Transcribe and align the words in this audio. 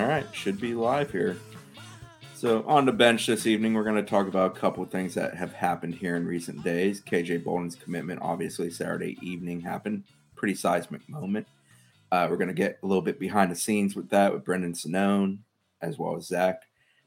All 0.00 0.06
right, 0.06 0.26
should 0.32 0.58
be 0.58 0.72
live 0.72 1.12
here. 1.12 1.36
So, 2.34 2.64
on 2.66 2.86
the 2.86 2.92
bench 2.92 3.26
this 3.26 3.46
evening, 3.46 3.74
we're 3.74 3.84
going 3.84 4.02
to 4.02 4.10
talk 4.10 4.28
about 4.28 4.56
a 4.56 4.58
couple 4.58 4.82
of 4.82 4.90
things 4.90 5.12
that 5.12 5.34
have 5.34 5.52
happened 5.52 5.94
here 5.94 6.16
in 6.16 6.24
recent 6.26 6.64
days. 6.64 7.02
KJ 7.02 7.44
Bolden's 7.44 7.74
commitment, 7.74 8.22
obviously, 8.22 8.70
Saturday 8.70 9.18
evening 9.20 9.60
happened. 9.60 10.04
Pretty 10.36 10.54
seismic 10.54 11.06
moment. 11.06 11.46
Uh, 12.10 12.26
we're 12.30 12.38
going 12.38 12.48
to 12.48 12.54
get 12.54 12.78
a 12.82 12.86
little 12.86 13.02
bit 13.02 13.20
behind 13.20 13.52
the 13.52 13.56
scenes 13.56 13.94
with 13.94 14.08
that 14.08 14.32
with 14.32 14.42
Brendan 14.42 14.72
Sonnone 14.72 15.40
as 15.82 15.98
well 15.98 16.16
as 16.16 16.28
Zach. 16.28 16.62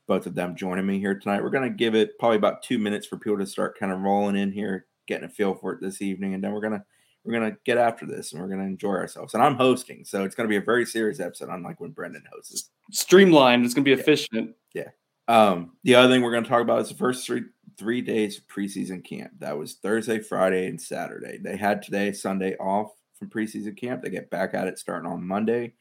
Both 0.06 0.28
of 0.28 0.36
them 0.36 0.56
joining 0.56 0.86
me 0.86 1.00
here 1.00 1.18
tonight. 1.18 1.42
We're 1.42 1.50
going 1.50 1.68
to 1.68 1.76
give 1.76 1.96
it 1.96 2.20
probably 2.20 2.38
about 2.38 2.62
two 2.62 2.78
minutes 2.78 3.08
for 3.08 3.18
people 3.18 3.40
to 3.40 3.48
start 3.48 3.80
kind 3.80 3.92
of 3.92 4.02
rolling 4.02 4.36
in 4.36 4.52
here, 4.52 4.86
getting 5.08 5.26
a 5.26 5.30
feel 5.30 5.56
for 5.56 5.74
it 5.74 5.82
this 5.82 6.00
evening, 6.00 6.36
and 6.36 6.44
then 6.44 6.52
we're 6.52 6.62
going 6.62 6.74
to 6.74 6.86
we're 7.24 7.34
gonna 7.34 7.58
get 7.66 7.78
after 7.78 8.06
this 8.06 8.32
and 8.34 8.42
we're 8.42 8.50
gonna 8.50 8.64
enjoy 8.64 8.92
ourselves. 8.92 9.34
And 9.34 9.44
I'm 9.44 9.56
hosting, 9.56 10.04
so 10.06 10.24
it's 10.24 10.36
gonna 10.36 10.50
be 10.50 10.58
a 10.58 10.62
very 10.62 10.86
serious 10.86 11.20
episode, 11.20 11.50
unlike 11.50 11.80
when 11.80 11.92
Brendan 11.92 12.24
hosts. 12.32 12.70
Streamlined. 12.92 13.66
It's 13.66 13.74
gonna 13.74 13.86
be 13.86 13.94
efficient. 13.94 14.56
Yeah. 14.74 14.90
Um, 15.28 15.74
the 15.84 15.96
other 15.96 16.14
thing 16.14 16.22
we're 16.22 16.34
gonna 16.34 16.48
talk 16.48 16.62
about 16.62 16.82
is 16.82 16.90
the 16.90 16.96
first 16.96 17.26
three 17.26 17.44
three 17.78 18.02
days 18.02 18.38
of 18.38 18.48
preseason 18.48 19.04
camp. 19.04 19.32
That 19.40 19.58
was 19.58 19.76
Thursday, 19.76 20.20
Friday, 20.20 20.68
and 20.68 20.80
Saturday. 20.80 21.38
They 21.38 21.58
had 21.58 21.82
today, 21.82 22.12
Sunday 22.12 22.56
off 22.58 22.92
from 23.18 23.30
preseason 23.30 23.78
camp. 23.78 24.04
They 24.04 24.10
get 24.10 24.30
back 24.30 24.54
at 24.54 24.68
it 24.68 24.78
starting 24.78 25.10
on 25.10 25.26
Monday 25.26 25.74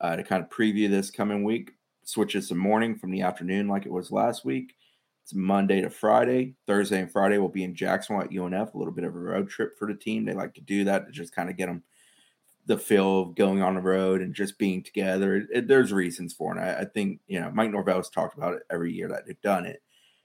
uh, 0.00 0.16
to 0.16 0.22
kind 0.22 0.42
of 0.42 0.50
preview 0.50 0.88
this 0.88 1.10
coming 1.10 1.44
week. 1.44 1.72
Switches 2.04 2.48
to 2.48 2.54
morning 2.54 2.96
from 2.96 3.10
the 3.10 3.22
afternoon 3.22 3.68
like 3.68 3.86
it 3.86 3.92
was 3.92 4.10
last 4.10 4.44
week. 4.44 4.74
It's 5.30 5.36
Monday 5.36 5.80
to 5.80 5.90
Friday. 5.90 6.56
Thursday 6.66 6.98
and 6.98 7.12
Friday 7.12 7.38
will 7.38 7.48
be 7.48 7.62
in 7.62 7.72
Jacksonville 7.72 8.24
at 8.24 8.32
UNF. 8.32 8.74
A 8.74 8.76
little 8.76 8.92
bit 8.92 9.04
of 9.04 9.14
a 9.14 9.18
road 9.20 9.48
trip 9.48 9.78
for 9.78 9.86
the 9.86 9.94
team. 9.94 10.24
They 10.24 10.32
like 10.32 10.54
to 10.54 10.60
do 10.60 10.82
that 10.82 11.06
to 11.06 11.12
just 11.12 11.32
kind 11.32 11.48
of 11.48 11.56
get 11.56 11.66
them 11.66 11.84
the 12.66 12.76
feel 12.76 13.22
of 13.22 13.36
going 13.36 13.62
on 13.62 13.76
the 13.76 13.80
road 13.80 14.22
and 14.22 14.34
just 14.34 14.58
being 14.58 14.82
together. 14.82 15.36
It, 15.36 15.46
it, 15.54 15.68
there's 15.68 15.92
reasons 15.92 16.32
for 16.32 16.56
it. 16.56 16.60
I, 16.60 16.80
I, 16.80 16.84
think 16.84 17.20
you 17.28 17.38
know 17.38 17.48
Mike 17.52 17.70
Norvell 17.70 17.98
has 17.98 18.10
talked 18.10 18.36
about 18.36 18.54
it 18.54 18.64
every 18.72 18.92
year 18.92 19.06
that 19.06 19.24
they've 19.24 19.40
done 19.40 19.66
it, 19.66 19.80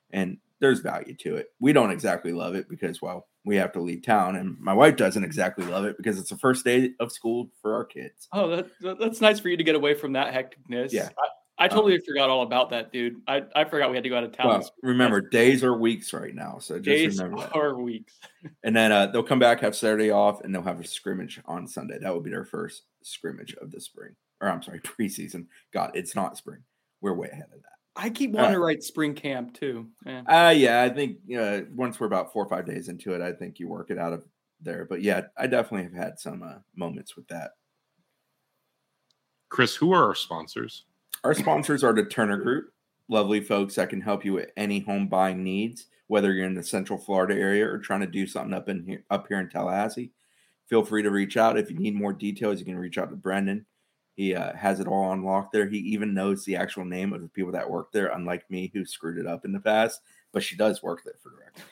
and 0.09 0.39
there's 0.59 0.79
value 0.79 1.13
to 1.17 1.35
it. 1.35 1.49
We 1.59 1.71
don't 1.71 1.91
exactly 1.91 2.31
love 2.31 2.55
it 2.55 2.67
because 2.67 2.99
well 2.99 3.27
we 3.45 3.57
have 3.57 3.73
to 3.73 3.81
leave 3.81 4.01
town, 4.03 4.35
and 4.35 4.59
my 4.59 4.73
wife 4.73 4.95
doesn't 4.95 5.23
exactly 5.23 5.67
love 5.67 5.85
it 5.85 5.97
because 5.97 6.17
it's 6.17 6.31
the 6.31 6.37
first 6.37 6.65
day 6.65 6.93
of 6.99 7.11
school 7.11 7.51
for 7.61 7.75
our 7.75 7.85
kids. 7.85 8.27
Oh, 8.33 8.55
that, 8.55 8.97
that's 8.99 9.21
nice 9.21 9.39
for 9.39 9.49
you 9.49 9.57
to 9.57 9.63
get 9.63 9.75
away 9.75 9.93
from 9.93 10.13
that 10.13 10.33
hecticness. 10.33 10.91
Yeah. 10.91 11.09
I, 11.57 11.65
I 11.65 11.67
totally 11.67 11.95
um, 11.95 12.01
forgot 12.05 12.29
all 12.29 12.41
about 12.41 12.69
that, 12.71 12.91
dude. 12.91 13.21
I, 13.27 13.43
I 13.55 13.63
forgot 13.63 13.89
we 13.89 13.95
had 13.95 14.03
to 14.03 14.09
go 14.09 14.17
out 14.17 14.25
of 14.25 14.33
town. 14.33 14.47
Well, 14.47 14.69
remember, 14.83 15.21
days 15.21 15.63
or 15.63 15.77
weeks 15.77 16.11
right 16.11 16.35
now. 16.35 16.57
So 16.59 16.75
just 16.75 16.85
days 16.85 17.17
remember 17.17 17.43
that. 17.43 17.55
or 17.55 17.81
weeks. 17.81 18.13
and 18.63 18.75
then 18.75 18.91
uh, 18.91 19.07
they'll 19.07 19.23
come 19.23 19.39
back, 19.39 19.61
have 19.61 19.75
Saturday 19.75 20.11
off, 20.11 20.41
and 20.41 20.53
they'll 20.53 20.63
have 20.63 20.81
a 20.81 20.87
scrimmage 20.87 21.39
on 21.45 21.65
Sunday. 21.67 21.97
That 21.99 22.13
will 22.13 22.21
be 22.21 22.29
their 22.29 22.43
first 22.43 22.83
scrimmage 23.03 23.55
of 23.55 23.71
the 23.71 23.79
spring. 23.79 24.15
Or 24.41 24.49
I'm 24.49 24.61
sorry, 24.61 24.79
preseason. 24.81 25.47
God, 25.73 25.91
it's 25.93 26.15
not 26.15 26.37
spring. 26.37 26.59
We're 27.01 27.13
way 27.13 27.29
ahead 27.31 27.45
of 27.53 27.61
that. 27.61 27.69
I 27.95 28.09
keep 28.09 28.31
wanting 28.31 28.51
uh, 28.51 28.55
to 28.55 28.59
write 28.59 28.83
spring 28.83 29.13
camp 29.13 29.53
too. 29.53 29.87
Yeah. 30.05 30.23
Uh, 30.27 30.49
yeah, 30.49 30.81
I 30.81 30.89
think 30.89 31.17
uh, 31.37 31.61
once 31.73 31.99
we're 31.99 32.07
about 32.07 32.33
four 32.33 32.43
or 32.43 32.49
five 32.49 32.65
days 32.65 32.89
into 32.89 33.13
it, 33.13 33.21
I 33.21 33.31
think 33.31 33.59
you 33.59 33.69
work 33.69 33.89
it 33.89 33.97
out 33.97 34.11
of 34.11 34.23
there. 34.61 34.85
But 34.85 35.01
yeah, 35.01 35.21
I 35.37 35.47
definitely 35.47 35.83
have 35.83 35.93
had 35.93 36.19
some 36.19 36.43
uh, 36.43 36.57
moments 36.75 37.15
with 37.15 37.27
that. 37.29 37.51
Chris, 39.47 39.75
who 39.75 39.93
are 39.93 40.07
our 40.07 40.15
sponsors? 40.15 40.83
Our 41.25 41.33
sponsors 41.33 41.83
are 41.83 41.91
the 41.91 42.05
Turner 42.05 42.37
Group, 42.37 42.71
lovely 43.09 43.41
folks 43.41 43.73
that 43.75 43.89
can 43.89 43.99
help 43.99 44.23
you 44.23 44.33
with 44.33 44.51
any 44.55 44.81
home 44.81 45.07
buying 45.07 45.43
needs, 45.43 45.87
whether 46.05 46.31
you're 46.31 46.45
in 46.45 46.53
the 46.53 46.61
Central 46.61 46.99
Florida 46.99 47.33
area 47.33 47.65
or 47.67 47.79
trying 47.79 48.01
to 48.01 48.05
do 48.05 48.27
something 48.27 48.53
up 48.53 48.69
in 48.69 48.85
here, 48.85 49.03
up 49.09 49.25
here 49.27 49.39
in 49.39 49.49
Tallahassee. 49.49 50.11
Feel 50.67 50.85
free 50.85 51.01
to 51.01 51.09
reach 51.09 51.35
out. 51.35 51.57
If 51.57 51.71
you 51.71 51.79
need 51.79 51.95
more 51.95 52.13
details, 52.13 52.59
you 52.59 52.65
can 52.65 52.77
reach 52.77 52.99
out 52.99 53.09
to 53.09 53.15
Brendan. 53.15 53.65
He 54.13 54.35
uh, 54.35 54.55
has 54.55 54.79
it 54.79 54.87
all 54.87 55.05
on 55.05 55.23
lock 55.23 55.51
there. 55.51 55.67
He 55.67 55.79
even 55.79 56.13
knows 56.13 56.45
the 56.45 56.57
actual 56.57 56.85
name 56.85 57.11
of 57.11 57.23
the 57.23 57.27
people 57.27 57.53
that 57.53 57.71
work 57.71 57.91
there, 57.91 58.09
unlike 58.09 58.47
me 58.51 58.69
who 58.71 58.85
screwed 58.85 59.17
it 59.17 59.25
up 59.25 59.45
in 59.45 59.51
the 59.51 59.59
past. 59.59 60.01
But 60.31 60.43
she 60.43 60.55
does 60.55 60.83
work 60.83 61.01
there 61.03 61.15
for 61.23 61.31
directly. 61.31 61.63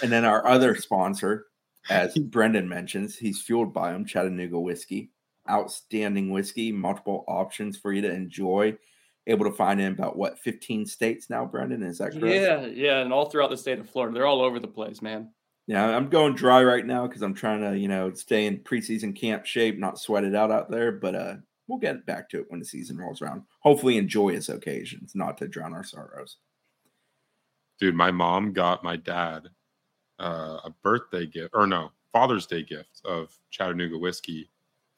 And 0.00 0.12
then 0.12 0.24
our 0.24 0.46
other 0.46 0.76
sponsor, 0.76 1.46
as 1.88 2.16
Brendan 2.18 2.68
mentions, 2.68 3.16
he's 3.16 3.42
fueled 3.42 3.74
by 3.74 3.92
him, 3.92 4.04
Chattanooga 4.04 4.60
Whiskey 4.60 5.10
outstanding 5.50 6.30
whiskey, 6.30 6.72
multiple 6.72 7.24
options 7.28 7.76
for 7.76 7.92
you 7.92 8.02
to 8.02 8.12
enjoy. 8.12 8.76
Able 9.26 9.44
to 9.44 9.52
find 9.52 9.80
in 9.80 9.92
about 9.92 10.16
what 10.16 10.38
15 10.38 10.86
states 10.86 11.28
now, 11.28 11.44
Brendan? 11.44 11.82
Is 11.82 11.98
that 11.98 12.12
correct? 12.12 12.34
Yeah, 12.34 12.66
yeah, 12.66 13.00
and 13.00 13.12
all 13.12 13.28
throughout 13.28 13.50
the 13.50 13.56
state 13.56 13.78
of 13.78 13.88
Florida. 13.88 14.14
They're 14.14 14.26
all 14.26 14.40
over 14.40 14.58
the 14.58 14.66
place, 14.66 15.02
man. 15.02 15.30
Yeah, 15.66 15.84
I'm 15.84 16.08
going 16.08 16.34
dry 16.34 16.64
right 16.64 16.84
now 16.84 17.06
because 17.06 17.22
I'm 17.22 17.34
trying 17.34 17.60
to, 17.60 17.78
you 17.78 17.86
know, 17.86 18.12
stay 18.14 18.46
in 18.46 18.58
preseason 18.58 19.14
camp 19.14 19.44
shape, 19.44 19.78
not 19.78 20.00
sweat 20.00 20.24
it 20.24 20.34
out 20.34 20.50
out 20.50 20.70
there. 20.70 20.90
But 20.92 21.14
uh 21.14 21.34
we'll 21.70 21.78
get 21.78 22.04
back 22.04 22.28
to 22.28 22.40
it 22.40 22.46
when 22.48 22.58
the 22.58 22.66
season 22.66 22.98
rolls 22.98 23.22
around. 23.22 23.42
Hopefully, 23.60 23.96
in 23.96 24.08
joyous 24.08 24.48
occasions, 24.48 25.12
not 25.14 25.38
to 25.38 25.48
drown 25.48 25.72
our 25.72 25.84
sorrows. 25.84 26.38
Dude, 27.78 27.94
my 27.94 28.10
mom 28.10 28.52
got 28.52 28.84
my 28.84 28.96
dad 28.96 29.48
uh, 30.18 30.58
a 30.64 30.70
birthday 30.82 31.26
gift, 31.26 31.50
or 31.54 31.66
no, 31.66 31.92
Father's 32.12 32.46
Day 32.46 32.62
gift 32.62 33.00
of 33.04 33.32
Chattanooga 33.50 33.96
whiskey 33.96 34.50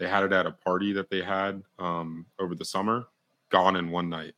they 0.02 0.08
had 0.08 0.24
it 0.24 0.32
at 0.32 0.46
a 0.46 0.50
party 0.50 0.92
that 0.94 1.10
they 1.10 1.22
had 1.22 1.62
um, 1.78 2.26
over 2.40 2.56
the 2.56 2.64
summer. 2.64 3.04
Gone 3.50 3.76
in 3.76 3.88
one 3.92 4.08
night. 4.08 4.34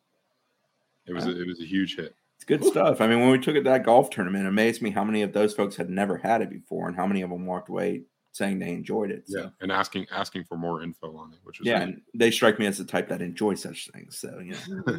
It 1.07 1.15
was 1.15 1.25
a, 1.25 1.41
it 1.41 1.47
was 1.47 1.59
a 1.59 1.65
huge 1.65 1.97
hit. 1.97 2.15
It's 2.37 2.45
good 2.45 2.63
stuff. 2.63 3.01
I 3.01 3.07
mean, 3.07 3.21
when 3.21 3.31
we 3.31 3.39
took 3.39 3.55
it 3.55 3.61
to 3.65 3.71
that 3.71 3.83
golf 3.83 4.11
tournament, 4.11 4.45
it 4.45 4.49
amazed 4.49 4.83
me 4.83 4.91
how 4.91 5.05
many 5.05 5.23
of 5.23 5.33
those 5.33 5.55
folks 5.55 5.75
had 5.77 5.89
never 5.89 6.19
had 6.19 6.43
it 6.43 6.51
before, 6.51 6.87
and 6.87 6.95
how 6.95 7.07
many 7.07 7.23
of 7.23 7.31
them 7.31 7.47
walked 7.47 7.71
away 7.71 8.03
saying 8.33 8.59
they 8.59 8.73
enjoyed 8.73 9.11
it. 9.11 9.25
So. 9.27 9.39
Yeah, 9.39 9.49
and 9.63 9.73
asking 9.73 10.07
asking 10.11 10.45
for 10.45 10.59
more 10.59 10.83
info 10.83 11.17
on 11.17 11.33
it, 11.33 11.39
which 11.45 11.61
is 11.61 11.67
yeah, 11.67 11.81
and 11.81 12.03
they 12.13 12.31
strike 12.31 12.59
me 12.59 12.67
as 12.67 12.77
the 12.77 12.85
type 12.85 13.09
that 13.09 13.23
enjoy 13.23 13.55
such 13.55 13.89
things. 13.89 14.19
So 14.19 14.41
yeah. 14.45 14.57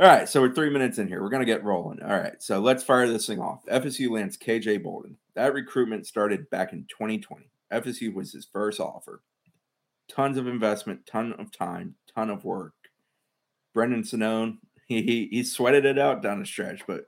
All 0.00 0.06
right, 0.06 0.28
so 0.28 0.42
we're 0.42 0.54
three 0.54 0.70
minutes 0.70 0.98
in 0.98 1.08
here. 1.08 1.22
We're 1.22 1.30
gonna 1.30 1.46
get 1.46 1.64
rolling. 1.64 2.02
All 2.02 2.18
right, 2.18 2.42
so 2.42 2.58
let's 2.58 2.84
fire 2.84 3.08
this 3.08 3.26
thing 3.26 3.40
off. 3.40 3.64
FSU 3.66 4.10
lands 4.10 4.36
KJ 4.36 4.82
Bolden. 4.82 5.16
That 5.34 5.54
recruitment 5.54 6.06
started 6.06 6.50
back 6.50 6.74
in 6.74 6.84
2020. 6.90 7.46
FSU 7.72 8.12
was 8.12 8.32
his 8.32 8.46
first 8.52 8.78
offer 8.78 9.22
tons 10.08 10.36
of 10.36 10.46
investment, 10.46 11.06
ton 11.06 11.34
of 11.38 11.52
time, 11.52 11.94
ton 12.14 12.30
of 12.30 12.44
work. 12.44 12.74
Brendan 13.74 14.02
Sonnone, 14.02 14.58
he, 14.86 15.02
he 15.02 15.28
he 15.30 15.44
sweated 15.44 15.84
it 15.84 15.98
out 15.98 16.22
down 16.22 16.40
the 16.40 16.46
stretch, 16.46 16.82
but 16.86 17.04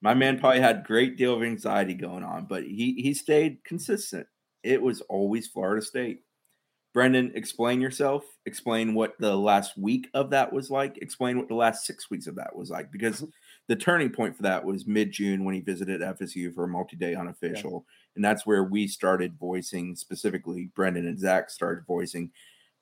my 0.00 0.14
man 0.14 0.38
probably 0.38 0.60
had 0.60 0.84
great 0.84 1.16
deal 1.16 1.34
of 1.34 1.42
anxiety 1.42 1.94
going 1.94 2.24
on, 2.24 2.46
but 2.46 2.64
he 2.64 2.94
he 2.98 3.14
stayed 3.14 3.64
consistent. 3.64 4.26
It 4.62 4.82
was 4.82 5.00
always 5.02 5.46
Florida 5.46 5.82
State. 5.84 6.20
Brendan, 6.94 7.32
explain 7.34 7.80
yourself. 7.80 8.24
Explain 8.46 8.94
what 8.94 9.12
the 9.20 9.36
last 9.36 9.76
week 9.76 10.08
of 10.14 10.30
that 10.30 10.52
was 10.52 10.70
like. 10.70 10.98
Explain 10.98 11.38
what 11.38 11.48
the 11.48 11.54
last 11.54 11.84
six 11.84 12.10
weeks 12.10 12.26
of 12.26 12.34
that 12.36 12.56
was 12.56 12.70
like, 12.70 12.90
because 12.90 13.16
mm-hmm. 13.16 13.30
the 13.68 13.76
turning 13.76 14.10
point 14.10 14.36
for 14.36 14.42
that 14.42 14.64
was 14.64 14.86
mid 14.86 15.12
June 15.12 15.44
when 15.44 15.54
he 15.54 15.60
visited 15.60 16.00
FSU 16.00 16.52
for 16.54 16.64
a 16.64 16.68
multi 16.68 16.96
day 16.96 17.14
unofficial. 17.14 17.84
Yeah. 17.86 17.94
And 18.16 18.24
that's 18.24 18.46
where 18.46 18.64
we 18.64 18.88
started 18.88 19.38
voicing, 19.38 19.94
specifically, 19.94 20.70
Brendan 20.74 21.06
and 21.06 21.18
Zach 21.18 21.50
started 21.50 21.84
voicing 21.86 22.30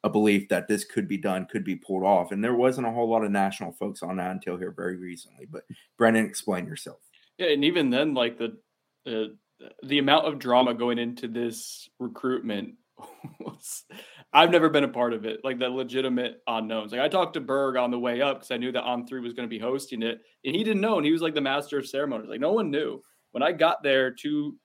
a 0.07 0.11
belief 0.11 0.49
that 0.49 0.69
this 0.69 0.85
could 0.85 1.09
be 1.09 1.19
done, 1.19 1.47
could 1.51 1.65
be 1.65 1.75
pulled 1.75 2.05
off. 2.05 2.31
And 2.31 2.43
there 2.43 2.55
wasn't 2.55 2.87
a 2.87 2.93
whole 2.93 3.11
lot 3.11 3.25
of 3.25 3.33
national 3.33 3.73
folks 3.73 4.05
on 4.05 4.17
that 4.17 4.31
until 4.31 4.57
here 4.57 4.71
very 4.71 4.97
recently. 4.97 5.47
But 5.51 5.65
Brendan, 5.99 6.25
explain 6.25 6.65
yourself. 6.65 6.99
Yeah. 7.39 7.49
And 7.49 7.65
even 7.65 7.91
then, 7.91 8.15
like 8.15 8.39
the, 8.39 8.57
uh, 9.05 9.35
the 9.83 9.99
amount 9.99 10.27
of 10.27 10.39
drama 10.39 10.75
going 10.75 10.99
into 10.99 11.27
this 11.27 11.89
recruitment 11.99 12.75
was 13.41 13.85
I've 14.33 14.53
never 14.53 14.69
been 14.69 14.85
a 14.85 14.89
part 14.89 15.13
of 15.13 15.25
it, 15.25 15.41
like 15.43 15.59
the 15.59 15.69
legitimate 15.69 16.41
unknowns. 16.47 16.93
Like 16.93 17.01
I 17.01 17.09
talked 17.09 17.35
to 17.35 17.41
Berg 17.41 17.77
on 17.77 17.91
the 17.91 17.99
way 17.99 18.23
up 18.23 18.39
because 18.39 18.53
I 18.53 18.59
knew 18.59 18.71
that 18.73 18.85
On 18.85 19.07
Three 19.07 19.21
was 19.21 19.33
going 19.33 19.49
to 19.49 19.55
be 19.55 19.59
hosting 19.59 20.03
it, 20.03 20.21
and 20.45 20.55
he 20.55 20.63
didn't 20.63 20.83
know, 20.83 20.99
and 20.99 21.05
he 21.05 21.13
was 21.13 21.23
like 21.23 21.35
the 21.35 21.41
master 21.41 21.79
of 21.79 21.89
ceremonies. 21.89 22.31
Like 22.31 22.41
no 22.41 22.53
one 22.53 22.71
knew. 22.71 23.03
When 23.33 23.43
I 23.43 23.53
got 23.53 23.83
there 23.83 24.13
two 24.13 24.57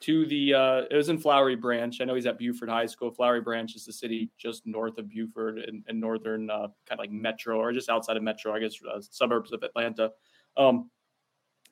to 0.00 0.26
the 0.26 0.54
uh, 0.54 0.82
it 0.90 0.96
was 0.96 1.08
in 1.08 1.18
Flowery 1.18 1.56
Branch. 1.56 2.00
I 2.00 2.04
know 2.04 2.14
he's 2.14 2.26
at 2.26 2.38
Buford 2.38 2.68
High 2.68 2.86
School. 2.86 3.10
Flowery 3.10 3.40
Branch 3.40 3.74
is 3.74 3.84
the 3.84 3.92
city 3.92 4.30
just 4.38 4.66
north 4.66 4.98
of 4.98 5.08
Buford 5.10 5.58
and, 5.58 5.84
in 5.88 6.00
northern 6.00 6.50
uh, 6.50 6.68
kind 6.86 6.92
of 6.92 6.98
like 6.98 7.10
metro 7.10 7.58
or 7.58 7.72
just 7.72 7.90
outside 7.90 8.16
of 8.16 8.22
metro, 8.22 8.54
I 8.54 8.60
guess 8.60 8.74
uh, 8.82 9.00
suburbs 9.00 9.52
of 9.52 9.62
Atlanta. 9.62 10.10
Um, 10.56 10.90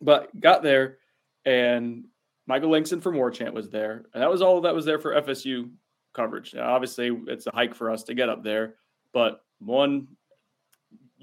but 0.01 0.39
got 0.41 0.63
there 0.63 0.99
and 1.45 2.05
Michael 2.47 2.71
Langston 2.71 3.01
from 3.01 3.15
Warchant 3.15 3.53
was 3.53 3.71
there, 3.71 4.07
and 4.15 4.23
that 4.23 4.31
was 4.31 4.43
all 4.43 4.61
that 4.63 4.75
was 4.75 4.85
there 4.85 4.99
for 4.99 5.21
FSU 5.21 5.71
coverage. 6.15 6.55
Now, 6.55 6.73
obviously, 6.73 7.11
it's 7.27 7.47
a 7.47 7.51
hike 7.53 7.75
for 7.75 7.91
us 7.91 8.03
to 8.05 8.15
get 8.15 8.29
up 8.29 8.43
there, 8.43 8.77
but 9.13 9.43
one 9.59 10.09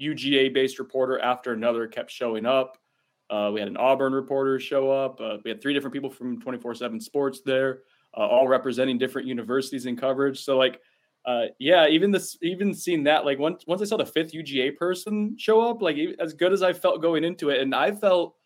UGA 0.00 0.54
based 0.54 0.78
reporter 0.78 1.18
after 1.18 1.52
another 1.52 1.86
kept 1.86 2.10
showing 2.10 2.46
up. 2.46 2.78
Uh, 3.28 3.50
we 3.52 3.60
had 3.60 3.68
an 3.68 3.76
Auburn 3.76 4.12
reporter 4.12 4.58
show 4.60 4.90
up. 4.90 5.20
Uh, 5.20 5.38
we 5.44 5.50
had 5.50 5.60
three 5.60 5.74
different 5.74 5.92
people 5.92 6.10
from 6.10 6.40
24 6.40 6.74
7 6.74 7.00
Sports 7.00 7.40
there, 7.44 7.80
uh, 8.16 8.20
all 8.20 8.46
representing 8.46 8.98
different 8.98 9.26
universities 9.26 9.86
in 9.86 9.96
coverage. 9.96 10.44
So, 10.44 10.56
like, 10.56 10.80
uh, 11.24 11.46
yeah, 11.58 11.88
even 11.88 12.12
this, 12.12 12.38
even 12.40 12.72
seeing 12.72 13.02
that, 13.04 13.24
like, 13.24 13.38
once 13.38 13.64
once 13.66 13.82
I 13.82 13.84
saw 13.84 13.96
the 13.96 14.06
fifth 14.06 14.32
UGA 14.32 14.76
person 14.76 15.36
show 15.38 15.60
up, 15.60 15.82
like, 15.82 15.96
as 16.20 16.34
good 16.34 16.52
as 16.52 16.62
I 16.62 16.72
felt 16.72 17.02
going 17.02 17.24
into 17.24 17.50
it, 17.50 17.60
and 17.60 17.74
I 17.74 17.90
felt 17.90 18.36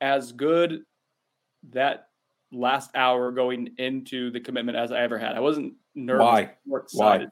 as 0.00 0.32
good 0.32 0.82
that 1.70 2.08
last 2.52 2.90
hour 2.94 3.30
going 3.32 3.74
into 3.78 4.30
the 4.30 4.40
commitment 4.40 4.78
as 4.78 4.92
I 4.92 5.00
ever 5.00 5.18
had. 5.18 5.36
I 5.36 5.40
wasn't 5.40 5.74
nervous 5.94 6.24
Why? 6.24 6.50
or. 6.70 6.86
Why? 6.92 7.26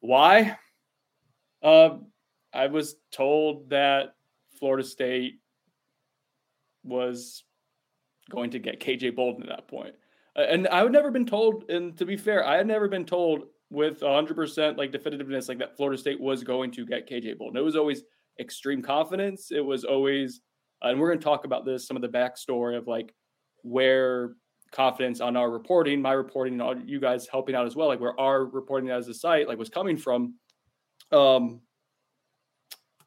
Why? 0.00 0.58
Uh, 1.62 1.96
I 2.52 2.66
was 2.66 2.96
told 3.10 3.70
that 3.70 4.14
Florida 4.64 4.82
State 4.82 5.40
was 6.84 7.44
going 8.30 8.48
to 8.52 8.58
get 8.58 8.80
KJ 8.80 9.14
Bolden 9.14 9.42
at 9.42 9.50
that 9.50 9.68
point. 9.68 9.94
And 10.36 10.66
I 10.68 10.78
had 10.78 10.90
never 10.90 11.10
been 11.10 11.26
told, 11.26 11.68
and 11.68 11.94
to 11.98 12.06
be 12.06 12.16
fair, 12.16 12.48
I 12.48 12.56
had 12.56 12.66
never 12.66 12.88
been 12.88 13.04
told 13.04 13.42
with 13.68 14.00
100% 14.00 14.78
like 14.78 14.90
definitiveness 14.90 15.50
like 15.50 15.58
that 15.58 15.76
Florida 15.76 15.98
State 15.98 16.18
was 16.18 16.42
going 16.42 16.70
to 16.70 16.86
get 16.86 17.06
KJ 17.06 17.36
Bolden. 17.36 17.58
It 17.58 17.62
was 17.62 17.76
always 17.76 18.04
extreme 18.40 18.80
confidence. 18.80 19.52
It 19.52 19.60
was 19.60 19.84
always, 19.84 20.40
uh, 20.82 20.88
and 20.88 20.98
we're 20.98 21.08
going 21.08 21.18
to 21.18 21.24
talk 21.24 21.44
about 21.44 21.66
this, 21.66 21.86
some 21.86 21.98
of 21.98 22.00
the 22.00 22.08
backstory 22.08 22.74
of 22.74 22.88
like 22.88 23.14
where 23.64 24.30
confidence 24.72 25.20
on 25.20 25.36
our 25.36 25.50
reporting, 25.50 26.00
my 26.00 26.12
reporting, 26.12 26.54
and 26.54 26.62
all 26.62 26.74
you 26.74 27.00
guys 27.00 27.28
helping 27.30 27.54
out 27.54 27.66
as 27.66 27.76
well, 27.76 27.88
like 27.88 28.00
where 28.00 28.18
our 28.18 28.46
reporting 28.46 28.88
as 28.88 29.08
a 29.08 29.14
site 29.14 29.46
like 29.46 29.58
was 29.58 29.68
coming 29.68 29.98
from. 29.98 30.36
Um, 31.12 31.60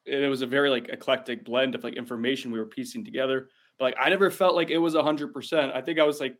it 0.08 0.30
was 0.30 0.42
a 0.42 0.48
very 0.48 0.70
like 0.70 0.90
eclectic 0.90 1.44
blend 1.44 1.76
of 1.76 1.84
like 1.84 1.96
information 1.96 2.52
we 2.52 2.60
were 2.60 2.66
piecing 2.66 3.04
together. 3.04 3.50
But 3.78 3.86
like 3.86 3.96
I 4.00 4.10
never 4.10 4.32
felt 4.32 4.56
like 4.56 4.70
it 4.70 4.78
was 4.78 4.96
hundred 4.96 5.34
percent. 5.34 5.72
I 5.74 5.82
think 5.82 6.00
I 6.00 6.04
was 6.04 6.20
like 6.20 6.36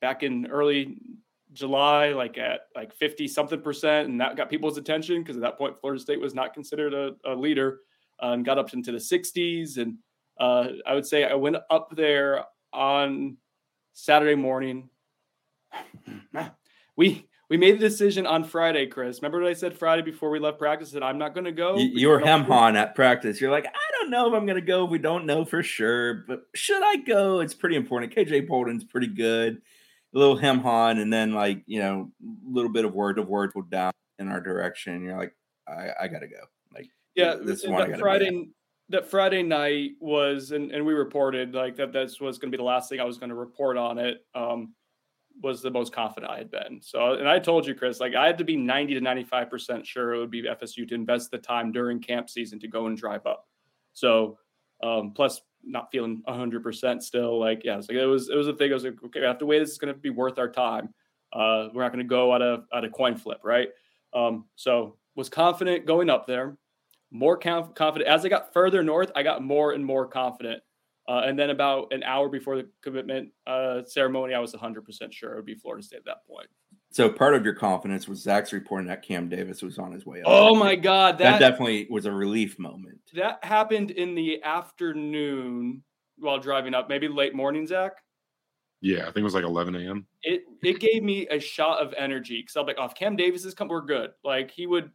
back 0.00 0.22
in 0.22 0.46
early 0.46 0.98
July, 1.52 2.10
like 2.10 2.38
at 2.38 2.62
like 2.74 2.94
50 2.94 3.28
something 3.28 3.60
percent, 3.60 4.08
and 4.08 4.20
that 4.20 4.36
got 4.36 4.50
people's 4.50 4.78
attention 4.78 5.22
because 5.22 5.36
at 5.36 5.42
that 5.42 5.58
point 5.58 5.80
Florida 5.80 6.00
State 6.00 6.20
was 6.20 6.34
not 6.34 6.54
considered 6.54 6.92
a, 6.92 7.12
a 7.24 7.34
leader 7.34 7.80
uh, 8.22 8.28
and 8.28 8.44
got 8.44 8.58
up 8.58 8.72
into 8.74 8.92
the 8.92 8.98
60s. 8.98 9.78
And 9.78 9.96
uh, 10.38 10.68
I 10.86 10.94
would 10.94 11.06
say 11.06 11.24
I 11.24 11.34
went 11.34 11.56
up 11.70 11.94
there 11.96 12.44
on 12.72 13.36
Saturday 13.94 14.34
morning. 14.34 14.90
we 16.96 17.26
we 17.48 17.56
made 17.56 17.76
the 17.76 17.88
decision 17.88 18.26
on 18.26 18.42
Friday, 18.44 18.86
Chris. 18.86 19.18
Remember 19.22 19.40
what 19.40 19.48
I 19.48 19.54
said 19.54 19.78
Friday 19.78 20.02
before 20.02 20.30
we 20.30 20.38
left 20.38 20.58
practice 20.58 20.90
that 20.92 21.02
I'm 21.02 21.18
not 21.18 21.32
going 21.32 21.44
to 21.44 21.52
go. 21.52 21.76
You, 21.76 21.90
you 21.92 22.08
were 22.08 22.18
hem 22.18 22.42
hawing 22.44 22.76
at 22.76 22.94
practice. 22.94 23.40
You're 23.40 23.52
like, 23.52 23.66
I 23.66 23.92
don't 24.00 24.10
know 24.10 24.28
if 24.28 24.34
I'm 24.34 24.46
going 24.46 24.56
to 24.56 24.66
go. 24.66 24.84
We 24.84 24.98
don't 24.98 25.26
know 25.26 25.44
for 25.44 25.62
sure, 25.62 26.24
but 26.26 26.42
should 26.54 26.82
I 26.82 26.96
go? 26.96 27.40
It's 27.40 27.54
pretty 27.54 27.76
important. 27.76 28.14
KJ 28.14 28.48
Bolden's 28.48 28.84
pretty 28.84 29.08
good. 29.08 29.62
A 30.14 30.18
little 30.18 30.36
hem 30.36 30.60
hawing, 30.60 30.98
and 30.98 31.12
then 31.12 31.34
like 31.34 31.62
you 31.66 31.80
know, 31.80 32.10
a 32.22 32.50
little 32.50 32.70
bit 32.70 32.84
of 32.84 32.94
word 32.94 33.18
of 33.18 33.28
word 33.28 33.52
will 33.54 33.62
down 33.62 33.92
in 34.18 34.28
our 34.28 34.40
direction. 34.40 35.02
You're 35.02 35.18
like, 35.18 35.34
I, 35.68 35.90
I 36.00 36.08
got 36.08 36.20
to 36.20 36.28
go. 36.28 36.40
Like, 36.72 36.88
yeah, 37.14 37.34
this 37.34 37.64
is 37.64 37.70
that 37.70 37.98
Friday. 37.98 38.48
That 38.88 39.10
Friday 39.10 39.42
night 39.42 39.90
was, 39.98 40.52
and, 40.52 40.70
and 40.70 40.86
we 40.86 40.94
reported 40.94 41.54
like 41.54 41.74
that. 41.76 41.92
This 41.92 42.20
was 42.20 42.38
going 42.38 42.52
to 42.52 42.56
be 42.56 42.60
the 42.60 42.66
last 42.66 42.88
thing 42.88 43.00
I 43.00 43.04
was 43.04 43.18
going 43.18 43.30
to 43.30 43.34
report 43.34 43.76
on 43.76 43.98
it. 43.98 44.24
Um, 44.32 44.74
was 45.42 45.62
the 45.62 45.70
most 45.70 45.92
confident 45.92 46.32
I 46.32 46.38
had 46.38 46.50
been. 46.50 46.80
So, 46.82 47.14
and 47.14 47.28
I 47.28 47.38
told 47.38 47.66
you, 47.66 47.74
Chris, 47.74 48.00
like 48.00 48.14
I 48.14 48.26
had 48.26 48.38
to 48.38 48.44
be 48.44 48.56
90 48.56 48.94
to 48.94 49.00
95% 49.00 49.84
sure 49.84 50.14
it 50.14 50.18
would 50.18 50.30
be 50.30 50.42
FSU 50.42 50.88
to 50.88 50.94
invest 50.94 51.30
the 51.30 51.38
time 51.38 51.72
during 51.72 52.00
camp 52.00 52.30
season 52.30 52.58
to 52.60 52.68
go 52.68 52.86
and 52.86 52.96
drive 52.96 53.26
up. 53.26 53.46
So, 53.92 54.38
um, 54.82 55.12
plus 55.12 55.40
not 55.62 55.90
feeling 55.90 56.22
100% 56.28 57.02
still, 57.02 57.38
like, 57.38 57.64
yeah, 57.64 57.80
it 57.88 58.06
was, 58.06 58.28
it 58.28 58.36
was 58.36 58.48
a 58.48 58.54
thing. 58.54 58.70
I 58.70 58.74
was 58.74 58.84
like, 58.84 59.02
okay, 59.04 59.24
I 59.24 59.28
have 59.28 59.38
to 59.38 59.46
wait. 59.46 59.58
This 59.58 59.70
is 59.70 59.78
going 59.78 59.92
to 59.92 59.98
be 59.98 60.10
worth 60.10 60.38
our 60.38 60.50
time. 60.50 60.94
Uh, 61.32 61.68
we're 61.74 61.82
not 61.82 61.92
going 61.92 62.04
to 62.04 62.08
go 62.08 62.34
at 62.34 62.42
a, 62.42 62.62
at 62.72 62.84
a 62.84 62.90
coin 62.90 63.16
flip, 63.16 63.40
right? 63.42 63.68
Um, 64.14 64.44
so, 64.54 64.96
was 65.16 65.28
confident 65.28 65.86
going 65.86 66.10
up 66.10 66.26
there, 66.26 66.56
more 67.10 67.36
conf- 67.36 67.74
confident. 67.74 68.08
As 68.08 68.24
I 68.24 68.28
got 68.28 68.52
further 68.52 68.82
north, 68.82 69.10
I 69.16 69.22
got 69.22 69.42
more 69.42 69.72
and 69.72 69.84
more 69.84 70.06
confident 70.06 70.62
uh, 71.08 71.22
and 71.24 71.38
then 71.38 71.50
about 71.50 71.92
an 71.92 72.02
hour 72.02 72.28
before 72.28 72.56
the 72.56 72.68
commitment 72.82 73.30
uh, 73.46 73.82
ceremony, 73.84 74.34
I 74.34 74.40
was 74.40 74.52
100% 74.52 75.12
sure 75.12 75.32
it 75.32 75.36
would 75.36 75.44
be 75.44 75.54
Florida 75.54 75.82
State 75.82 75.98
at 75.98 76.04
that 76.06 76.26
point. 76.26 76.48
So 76.90 77.08
part 77.08 77.34
of 77.34 77.44
your 77.44 77.54
confidence 77.54 78.08
was 78.08 78.22
Zach's 78.22 78.52
reporting 78.52 78.88
that 78.88 79.02
Cam 79.02 79.28
Davis 79.28 79.62
was 79.62 79.78
on 79.78 79.92
his 79.92 80.06
way 80.06 80.20
up. 80.20 80.26
Oh 80.26 80.54
my 80.54 80.74
God. 80.74 81.18
That, 81.18 81.38
that 81.38 81.50
definitely 81.50 81.86
was 81.90 82.06
a 82.06 82.12
relief 82.12 82.58
moment. 82.58 82.98
That 83.14 83.44
happened 83.44 83.90
in 83.90 84.14
the 84.14 84.42
afternoon 84.42 85.82
while 86.18 86.38
driving 86.38 86.74
up, 86.74 86.88
maybe 86.88 87.08
late 87.08 87.34
morning, 87.34 87.66
Zach. 87.66 87.92
Yeah, 88.80 89.02
I 89.02 89.04
think 89.06 89.18
it 89.18 89.22
was 89.24 89.34
like 89.34 89.44
11 89.44 89.74
a.m. 89.74 90.06
It 90.22 90.44
it 90.62 90.80
gave 90.80 91.02
me 91.02 91.26
a 91.28 91.40
shot 91.40 91.80
of 91.80 91.94
energy 91.96 92.42
because 92.42 92.56
I'm 92.56 92.66
like, 92.66 92.76
oh, 92.78 92.84
if 92.84 92.94
Cam 92.94 93.16
Davis 93.16 93.44
is 93.44 93.54
come, 93.54 93.68
we're 93.68 93.80
good. 93.80 94.10
Like 94.22 94.50
he 94.50 94.66
would 94.66 94.90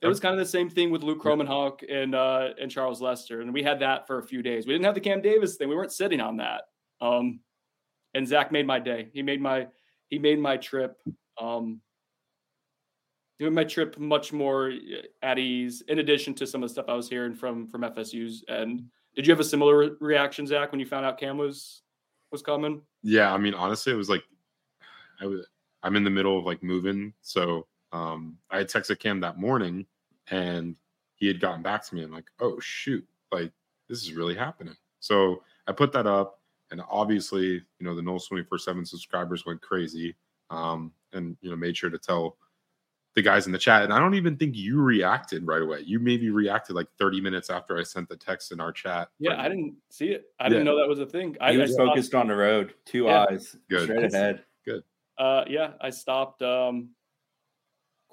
it 0.00 0.06
was 0.06 0.20
kind 0.20 0.32
of 0.32 0.38
the 0.38 0.46
same 0.46 0.70
thing 0.70 0.90
with 0.90 1.02
Luke 1.02 1.20
Kromenhoek 1.20 1.82
and 1.90 2.14
uh, 2.14 2.50
and 2.60 2.70
Charles 2.70 3.00
Lester, 3.00 3.40
and 3.40 3.52
we 3.52 3.62
had 3.62 3.80
that 3.80 4.06
for 4.06 4.18
a 4.18 4.22
few 4.22 4.42
days. 4.42 4.66
We 4.66 4.72
didn't 4.72 4.84
have 4.84 4.94
the 4.94 5.00
Cam 5.00 5.20
Davis 5.20 5.56
thing. 5.56 5.68
We 5.68 5.74
weren't 5.74 5.92
sitting 5.92 6.20
on 6.20 6.36
that. 6.36 6.62
Um, 7.00 7.40
and 8.14 8.26
Zach 8.26 8.52
made 8.52 8.66
my 8.66 8.78
day. 8.78 9.08
He 9.12 9.22
made 9.22 9.40
my 9.40 9.66
he 10.08 10.18
made 10.18 10.38
my 10.38 10.56
trip 10.56 10.96
um, 11.40 11.80
doing 13.38 13.54
my 13.54 13.64
trip 13.64 13.98
much 13.98 14.32
more 14.32 14.70
uh, 14.70 15.02
at 15.22 15.38
ease. 15.38 15.82
In 15.88 15.98
addition 15.98 16.34
to 16.34 16.46
some 16.46 16.62
of 16.62 16.68
the 16.68 16.72
stuff 16.72 16.86
I 16.88 16.94
was 16.94 17.08
hearing 17.08 17.34
from 17.34 17.66
from 17.68 17.82
FSU's. 17.82 18.44
And 18.48 18.84
did 19.16 19.26
you 19.26 19.32
have 19.32 19.40
a 19.40 19.44
similar 19.44 19.96
reaction, 20.00 20.46
Zach, 20.46 20.70
when 20.70 20.80
you 20.80 20.86
found 20.86 21.06
out 21.06 21.18
Cam 21.18 21.38
was 21.38 21.82
was 22.30 22.42
coming? 22.42 22.82
Yeah, 23.02 23.32
I 23.32 23.38
mean, 23.38 23.54
honestly, 23.54 23.92
it 23.92 23.96
was 23.96 24.08
like 24.08 24.22
I 25.20 25.26
was 25.26 25.46
I'm 25.82 25.96
in 25.96 26.04
the 26.04 26.10
middle 26.10 26.38
of 26.38 26.44
like 26.44 26.62
moving, 26.62 27.12
so 27.22 27.66
um, 27.92 28.38
I 28.50 28.58
had 28.58 28.68
texted 28.68 28.98
Cam 28.98 29.20
that 29.20 29.38
morning 29.38 29.86
and 30.30 30.76
he 31.16 31.26
had 31.26 31.40
gotten 31.40 31.62
back 31.62 31.84
to 31.86 31.94
me 31.94 32.02
and 32.02 32.12
like, 32.12 32.30
oh 32.40 32.58
shoot, 32.60 33.06
like 33.32 33.52
this 33.88 34.02
is 34.02 34.12
really 34.12 34.34
happening. 34.34 34.76
So 35.00 35.42
I 35.66 35.72
put 35.72 35.92
that 35.92 36.06
up 36.06 36.40
and 36.70 36.82
obviously, 36.90 37.46
you 37.48 37.62
know, 37.80 37.94
the 37.94 38.02
Noles 38.02 38.28
24 38.28 38.58
7 38.58 38.84
subscribers 38.84 39.46
went 39.46 39.60
crazy. 39.60 40.14
Um, 40.50 40.92
and 41.12 41.36
you 41.40 41.50
know, 41.50 41.56
made 41.56 41.76
sure 41.76 41.90
to 41.90 41.98
tell 41.98 42.36
the 43.14 43.22
guys 43.22 43.46
in 43.46 43.52
the 43.52 43.58
chat. 43.58 43.82
And 43.82 43.92
I 43.92 43.98
don't 43.98 44.14
even 44.14 44.36
think 44.36 44.54
you 44.54 44.80
reacted 44.80 45.46
right 45.46 45.62
away. 45.62 45.80
You 45.84 45.98
maybe 45.98 46.30
reacted 46.30 46.76
like 46.76 46.86
30 46.98 47.20
minutes 47.20 47.50
after 47.50 47.78
I 47.78 47.82
sent 47.82 48.08
the 48.08 48.16
text 48.16 48.52
in 48.52 48.60
our 48.60 48.72
chat. 48.72 49.08
Yeah, 49.18 49.40
I 49.40 49.48
didn't 49.48 49.74
see 49.90 50.08
it. 50.08 50.26
I 50.38 50.48
didn't 50.48 50.64
know 50.64 50.78
that 50.78 50.88
was 50.88 51.00
a 51.00 51.06
thing. 51.06 51.36
I 51.40 51.56
was 51.56 51.76
focused 51.76 52.14
on 52.14 52.28
the 52.28 52.36
road, 52.36 52.74
two 52.84 53.04
yeah. 53.04 53.26
eyes, 53.28 53.56
Good. 53.68 53.84
straight 53.84 54.14
ahead. 54.14 54.44
Good. 54.64 54.84
Uh, 55.18 55.44
yeah, 55.48 55.72
I 55.80 55.90
stopped. 55.90 56.42
Um, 56.42 56.90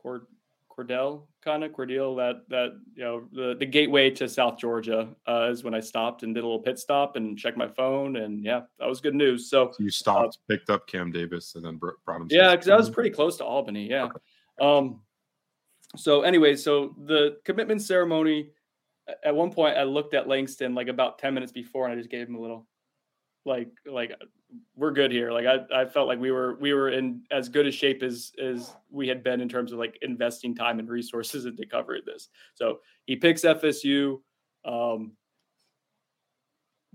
Cord- 0.06 0.28
Cordele 0.70 1.24
kind 1.42 1.64
of 1.64 1.72
Cordele 1.72 2.18
that 2.18 2.50
that 2.50 2.80
you 2.96 3.04
know 3.04 3.24
the 3.32 3.56
the 3.58 3.66
gateway 3.66 4.10
to 4.12 4.28
South 4.28 4.58
Georgia 4.58 5.08
uh, 5.28 5.50
is 5.50 5.64
when 5.64 5.74
I 5.74 5.80
stopped 5.80 6.24
and 6.24 6.36
did 6.36 6.44
a 6.44 6.48
little 6.48 6.60
pit 6.60 6.78
stop 6.78 7.16
and 7.16 7.38
checked 7.38 7.58
my 7.58 7.68
phone 7.68 8.18
and 8.18 8.44
yeah 8.44 8.62
that 8.80 8.88
was 8.88 9.00
good 9.00 9.16
news. 9.16 9.50
So, 9.50 9.72
so 9.72 9.84
you 9.84 9.90
stopped, 9.90 10.38
uh, 10.38 10.54
picked 10.54 10.70
up 10.70 10.86
Cam 10.88 11.12
Davis, 11.12 11.56
and 11.56 11.64
then 11.64 11.78
brought 11.78 11.96
him. 12.08 12.28
Yeah, 12.30 12.52
because 12.52 12.70
I 12.70 12.76
was 12.76 12.90
pretty 12.90 13.10
close 13.10 13.38
to 13.38 13.46
Albany. 13.46 13.90
Yeah. 13.90 14.04
Okay. 14.04 14.20
Um. 14.62 15.02
So 15.96 16.22
anyway, 16.22 16.56
so 16.56 16.96
the 17.06 17.38
commitment 17.46 17.82
ceremony. 17.82 18.52
At 19.24 19.36
one 19.36 19.52
point, 19.52 19.78
I 19.78 19.84
looked 19.84 20.16
at 20.16 20.28
Langston 20.28 20.74
like 20.74 20.88
about 20.88 21.20
ten 21.20 21.34
minutes 21.36 21.52
before, 21.52 21.86
and 21.86 21.94
I 21.94 21.96
just 21.96 22.10
gave 22.10 22.28
him 22.28 22.36
a 22.36 22.42
little, 22.42 22.68
like 23.46 23.70
like 23.86 24.12
we're 24.76 24.92
good 24.92 25.12
here. 25.12 25.32
Like 25.32 25.46
I, 25.46 25.82
I 25.82 25.86
felt 25.86 26.08
like 26.08 26.20
we 26.20 26.32
were 26.32 26.56
we 26.56 26.74
were 26.74 26.90
in 26.90 27.22
as 27.32 27.50
good 27.50 27.68
a 27.68 27.72
shape 27.72 28.04
as 28.04 28.32
as 28.42 28.76
we 28.90 29.08
had 29.08 29.24
been 29.24 29.42
in 29.42 29.50
terms 29.50 29.72
of 29.72 29.80
like 29.80 29.98
investing 30.02 30.56
time 30.56 30.80
and 30.80 30.90
resources 30.90 31.46
into 31.46 31.66
covering 31.66 32.02
this. 32.06 32.30
So 32.54 32.80
he 33.06 33.16
picks 33.16 33.42
FSU. 33.42 34.22
Um, 34.64 35.14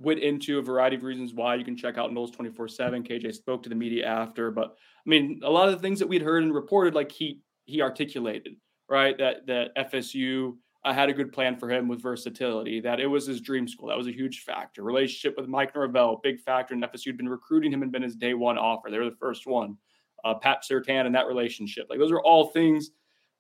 went 0.01 0.21
into 0.21 0.59
a 0.59 0.63
variety 0.63 0.97
of 0.97 1.03
reasons 1.03 1.35
why 1.35 1.55
you 1.55 1.65
can 1.65 1.77
check 1.77 1.99
out 1.99 2.11
Noles 2.11 2.33
24 2.33 2.69
7. 2.69 3.03
KJ 3.03 3.35
spoke 3.35 3.63
to 3.63 3.69
the 3.69 3.75
media 3.75 4.07
after, 4.07 4.51
but 4.51 4.77
I 5.07 5.09
mean, 5.09 5.41
a 5.45 5.51
lot 5.51 5.69
of 5.69 5.75
the 5.75 5.81
things 5.81 5.99
that 5.99 6.09
we'd 6.09 6.23
heard 6.23 6.43
and 6.43 6.55
reported, 6.55 6.95
like 6.95 7.13
he 7.13 7.41
he 7.67 7.83
articulated, 7.83 8.57
right? 8.89 9.17
That 9.19 9.47
that 9.47 9.77
FSU 9.77 10.57
uh, 10.85 10.93
had 10.93 11.11
a 11.11 11.13
good 11.13 11.33
plan 11.33 11.57
for 11.57 11.71
him 11.71 11.89
with 11.89 12.03
versatility, 12.03 12.81
that 12.81 13.01
it 13.01 13.07
was 13.07 13.27
his 13.27 13.41
dream 13.41 13.69
school. 13.69 13.89
That 13.89 13.99
was 13.99 14.07
a 14.07 14.13
huge 14.13 14.45
factor. 14.45 14.83
Relationship 14.83 15.37
with 15.37 15.49
Mike 15.49 15.75
Norvell, 15.75 16.21
big 16.23 16.41
factor. 16.41 16.75
And 16.75 16.83
FSU 16.83 17.09
had 17.09 17.17
been 17.17 17.29
recruiting 17.29 17.73
him 17.73 17.83
and 17.83 17.93
been 17.93 18.03
his 18.03 18.17
day 18.17 18.35
one 18.35 18.57
offer. 18.57 18.91
They 18.91 18.99
were 18.99 19.11
the 19.11 19.17
first 19.17 19.47
one. 19.47 19.77
Uh, 20.25 20.35
Pat 20.35 20.63
Surtain 20.69 21.07
and 21.07 21.15
that 21.15 21.27
relationship. 21.27 21.87
Like 21.89 21.99
those 21.99 22.13
are 22.13 22.21
all 22.21 22.49
things 22.51 22.91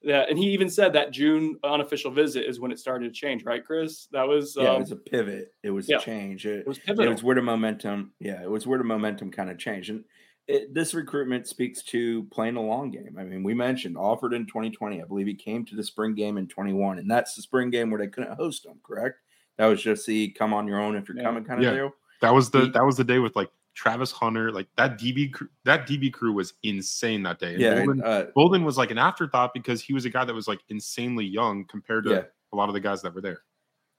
that, 0.03 0.31
and 0.31 0.39
he 0.39 0.47
even 0.51 0.71
said 0.71 0.95
that 0.95 1.13
June 1.13 1.59
unofficial 1.63 2.11
visit 2.11 2.47
is 2.47 2.59
when 2.59 2.73
it 2.73 2.79
started 2.79 3.13
to 3.13 3.19
change, 3.19 3.45
right, 3.45 3.65
Chris? 3.65 4.09
That 4.13 4.27
was, 4.27 4.57
yeah, 4.59 4.71
um, 4.71 4.77
it 4.77 4.81
was 4.81 4.93
a 4.93 4.97
pivot. 4.97 5.53
It 5.63 5.71
was 5.71 5.89
yeah. 5.89 5.99
a 5.99 6.01
change. 6.01 6.47
It, 6.47 6.61
it 6.61 6.67
was 6.67 6.79
it 6.87 6.97
was 6.97 7.23
where 7.23 7.35
the 7.35 7.43
momentum, 7.43 8.13
yeah, 8.19 8.43
it 8.43 8.51
was 8.51 8.67
where 8.67 8.79
the 8.79 8.85
momentum 8.85 9.31
kind 9.31 9.51
of 9.51 9.59
changed. 9.59 9.91
And 9.91 10.05
it, 10.49 10.75
this 10.75 10.95
recruitment 10.95 11.47
speaks 11.47 11.83
to 11.85 12.25
playing 12.25 12.57
a 12.57 12.63
long 12.63 12.91
game. 12.91 13.17
I 13.19 13.25
mean, 13.25 13.43
we 13.43 13.55
mentioned 13.55 13.97
offered 13.97 14.33
in 14.33 14.47
2020. 14.47 15.01
I 15.01 15.05
believe 15.05 15.27
he 15.27 15.35
came 15.35 15.65
to 15.67 15.77
the 15.77 15.85
spring 15.85 16.15
game 16.15 16.39
in 16.39 16.49
21, 16.49 16.99
and 16.99 17.11
that's 17.11 17.35
the 17.35 17.43
spring 17.43 17.71
game 17.71 17.91
where 17.91 18.01
they 18.01 18.09
couldn't 18.09 18.35
host 18.35 18.67
him. 18.67 18.81
Correct? 18.83 19.17
That 19.59 19.67
was 19.67 19.83
just 19.83 20.07
the 20.07 20.31
come 20.31 20.53
on 20.53 20.67
your 20.67 20.81
own 20.81 20.97
if 20.97 21.09
you're 21.09 21.17
Yeah. 21.17 21.25
coming 21.25 21.45
kind 21.45 21.61
of 21.61 21.65
Yeah. 21.65 21.75
deal. 21.75 21.93
That 22.21 22.35
was 22.35 22.51
the 22.51 22.63
He- 22.63 22.71
that 22.71 22.85
was 22.85 22.97
the 22.97 23.05
day 23.05 23.19
with 23.19 23.37
like 23.37 23.51
Travis 23.75 24.11
Hunter, 24.11 24.51
like 24.51 24.67
that 24.77 24.99
DB 24.99 25.29
crew, 25.33 25.49
that 25.65 25.87
DB 25.87 26.11
crew 26.13 26.33
was 26.33 26.55
insane 26.65 27.23
that 27.23 27.39
day. 27.39 27.53
And 27.53 27.61
Yeah, 27.61 27.85
Bolden, 27.85 28.03
uh, 28.05 28.27
Bolden 28.35 28.65
was 28.65 28.77
like 28.77 28.91
an 28.91 28.99
afterthought 28.99 29.55
because 29.55 29.81
he 29.81 29.93
was 29.95 30.05
a 30.05 30.11
guy 30.11 30.25
that 30.25 30.35
was 30.35 30.49
like 30.49 30.61
insanely 30.69 31.25
young 31.25 31.65
compared 31.67 32.05
to 32.05 32.11
Yeah. 32.11 32.23
a 32.53 32.57
lot 32.57 32.69
of 32.69 32.75
the 32.75 32.81
guys 32.81 33.03
that 33.03 33.15
were 33.15 33.21
there. 33.21 33.43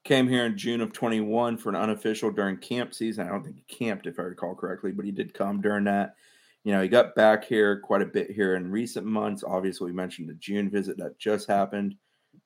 came 0.04 0.26
here 0.26 0.44
in 0.44 0.58
June 0.58 0.80
of 0.80 0.92
21 0.92 1.56
for 1.56 1.68
an 1.68 1.76
unofficial 1.76 2.32
during 2.32 2.56
camp 2.56 2.92
season. 2.92 3.24
I 3.24 3.30
don't 3.30 3.44
think 3.44 3.54
he 3.54 3.62
camped, 3.62 4.08
if 4.08 4.18
I 4.18 4.22
recall 4.24 4.52
correctly, 4.56 4.90
but 4.90 5.04
he 5.04 5.12
did 5.12 5.32
come 5.32 5.60
during 5.60 5.84
that. 5.84 6.16
You 6.64 6.72
know, 6.72 6.82
he 6.82 6.88
got 6.88 7.14
back 7.14 7.44
here 7.44 7.80
quite 7.80 8.02
a 8.02 8.06
bit 8.06 8.30
here 8.30 8.54
in 8.54 8.70
recent 8.70 9.04
months. 9.04 9.42
Obviously, 9.44 9.86
we 9.90 9.96
mentioned 9.96 10.28
the 10.28 10.34
June 10.34 10.70
visit 10.70 10.96
that 10.98 11.18
just 11.18 11.48
happened. 11.48 11.96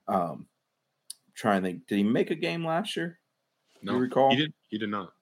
Um, 0.08 0.46
trying 1.34 1.62
to 1.62 1.68
think, 1.68 1.86
did 1.86 1.96
he 1.98 2.02
make 2.02 2.30
a 2.30 2.34
game 2.34 2.64
last 2.64 2.96
year? 2.96 3.18
No, 3.82 3.92
you 3.94 3.98
recall? 3.98 4.30
he 4.30 4.36
did. 4.36 4.54
He 4.68 4.78
did 4.78 4.88
not. 4.88 5.12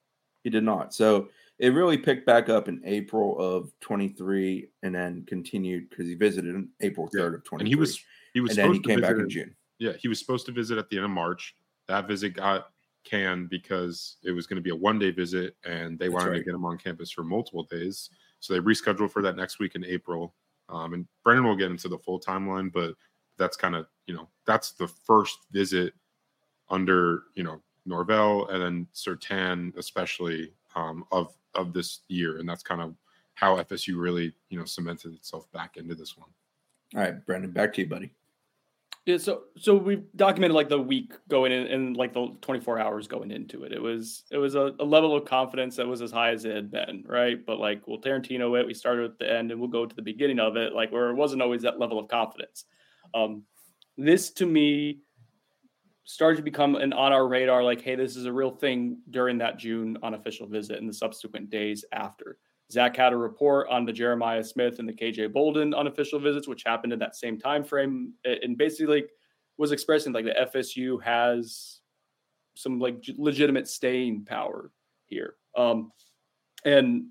He 0.44 0.50
did 0.50 0.62
not. 0.62 0.94
So 0.94 1.28
it 1.58 1.70
really 1.70 1.98
picked 1.98 2.24
back 2.26 2.48
up 2.48 2.68
in 2.68 2.80
April 2.84 3.38
of 3.38 3.72
23 3.80 4.68
and 4.82 4.94
then 4.94 5.24
continued 5.26 5.90
because 5.90 6.06
he 6.06 6.14
visited 6.14 6.54
in 6.54 6.68
April 6.80 7.08
3rd 7.08 7.30
Yeah. 7.30 7.36
of 7.36 7.44
23. 7.44 7.58
And 7.60 7.68
he 7.68 7.74
was 7.74 8.00
he 8.32 8.40
was 8.40 8.50
and 8.50 8.58
then 8.58 8.72
he 8.74 8.80
came 8.80 9.00
back 9.00 9.12
visit 9.12 9.22
in 9.24 9.30
June. 9.30 9.56
Yeah, 9.78 9.92
he 9.98 10.06
was 10.08 10.18
supposed 10.20 10.46
to 10.46 10.52
visit 10.52 10.78
at 10.78 10.88
the 10.88 10.96
end 10.96 11.04
of 11.04 11.10
March. 11.10 11.56
That 11.88 12.06
visit 12.06 12.30
got 12.30 12.68
canned 13.04 13.50
because 13.50 14.16
it 14.22 14.30
was 14.30 14.46
going 14.46 14.56
to 14.56 14.62
be 14.62 14.70
a 14.70 14.76
one 14.76 14.98
day 14.98 15.10
visit 15.10 15.56
and 15.64 15.98
they 15.98 16.06
That's 16.06 16.14
wanted 16.14 16.30
right. 16.30 16.38
to 16.38 16.44
get 16.44 16.54
him 16.54 16.64
on 16.64 16.78
campus 16.78 17.10
for 17.10 17.24
multiple 17.24 17.64
days. 17.70 18.08
So 18.44 18.52
they 18.52 18.60
rescheduled 18.60 19.10
for 19.10 19.22
that 19.22 19.36
next 19.36 19.58
week 19.58 19.74
in 19.74 19.86
April. 19.86 20.34
Um, 20.68 20.92
and 20.92 21.06
Brendan 21.24 21.46
will 21.46 21.56
get 21.56 21.70
into 21.70 21.88
the 21.88 21.98
full 21.98 22.20
timeline, 22.20 22.70
but 22.70 22.94
that's 23.38 23.56
kind 23.56 23.74
of, 23.74 23.86
you 24.06 24.14
know, 24.14 24.28
that's 24.46 24.72
the 24.72 24.86
first 24.86 25.38
visit 25.50 25.94
under, 26.68 27.22
you 27.34 27.42
know, 27.42 27.62
Norvell 27.86 28.48
and 28.48 28.62
then 28.62 28.86
Surtain, 28.94 29.74
especially 29.78 30.52
um, 30.76 31.04
of 31.10 31.34
of 31.54 31.72
this 31.72 32.00
year. 32.08 32.38
And 32.38 32.46
that's 32.46 32.62
kind 32.62 32.82
of 32.82 32.94
how 33.32 33.56
FSU 33.56 33.98
really, 33.98 34.34
you 34.50 34.58
know, 34.58 34.66
cemented 34.66 35.14
itself 35.14 35.50
back 35.52 35.78
into 35.78 35.94
this 35.94 36.18
one. 36.18 36.28
All 36.94 37.00
right, 37.00 37.24
Brendan, 37.24 37.50
back 37.50 37.72
to 37.74 37.80
you, 37.80 37.88
buddy. 37.88 38.12
Yeah, 39.06 39.18
so 39.18 39.42
so 39.58 39.74
we 39.74 40.02
documented 40.16 40.54
like 40.54 40.70
the 40.70 40.80
week 40.80 41.12
going 41.28 41.52
in 41.52 41.66
and 41.66 41.94
like 41.94 42.14
the 42.14 42.34
24 42.40 42.78
hours 42.80 43.06
going 43.06 43.30
into 43.30 43.64
it. 43.64 43.72
It 43.72 43.82
was 43.82 44.24
it 44.30 44.38
was 44.38 44.54
a, 44.54 44.72
a 44.80 44.84
level 44.84 45.14
of 45.14 45.26
confidence 45.26 45.76
that 45.76 45.86
was 45.86 46.00
as 46.00 46.10
high 46.10 46.30
as 46.30 46.46
it 46.46 46.54
had 46.54 46.70
been, 46.70 47.04
right? 47.06 47.44
But 47.44 47.58
like 47.58 47.86
we'll 47.86 48.00
Tarantino 48.00 48.58
it. 48.58 48.66
We 48.66 48.72
started 48.72 49.10
at 49.10 49.18
the 49.18 49.30
end 49.30 49.50
and 49.50 49.60
we'll 49.60 49.68
go 49.68 49.84
to 49.84 49.94
the 49.94 50.00
beginning 50.00 50.38
of 50.38 50.56
it, 50.56 50.72
like 50.72 50.90
where 50.90 51.10
it 51.10 51.16
wasn't 51.16 51.42
always 51.42 51.62
that 51.62 51.78
level 51.78 51.98
of 51.98 52.08
confidence. 52.08 52.64
Um, 53.12 53.42
this 53.98 54.30
to 54.32 54.46
me 54.46 55.00
started 56.04 56.36
to 56.36 56.42
become 56.42 56.74
an 56.74 56.94
on 56.94 57.12
our 57.12 57.26
radar, 57.26 57.62
like, 57.62 57.82
hey, 57.82 57.96
this 57.96 58.16
is 58.16 58.24
a 58.24 58.32
real 58.32 58.50
thing 58.50 58.98
during 59.10 59.38
that 59.38 59.58
June 59.58 59.98
unofficial 60.02 60.46
visit 60.46 60.78
and 60.78 60.88
the 60.88 60.94
subsequent 60.94 61.50
days 61.50 61.84
after. 61.92 62.38
Zach 62.74 62.96
had 62.96 63.12
a 63.12 63.16
report 63.16 63.68
on 63.70 63.84
the 63.84 63.92
Jeremiah 63.92 64.42
Smith 64.42 64.80
and 64.80 64.88
the 64.88 64.92
KJ 64.92 65.32
Bolden 65.32 65.72
unofficial 65.72 66.18
visits, 66.18 66.48
which 66.48 66.64
happened 66.64 66.92
in 66.92 66.98
that 66.98 67.14
same 67.14 67.38
time 67.38 67.62
frame, 67.62 68.14
and 68.24 68.58
basically 68.58 69.04
was 69.56 69.70
expressing 69.70 70.12
like 70.12 70.24
the 70.24 70.50
FSU 70.52 71.00
has 71.00 71.80
some 72.56 72.80
like 72.80 72.96
legitimate 73.16 73.68
staying 73.68 74.24
power 74.24 74.72
here. 75.06 75.36
Um, 75.56 75.92
and 76.64 77.06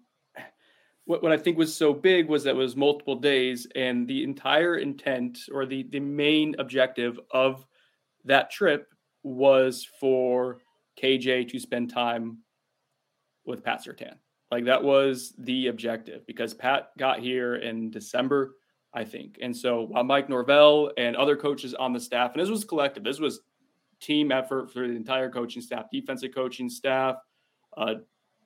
what, 1.06 1.24
what 1.24 1.32
I 1.32 1.38
think 1.38 1.58
was 1.58 1.74
so 1.74 1.94
big 1.94 2.28
was 2.28 2.44
that 2.44 2.52
it 2.52 2.58
was 2.58 2.76
multiple 2.76 3.16
days, 3.16 3.66
and 3.74 4.06
the 4.06 4.22
entire 4.26 4.76
intent 4.76 5.40
or 5.50 5.66
the 5.66 5.84
the 5.84 6.02
main 6.02 6.56
objective 6.60 7.18
of 7.32 7.66
that 8.26 8.52
trip 8.52 8.94
was 9.24 9.88
for 9.98 10.60
KJ 11.02 11.50
to 11.52 11.60
spend 11.60 11.90
time 11.90 12.40
with 13.46 13.64
Pat 13.64 13.82
Surtain. 13.86 14.16
Like 14.54 14.66
that 14.66 14.84
was 14.84 15.34
the 15.40 15.66
objective 15.66 16.28
because 16.28 16.54
Pat 16.54 16.90
got 17.00 17.18
here 17.18 17.56
in 17.56 17.90
December, 17.90 18.54
I 18.94 19.04
think. 19.04 19.40
And 19.42 19.58
so 19.58 19.88
while 19.88 20.04
Mike 20.04 20.30
Norvell 20.30 20.92
and 20.96 21.16
other 21.16 21.36
coaches 21.36 21.74
on 21.74 21.92
the 21.92 22.00
staff, 22.00 22.34
and 22.34 22.42
this 22.44 22.52
was 22.52 22.64
collective, 22.64 23.04
this 23.04 23.20
was 23.20 23.42
team 24.00 24.32
effort 24.32 24.72
for 24.72 24.88
the 24.88 24.94
entire 24.94 25.28
coaching 25.32 25.60
staff, 25.60 25.86
defensive 25.92 26.36
coaching 26.36 26.70
staff. 26.70 27.16
Uh, 27.76 27.96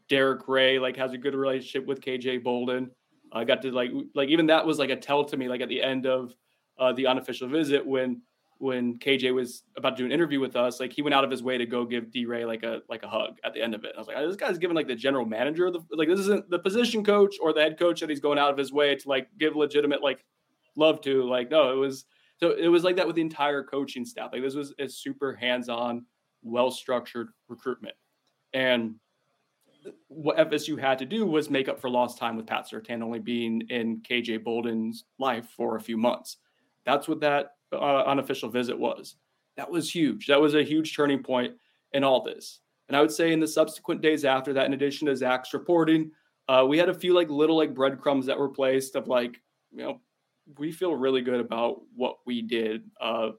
Darrick 0.09 0.45
Yray 0.45 0.79
like 0.79 0.95
has 0.95 1.11
a 1.11 1.17
good 1.17 1.35
relationship 1.35 1.85
with 1.85 1.99
KJ 1.99 2.41
Bolden. 2.41 2.89
I 3.33 3.43
got 3.43 3.61
to 3.63 3.71
like 3.71 3.91
like 4.15 4.29
even 4.29 4.45
that 4.45 4.65
was 4.65 4.79
like 4.79 4.91
a 4.91 4.95
tell 4.95 5.25
to 5.25 5.35
me 5.35 5.49
like 5.49 5.59
at 5.59 5.67
the 5.67 5.83
end 5.83 6.05
of 6.05 6.33
uh, 6.79 6.93
the 6.93 7.05
unofficial 7.05 7.49
visit 7.49 7.85
when 7.85 8.21
when 8.59 8.97
KJ 8.99 9.33
was 9.33 9.63
about 9.75 9.91
to 9.91 10.03
do 10.03 10.05
an 10.05 10.11
interview 10.11 10.39
with 10.39 10.55
us, 10.55 10.79
like 10.79 10.91
he 10.91 11.01
went 11.01 11.13
out 11.13 11.23
of 11.23 11.31
his 11.31 11.43
way 11.43 11.57
to 11.57 11.65
go 11.65 11.85
give 11.85 12.11
D 12.11 12.25
Ray 12.25 12.45
like 12.45 12.63
a 12.63 12.81
like 12.89 13.03
a 13.03 13.07
hug 13.07 13.37
at 13.43 13.53
the 13.53 13.61
end 13.61 13.75
of 13.75 13.83
it. 13.83 13.93
I 13.95 13.99
was 13.99 14.07
like, 14.07 14.17
this 14.17 14.35
guy's 14.35 14.57
giving 14.57 14.75
like 14.75 14.87
the 14.87 14.95
general 14.95 15.25
manager 15.25 15.69
the 15.71 15.79
like 15.91 16.07
this 16.07 16.19
isn't 16.19 16.49
the 16.49 16.59
position 16.59 17.03
coach 17.03 17.35
or 17.41 17.53
the 17.53 17.61
head 17.61 17.77
coach 17.77 17.99
that 17.99 18.09
he's 18.09 18.19
going 18.19 18.39
out 18.39 18.51
of 18.51 18.57
his 18.57 18.71
way 18.71 18.95
to 18.95 19.09
like 19.09 19.27
give 19.37 19.55
legitimate 19.55 20.01
like 20.01 20.25
love 20.77 21.01
to. 21.01 21.23
Like, 21.23 21.51
no, 21.51 21.71
it 21.71 21.75
was 21.75 22.05
so 22.39 22.51
it 22.51 22.67
was 22.67 22.83
like 22.83 22.95
that 22.95 23.07
with 23.07 23.15
the 23.15 23.21
entire 23.21 23.63
coaching 23.63 24.05
staff. 24.05 24.29
Like 24.31 24.43
this 24.43 24.55
was 24.55 24.73
a 24.79 24.87
super 24.87 25.33
hands-on, 25.35 26.05
well-structured 26.43 27.29
recruitment. 27.49 27.95
And 28.53 28.95
what 30.07 30.37
FSU 30.37 30.79
had 30.79 30.99
to 30.99 31.05
do 31.05 31.25
was 31.25 31.49
make 31.49 31.67
up 31.67 31.79
for 31.79 31.89
lost 31.89 32.17
time 32.17 32.35
with 32.35 32.47
Pat 32.47 32.67
Surtain 32.69 33.01
only 33.01 33.19
being 33.19 33.61
in 33.69 34.01
KJ 34.01 34.43
Bolden's 34.43 35.05
life 35.19 35.49
for 35.55 35.75
a 35.75 35.81
few 35.81 35.97
months. 35.97 36.37
That's 36.85 37.07
what 37.07 37.19
that 37.21 37.56
uh, 37.73 38.03
unofficial 38.03 38.49
visit 38.49 38.77
was. 38.77 39.15
That 39.55 39.69
was 39.69 39.89
huge. 39.93 40.27
That 40.27 40.39
was 40.39 40.55
a 40.55 40.63
huge 40.63 40.95
turning 40.95 41.23
point 41.23 41.53
in 41.93 42.03
all 42.03 42.21
this. 42.23 42.59
And 42.87 42.95
I 42.95 43.01
would 43.01 43.11
say 43.11 43.33
in 43.33 43.39
the 43.39 43.47
subsequent 43.47 44.01
days 44.01 44.23
after 44.23 44.53
that, 44.53 44.65
in 44.65 44.73
addition 44.73 45.07
to 45.07 45.15
Zach's 45.15 45.53
reporting, 45.53 46.11
uh, 46.47 46.65
we 46.67 46.77
had 46.77 46.89
a 46.89 46.93
few 46.93 47.13
like 47.13 47.29
little 47.29 47.57
like 47.57 47.73
breadcrumbs 47.73 48.25
that 48.27 48.39
were 48.39 48.49
placed 48.49 48.95
of 48.95 49.07
like, 49.07 49.41
you 49.71 49.83
know, 49.83 49.99
we 50.57 50.71
feel 50.71 50.95
really 50.95 51.21
good 51.21 51.41
about 51.41 51.81
what 51.93 52.19
we 52.25 52.41
did, 52.41 52.89
uh, 53.01 53.31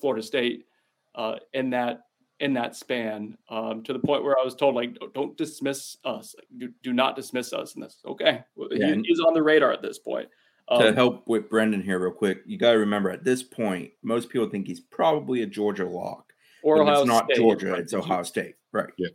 Florida 0.00 0.22
State, 0.22 0.66
uh, 1.14 1.36
in 1.54 1.70
that 1.70 2.02
in 2.40 2.54
that 2.54 2.74
span, 2.74 3.36
um, 3.50 3.82
to 3.82 3.92
the 3.92 3.98
point 3.98 4.24
where 4.24 4.38
I 4.38 4.42
was 4.42 4.54
told 4.54 4.74
like, 4.74 4.96
don't, 5.14 5.36
dismiss 5.36 5.98
us, 6.06 6.34
like, 6.38 6.46
do, 6.56 6.72
do 6.82 6.92
not 6.94 7.14
dismiss 7.14 7.52
us. 7.52 7.74
And 7.74 7.82
that's 7.82 7.98
okay. 8.06 8.42
Yeah, 8.78 8.86
He- 9.02 9.02
he's 9.08 9.20
on 9.20 9.34
the 9.34 9.42
radar 9.42 9.72
at 9.72 9.82
this 9.82 9.98
point. 9.98 10.26
To 10.70 10.88
Um, 10.88 10.94
help 10.94 11.26
with 11.26 11.48
Brendan 11.50 11.82
here, 11.82 11.98
real 11.98 12.12
quick, 12.12 12.42
you 12.46 12.56
got 12.58 12.72
to 12.72 12.78
remember 12.78 13.10
at 13.10 13.24
this 13.24 13.42
point, 13.42 13.90
most 14.02 14.28
people 14.28 14.48
think 14.48 14.66
he's 14.66 14.80
probably 14.80 15.42
a 15.42 15.46
Georgia 15.46 15.84
lock. 15.88 16.32
or 16.62 16.76
but 16.76 16.82
Ohio 16.82 17.00
it's 17.00 17.08
not 17.08 17.24
State, 17.24 17.36
Georgia, 17.36 17.70
right? 17.72 17.80
it's 17.80 17.94
Ohio 17.94 18.22
State. 18.22 18.54
Right. 18.72 18.90
Yeah. 18.98 19.08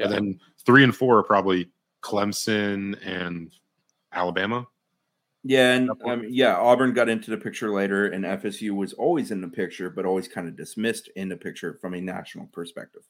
And 0.00 0.12
then 0.12 0.40
three 0.64 0.82
and 0.84 0.94
four 0.94 1.18
are 1.18 1.22
probably 1.22 1.70
Clemson 2.02 2.98
and 3.06 3.52
Alabama. 4.12 4.66
Yeah, 5.44 5.74
and 5.74 5.90
um, 6.04 6.24
yeah, 6.28 6.56
Auburn 6.56 6.92
got 6.92 7.08
into 7.08 7.30
the 7.30 7.36
picture 7.36 7.70
later, 7.70 8.06
and 8.06 8.24
FSU 8.24 8.72
was 8.72 8.92
always 8.94 9.30
in 9.30 9.40
the 9.40 9.46
picture, 9.48 9.90
but 9.90 10.04
always 10.04 10.26
kind 10.26 10.48
of 10.48 10.56
dismissed 10.56 11.08
in 11.14 11.28
the 11.28 11.36
picture 11.36 11.78
from 11.80 11.94
a 11.94 12.00
national 12.00 12.46
perspective. 12.46 13.02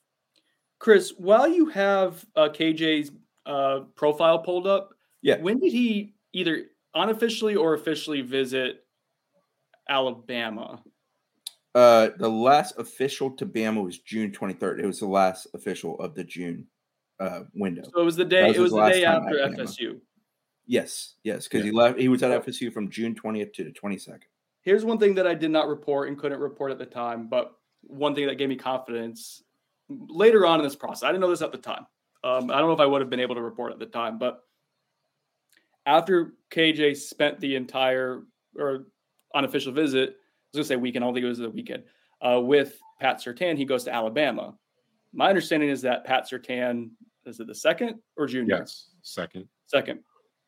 Chris, 0.78 1.14
while 1.16 1.48
you 1.48 1.66
have 1.70 2.26
uh, 2.36 2.48
KJ's 2.50 3.10
uh, 3.46 3.80
profile 3.94 4.40
pulled 4.40 4.66
up, 4.66 4.90
Yeah. 5.22 5.38
when 5.40 5.58
did 5.60 5.72
he 5.72 6.14
either 6.34 6.64
unofficially 6.96 7.54
or 7.54 7.74
officially 7.74 8.22
visit 8.22 8.84
Alabama? 9.88 10.82
Uh, 11.74 12.08
the 12.18 12.28
last 12.28 12.78
official 12.78 13.30
to 13.30 13.44
Bama 13.46 13.84
was 13.84 13.98
June 13.98 14.32
23rd. 14.32 14.80
It 14.80 14.86
was 14.86 14.98
the 14.98 15.06
last 15.06 15.46
official 15.54 16.00
of 16.00 16.14
the 16.14 16.24
June 16.24 16.66
uh, 17.20 17.40
window. 17.54 17.82
So 17.92 18.00
it 18.00 18.04
was 18.04 18.16
the 18.16 18.24
day. 18.24 18.48
was 18.48 18.56
it 18.56 18.60
was 18.60 18.72
the 18.72 18.88
day 18.88 19.04
after. 19.04 19.34
FSU. 19.34 20.00
Yes, 20.66 21.14
yes, 21.22 21.46
because 21.46 21.64
Yeah. 21.64 21.70
he 21.70 21.76
left. 21.76 21.98
He 21.98 22.08
was 22.08 22.22
at 22.22 22.32
FSU 22.44 22.72
from 22.72 22.90
June 22.90 23.14
20th 23.14 23.52
to 23.54 23.64
the 23.64 23.70
22nd. 23.70 24.22
Here's 24.62 24.84
one 24.84 24.98
thing 24.98 25.14
that 25.14 25.26
I 25.26 25.34
did 25.34 25.50
not 25.50 25.68
report 25.68 26.08
and 26.08 26.18
couldn't 26.18 26.40
report 26.40 26.72
at 26.72 26.78
the 26.78 26.86
time, 26.86 27.28
but 27.28 27.52
one 27.82 28.14
thing 28.14 28.26
that 28.26 28.34
gave 28.36 28.48
me 28.48 28.56
confidence 28.56 29.44
later 29.88 30.44
on 30.44 30.58
in 30.58 30.64
this 30.64 30.74
process. 30.74 31.04
I 31.04 31.08
didn't 31.08 31.20
know 31.20 31.30
this 31.30 31.42
at 31.42 31.52
the 31.52 31.58
time. 31.58 31.86
Um, 32.24 32.50
I 32.50 32.58
don't 32.58 32.66
know 32.68 32.72
if 32.72 32.80
I 32.80 32.86
would 32.86 33.00
have 33.00 33.10
been 33.10 33.20
able 33.20 33.36
to 33.36 33.42
report 33.42 33.72
at 33.72 33.78
the 33.78 33.86
time, 33.86 34.18
but 34.18 34.40
after 35.86 36.34
KJ 36.50 36.96
spent 36.96 37.40
the 37.40 37.56
entire 37.56 38.22
or 38.58 38.86
unofficial 39.34 39.72
visit, 39.72 40.10
I 40.10 40.12
was 40.12 40.56
gonna 40.56 40.64
say 40.64 40.76
weekend. 40.76 41.04
I 41.04 41.06
don't 41.06 41.14
think 41.14 41.24
it 41.24 41.28
was 41.28 41.38
the 41.38 41.50
weekend 41.50 41.84
uh, 42.20 42.40
with 42.40 42.78
Pat 43.00 43.18
Surtain, 43.18 43.56
he 43.56 43.64
goes 43.64 43.84
to 43.84 43.94
Alabama. 43.94 44.54
My 45.12 45.28
understanding 45.28 45.68
is 45.68 45.82
that 45.82 46.04
Pat 46.04 46.28
Surtain 46.28 46.90
is 47.24 47.40
it 47.40 47.46
the 47.46 47.54
second 47.54 47.96
or 48.16 48.26
junior? 48.26 48.58
Yes, 48.58 48.90
second. 49.02 49.48
Second 49.66 50.00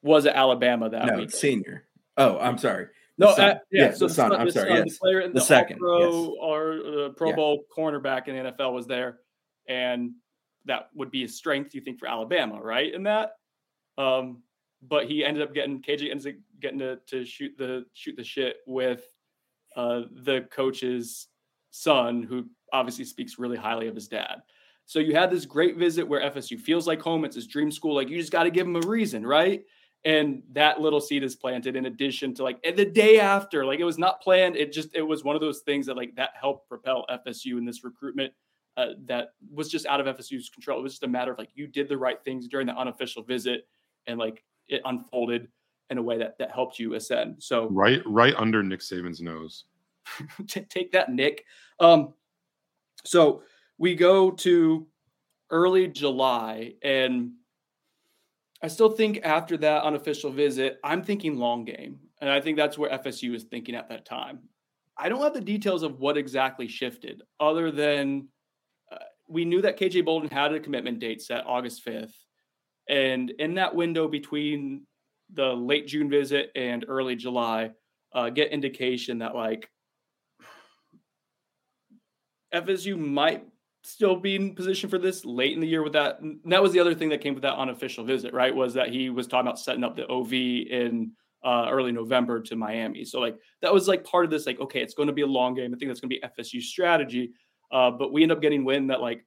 was 0.03 0.27
at 0.27 0.37
Alabama 0.37 0.89
that 0.89 1.07
no, 1.07 1.17
week. 1.19 1.31
senior. 1.31 1.85
Oh, 2.17 2.39
I'm 2.39 2.57
sorry. 2.57 2.87
No, 3.19 3.35
son. 3.35 3.51
uh, 3.51 3.59
yeah, 3.73 3.85
Yeah, 3.87 3.91
so 3.95 4.07
the 4.07 4.15
son, 4.15 4.33
I'm 4.33 4.47
the 4.47 4.53
sorry, 4.53 4.69
son, 4.69 4.77
yes. 4.87 4.93
the 4.95 4.99
player, 5.01 5.27
the, 5.27 5.35
The 5.35 5.41
second, 5.41 5.79
Pro 5.79 6.23
yes. 6.23 6.31
or 6.41 6.73
uh, 6.73 7.09
Pro 7.11 7.31
Yeah. 7.31 7.37
Bowl 7.37 7.65
cornerback 7.77 8.29
in 8.29 8.37
the 8.37 8.53
NFL 8.53 8.73
was 8.73 8.87
there, 8.87 9.19
and 9.69 10.13
that 10.67 10.91
would 10.95 11.11
be 11.11 11.25
a 11.25 11.29
strength 11.29 11.75
you 11.75 11.81
think 11.81 11.99
for 11.99 12.07
Alabama, 12.07 12.63
right? 12.63 12.95
In 12.95 13.03
that, 13.05 13.33
um, 13.97 14.43
but 14.83 15.07
he 15.07 15.25
ended 15.25 15.43
up 15.43 15.55
getting 15.55 15.83
KJ 15.83 16.11
ends 16.11 16.27
up 16.27 16.35
getting 16.61 16.79
to, 16.79 16.99
to 17.07 17.25
shoot 17.25 17.53
the 17.59 17.85
shoot 17.93 18.17
the 18.17 18.25
shit 18.25 18.57
with 18.67 19.03
uh, 19.77 20.03
the 20.25 20.47
coach's 20.51 21.29
son, 21.71 22.23
who 22.23 22.47
obviously 22.73 23.05
speaks 23.05 23.39
really 23.39 23.57
highly 23.57 23.89
of 23.89 23.95
his 23.95 24.09
dad. 24.09 24.43
So 24.87 25.01
you 25.01 25.15
had 25.15 25.31
this 25.31 25.45
great 25.45 25.77
visit 25.77 26.09
where 26.09 26.31
FSU 26.31 26.59
feels 26.59 26.87
like 26.87 27.01
home. 27.01 27.25
It's 27.25 27.35
his 27.37 27.47
dream 27.47 27.71
school. 27.71 27.95
Like 27.95 28.09
you 28.09 28.19
just 28.19 28.33
got 28.33 28.45
to 28.45 28.51
give 28.51 28.67
him 28.67 28.77
a 28.77 28.87
reason, 28.87 29.27
right? 29.27 29.63
And 30.05 30.43
that 30.53 30.81
little 30.81 31.01
seed 31.01 31.23
is 31.25 31.37
planted 31.37 31.77
in 31.77 31.87
addition 31.87 32.33
to 32.35 32.43
like 32.43 32.63
the 32.63 32.85
day 32.85 33.19
after, 33.21 33.67
like 33.67 33.81
it 33.81 33.85
was 33.85 33.99
not 33.99 34.23
planned. 34.23 34.57
It 34.57 34.73
just 34.73 34.95
it 34.95 35.03
was 35.03 35.25
one 35.25 35.35
of 35.35 35.43
those 35.43 35.61
things 35.61 35.87
that 35.87 35.97
like 35.97 36.15
that 36.17 36.31
helped 36.41 36.69
propel 36.69 37.05
FSU 37.11 37.59
in 37.59 37.65
this 37.65 37.85
recruitment 37.85 38.33
uh, 38.77 38.91
that 39.07 39.31
was 39.53 39.69
just 39.69 39.87
out 39.87 40.01
of 40.01 40.17
FSU's 40.17 40.49
control. 40.49 40.79
It 40.79 40.83
was 40.83 40.93
just 40.93 41.03
a 41.03 41.09
matter 41.09 41.33
of 41.33 41.39
like 41.39 41.51
you 41.55 41.67
did 41.67 41.89
the 41.89 41.99
right 41.99 42.23
things 42.25 42.47
during 42.47 42.67
the 42.67 42.77
unofficial 42.77 43.25
visit, 43.25 43.67
and 44.07 44.19
like 44.19 44.45
it 44.69 44.83
unfolded 44.85 45.49
in 45.91 45.99
a 45.99 46.03
way 46.03 46.19
that 46.19 46.39
that 46.39 46.53
helped 46.53 46.79
you 46.79 46.95
ascend. 46.95 47.37
So 47.39 47.69
Right, 47.71 48.03
right 48.05 48.35
under 48.37 48.63
Nick 48.63 48.81
Saban's 48.81 49.21
nose. 49.21 49.65
Take 50.47 50.93
that, 50.93 51.11
Nick. 51.11 51.45
Um, 51.81 52.15
so 53.05 53.43
we 53.79 53.95
go 53.95 54.31
to 54.31 54.87
early 55.51 55.87
July, 55.87 56.75
and 56.83 57.33
I 58.63 58.69
still 58.69 58.91
think 58.91 59.21
after 59.25 59.57
that 59.59 59.85
unofficial 59.85 60.31
visit, 60.31 60.79
I'm 60.83 61.03
thinking 61.03 61.39
long 61.39 61.65
game, 61.65 62.01
and 62.21 62.29
I 62.31 62.41
think 62.41 62.57
that's 62.57 62.77
where 62.77 62.91
FSU 62.91 63.33
was 63.33 63.45
thinking 63.45 63.75
at 63.75 63.89
that 63.89 64.05
time. 64.05 64.41
I 64.97 65.09
don't 65.09 65.23
have 65.23 65.35
the 65.35 65.41
details 65.41 65.83
of 65.83 66.01
what 66.01 66.17
exactly 66.17 66.67
shifted, 66.67 67.23
other 67.39 67.71
than 67.71 68.29
uh, 68.91 68.97
we 69.29 69.45
knew 69.45 69.63
that 69.63 69.79
KJ 69.79 70.05
Bolden 70.05 70.31
had 70.31 70.53
a 70.53 70.61
commitment 70.61 70.99
date 70.99 71.23
set 71.23 71.47
August 71.47 71.85
5th, 71.87 72.15
and 72.89 73.31
in 73.31 73.55
that 73.55 73.75
window 73.75 74.09
between 74.09 74.87
the 75.33 75.53
late 75.53 75.87
June 75.87 76.09
visit 76.09 76.51
and 76.55 76.85
early 76.89 77.17
July, 77.17 77.71
uh, 78.13 78.31
get 78.31 78.51
indication 78.51 79.19
that 79.19 79.35
like 79.35 79.69
FSU 82.55 82.99
might 82.99 83.45
still 83.85 84.17
be 84.17 84.35
in 84.35 84.55
position 84.55 84.89
for 84.89 84.99
this 84.99 85.25
late 85.25 85.53
in 85.53 85.61
the 85.61 85.67
year 85.67 85.83
with 85.83 85.93
that. 85.93 86.21
and 86.21 86.41
that 86.45 86.63
was 86.63 86.73
the 86.73 86.81
other 86.81 86.95
thing 86.95 87.09
that 87.11 87.21
came 87.21 87.35
with 87.35 87.43
that 87.43 87.57
unofficial 87.57 88.05
visit, 88.05 88.33
right? 88.33 88.55
Was 88.55 88.75
that 88.75 88.91
he 88.91 89.11
was 89.11 89.27
talking 89.27 89.47
about 89.47 89.59
setting 89.59 89.85
up 89.85 89.97
the 89.97 90.07
OV 90.09 90.33
in 90.33 91.13
uh, 91.45 91.69
early 91.71 91.93
November 91.93 92.41
to 92.43 92.57
Miami. 92.57 93.05
So 93.05 93.21
like 93.21 93.37
that 93.63 93.73
was 93.73 93.87
like 93.87 94.05
part 94.05 94.25
of 94.25 94.31
this, 94.31 94.47
like, 94.47 94.61
okay, 94.61 94.81
it's 94.81 94.95
going 94.95 95.07
to 95.07 95.13
be 95.13 95.23
a 95.23 95.27
long 95.27 95.55
game. 95.55 95.73
I 95.73 95.79
think 95.79 95.89
that's 95.89 96.01
going 96.01 96.11
to 96.11 96.17
be 96.17 96.43
FSU 96.43 96.61
strategy. 96.61 97.33
Uh, 97.71 97.91
but 97.91 98.13
we 98.13 98.23
end 98.23 98.33
up 98.33 98.43
getting 98.43 98.65
wind 98.65 98.91
that 98.91 99.01
like 99.01 99.25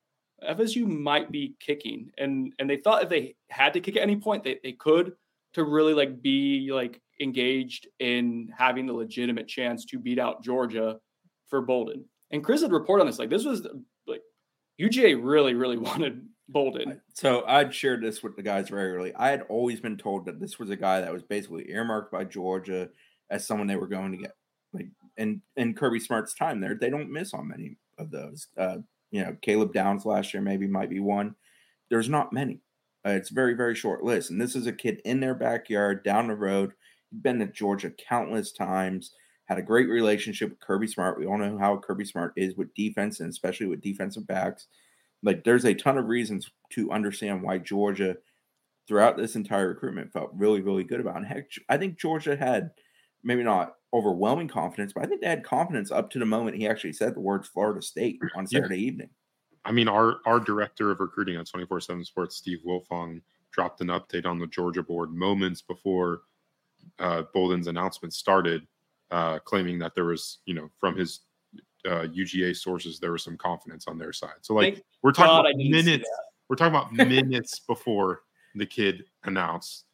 FSU 0.48 0.88
might 0.88 1.32
be 1.32 1.56
kicking. 1.60 2.12
And 2.18 2.54
and 2.60 2.70
they 2.70 2.78
thought 2.78 3.04
if 3.04 3.10
they 3.10 3.36
had 3.50 3.74
to 3.74 3.80
kick 3.80 3.96
at 3.96 4.04
any 4.04 4.16
point, 4.16 4.44
they, 4.44 4.60
they 4.64 4.74
could 4.74 5.14
to 5.54 5.64
really 5.64 5.94
like 5.94 6.22
be 6.22 6.70
like 6.72 7.02
engaged 7.20 7.88
in 8.00 8.50
having 8.58 8.88
the 8.88 8.94
legitimate 8.94 9.48
chance 9.48 9.86
to 9.86 10.00
beat 10.00 10.20
out 10.20 10.44
Georgia 10.44 10.98
for 11.48 11.62
Bolden. 11.62 12.06
And 12.32 12.44
Chris 12.44 12.62
had 12.62 12.72
reported 12.72 13.02
on 13.02 13.08
this. 13.08 13.20
Like 13.20 13.30
this 13.30 13.46
was 13.46 13.68
like 14.08 14.22
UGA 14.80 15.20
really, 15.22 15.54
really 15.54 15.78
wanted 15.90 16.26
Bolden. 16.48 17.02
So 17.14 17.44
I'd 17.46 17.74
shared 17.74 18.02
this 18.02 18.24
with 18.24 18.36
the 18.36 18.42
guys 18.42 18.70
very 18.70 18.94
early. 18.94 19.14
I 19.16 19.30
had 19.30 19.44
always 19.50 19.80
been 19.80 19.98
told 19.98 20.26
that 20.26 20.40
this 20.40 20.60
was 20.60 20.70
a 20.70 20.76
guy 20.76 21.02
that 21.02 21.14
was 21.14 21.24
basically 21.24 21.70
earmarked 21.70 22.12
by 22.12 22.24
Georgia 22.24 22.90
as 23.30 23.46
someone 23.46 23.68
they 23.68 23.76
were 23.76 23.88
going 23.88 24.12
to 24.12 24.18
get. 24.18 24.36
Like 24.74 24.88
in 25.18 25.42
in 25.58 25.74
Kirby 25.74 26.00
Smart's 26.00 26.34
time 26.34 26.62
there, 26.62 26.76
they 26.76 26.90
don't 26.90 27.12
miss 27.12 27.34
on 27.34 27.50
many 27.50 27.76
of 27.98 28.10
those. 28.12 28.48
Uh, 28.58 28.78
you 29.12 29.22
know, 29.22 29.36
Caleb 29.42 29.74
Downs 29.74 30.06
last 30.06 30.34
year 30.34 30.42
maybe 30.42 30.68
might 30.68 30.90
be 30.90 31.00
one. 31.00 31.36
There's 31.90 32.10
not 32.10 32.34
many. 32.34 32.62
Uh, 33.06 33.12
it's 33.12 33.30
very 33.30 33.54
very 33.54 33.76
short 33.76 34.04
list, 34.04 34.30
and 34.30 34.40
this 34.40 34.56
is 34.56 34.68
a 34.68 34.74
kid 34.74 35.02
in 35.06 35.20
their 35.20 35.36
backyard 35.36 36.04
down 36.04 36.28
the 36.28 36.36
road. 36.36 36.74
He'd 37.10 37.24
been 37.24 37.40
to 37.40 37.48
Georgia 37.48 37.92
countless 37.92 38.52
times. 38.52 39.14
Had 39.46 39.58
a 39.58 39.64
great 39.64 39.90
relationship 39.90 40.50
with 40.50 40.62
Kirby 40.62 40.88
Smart. 40.88 41.20
We 41.20 41.26
all 41.26 41.38
know 41.38 41.58
how 41.58 41.78
Kirby 41.78 42.06
Smart 42.06 42.34
is 42.38 42.56
with 42.56 42.74
defense, 42.74 43.20
and 43.20 43.30
especially 43.30 43.68
with 43.68 43.82
defensive 43.82 44.26
backs 44.26 44.68
like 45.24 45.44
there's 45.44 45.66
a 45.66 45.74
ton 45.74 45.98
of 45.98 46.08
reasons 46.08 46.50
to 46.72 46.92
understand 46.92 47.44
why 47.44 47.58
Georgia 47.58 48.18
throughout 48.88 49.18
this 49.18 49.36
entire 49.36 49.70
recruitment 49.70 50.12
felt 50.12 50.32
really, 50.34 50.62
really 50.62 50.84
good 50.84 51.00
about. 51.00 51.18
And 51.18 51.26
heck, 51.26 51.46
I 51.70 51.78
think 51.78 52.00
Georgia 52.00 52.36
had 52.36 52.72
maybe 53.24 53.44
not 53.44 53.74
overwhelming 53.94 54.48
confidence, 54.48 54.94
but 54.94 55.04
I 55.04 55.08
think 55.08 55.22
they 55.22 55.28
had 55.28 55.44
confidence 55.44 55.92
up 55.92 56.10
to 56.12 56.20
the 56.20 56.26
moment 56.26 56.58
he 56.58 56.68
actually 56.68 56.94
said 56.94 57.14
the 57.16 57.20
words 57.20 57.48
Florida 57.48 57.82
State 57.82 58.20
on 58.36 58.48
Yeah. 58.50 58.60
Saturday 58.62 58.82
evening. 58.82 59.10
I 59.64 59.72
mean, 59.72 59.88
our 59.88 60.20
our 60.26 60.40
director 60.40 60.92
of 60.92 61.00
recruiting 61.00 61.36
at 61.36 61.46
24/7 61.46 62.06
Sports, 62.06 62.36
Steve 62.36 62.60
Wiltfong, 62.66 63.22
dropped 63.52 63.82
an 63.82 63.88
update 63.88 64.26
on 64.26 64.40
the 64.40 64.48
Georgia 64.48 64.82
board 64.82 65.14
moments 65.14 65.62
before 65.62 66.24
uh, 67.00 67.24
Bolden's 67.34 67.68
announcement 67.68 68.14
started, 68.14 68.66
uh, 69.12 69.40
claiming 69.40 69.78
that 69.80 69.94
there 69.94 70.06
was, 70.06 70.40
you 70.46 70.54
know, 70.54 70.70
from 70.80 70.96
his 70.96 71.22
uh, 71.86 72.08
UGA 72.08 72.56
sources, 72.56 73.00
there 73.00 73.12
was 73.12 73.24
some 73.24 73.38
confidence 73.38 73.88
on 73.88 73.98
their 73.98 74.14
side. 74.14 74.36
So, 74.42 74.54
like, 74.54 74.76
Thank 74.76 74.86
we're 75.02 75.12
talking 75.12 75.32
God 75.32 75.52
about 75.52 75.58
minutes. 75.58 76.10
We're 76.48 76.56
talking 76.56 76.76
about 76.76 76.94
minutes 77.08 77.60
before 77.60 78.24
the 78.56 78.66
kid 78.66 79.06
announced. 79.24 79.86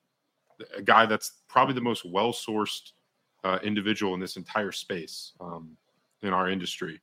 A 0.75 0.81
guy 0.81 1.05
that's 1.05 1.41
probably 1.47 1.75
the 1.75 1.81
most 1.81 2.05
well 2.05 2.33
sourced 2.33 2.93
uh, 3.43 3.59
individual 3.63 4.13
in 4.13 4.19
this 4.19 4.35
entire 4.37 4.71
space 4.71 5.33
um, 5.39 5.75
in 6.21 6.33
our 6.33 6.49
industry 6.49 6.99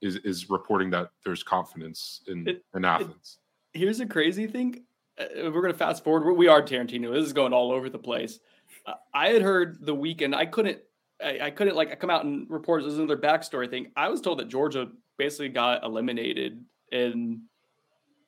is 0.00 0.16
is 0.16 0.48
reporting 0.48 0.90
that 0.90 1.10
there's 1.24 1.42
confidence 1.42 2.22
in 2.28 2.48
It- 2.48 2.64
in 2.74 2.84
Athens. 2.84 3.38
Here's 3.72 4.00
a 4.00 4.06
crazy 4.06 4.46
thing. 4.46 4.84
Uh, 5.18 5.26
we're 5.50 5.60
going 5.62 5.72
to 5.72 5.78
fast 5.78 6.02
forward. 6.04 6.24
We- 6.26 6.32
We 6.38 6.48
are 6.48 6.62
Tarantino. 6.62 7.12
This 7.12 7.24
is 7.26 7.32
going 7.32 7.52
all 7.52 7.70
over 7.72 7.90
the 7.90 7.98
place. 7.98 8.38
Uh, 8.86 8.94
I 9.12 9.28
had 9.28 9.42
heard 9.42 9.84
the 9.84 9.94
weekend. 9.94 10.34
I 10.34 10.46
couldn't. 10.46 10.78
I, 11.22 11.38
I 11.42 11.50
couldn't 11.50 11.76
like 11.76 11.98
come 12.00 12.08
out 12.08 12.24
and 12.24 12.48
report. 12.48 12.82
This 12.82 12.94
is 12.94 12.98
another 12.98 13.18
backstory 13.18 13.68
thing. 13.68 13.92
I 13.94 14.08
was 14.08 14.22
told 14.22 14.38
that 14.38 14.48
Georgia 14.48 14.88
basically 15.18 15.50
got 15.50 15.84
eliminated 15.84 16.64
in 16.92 17.42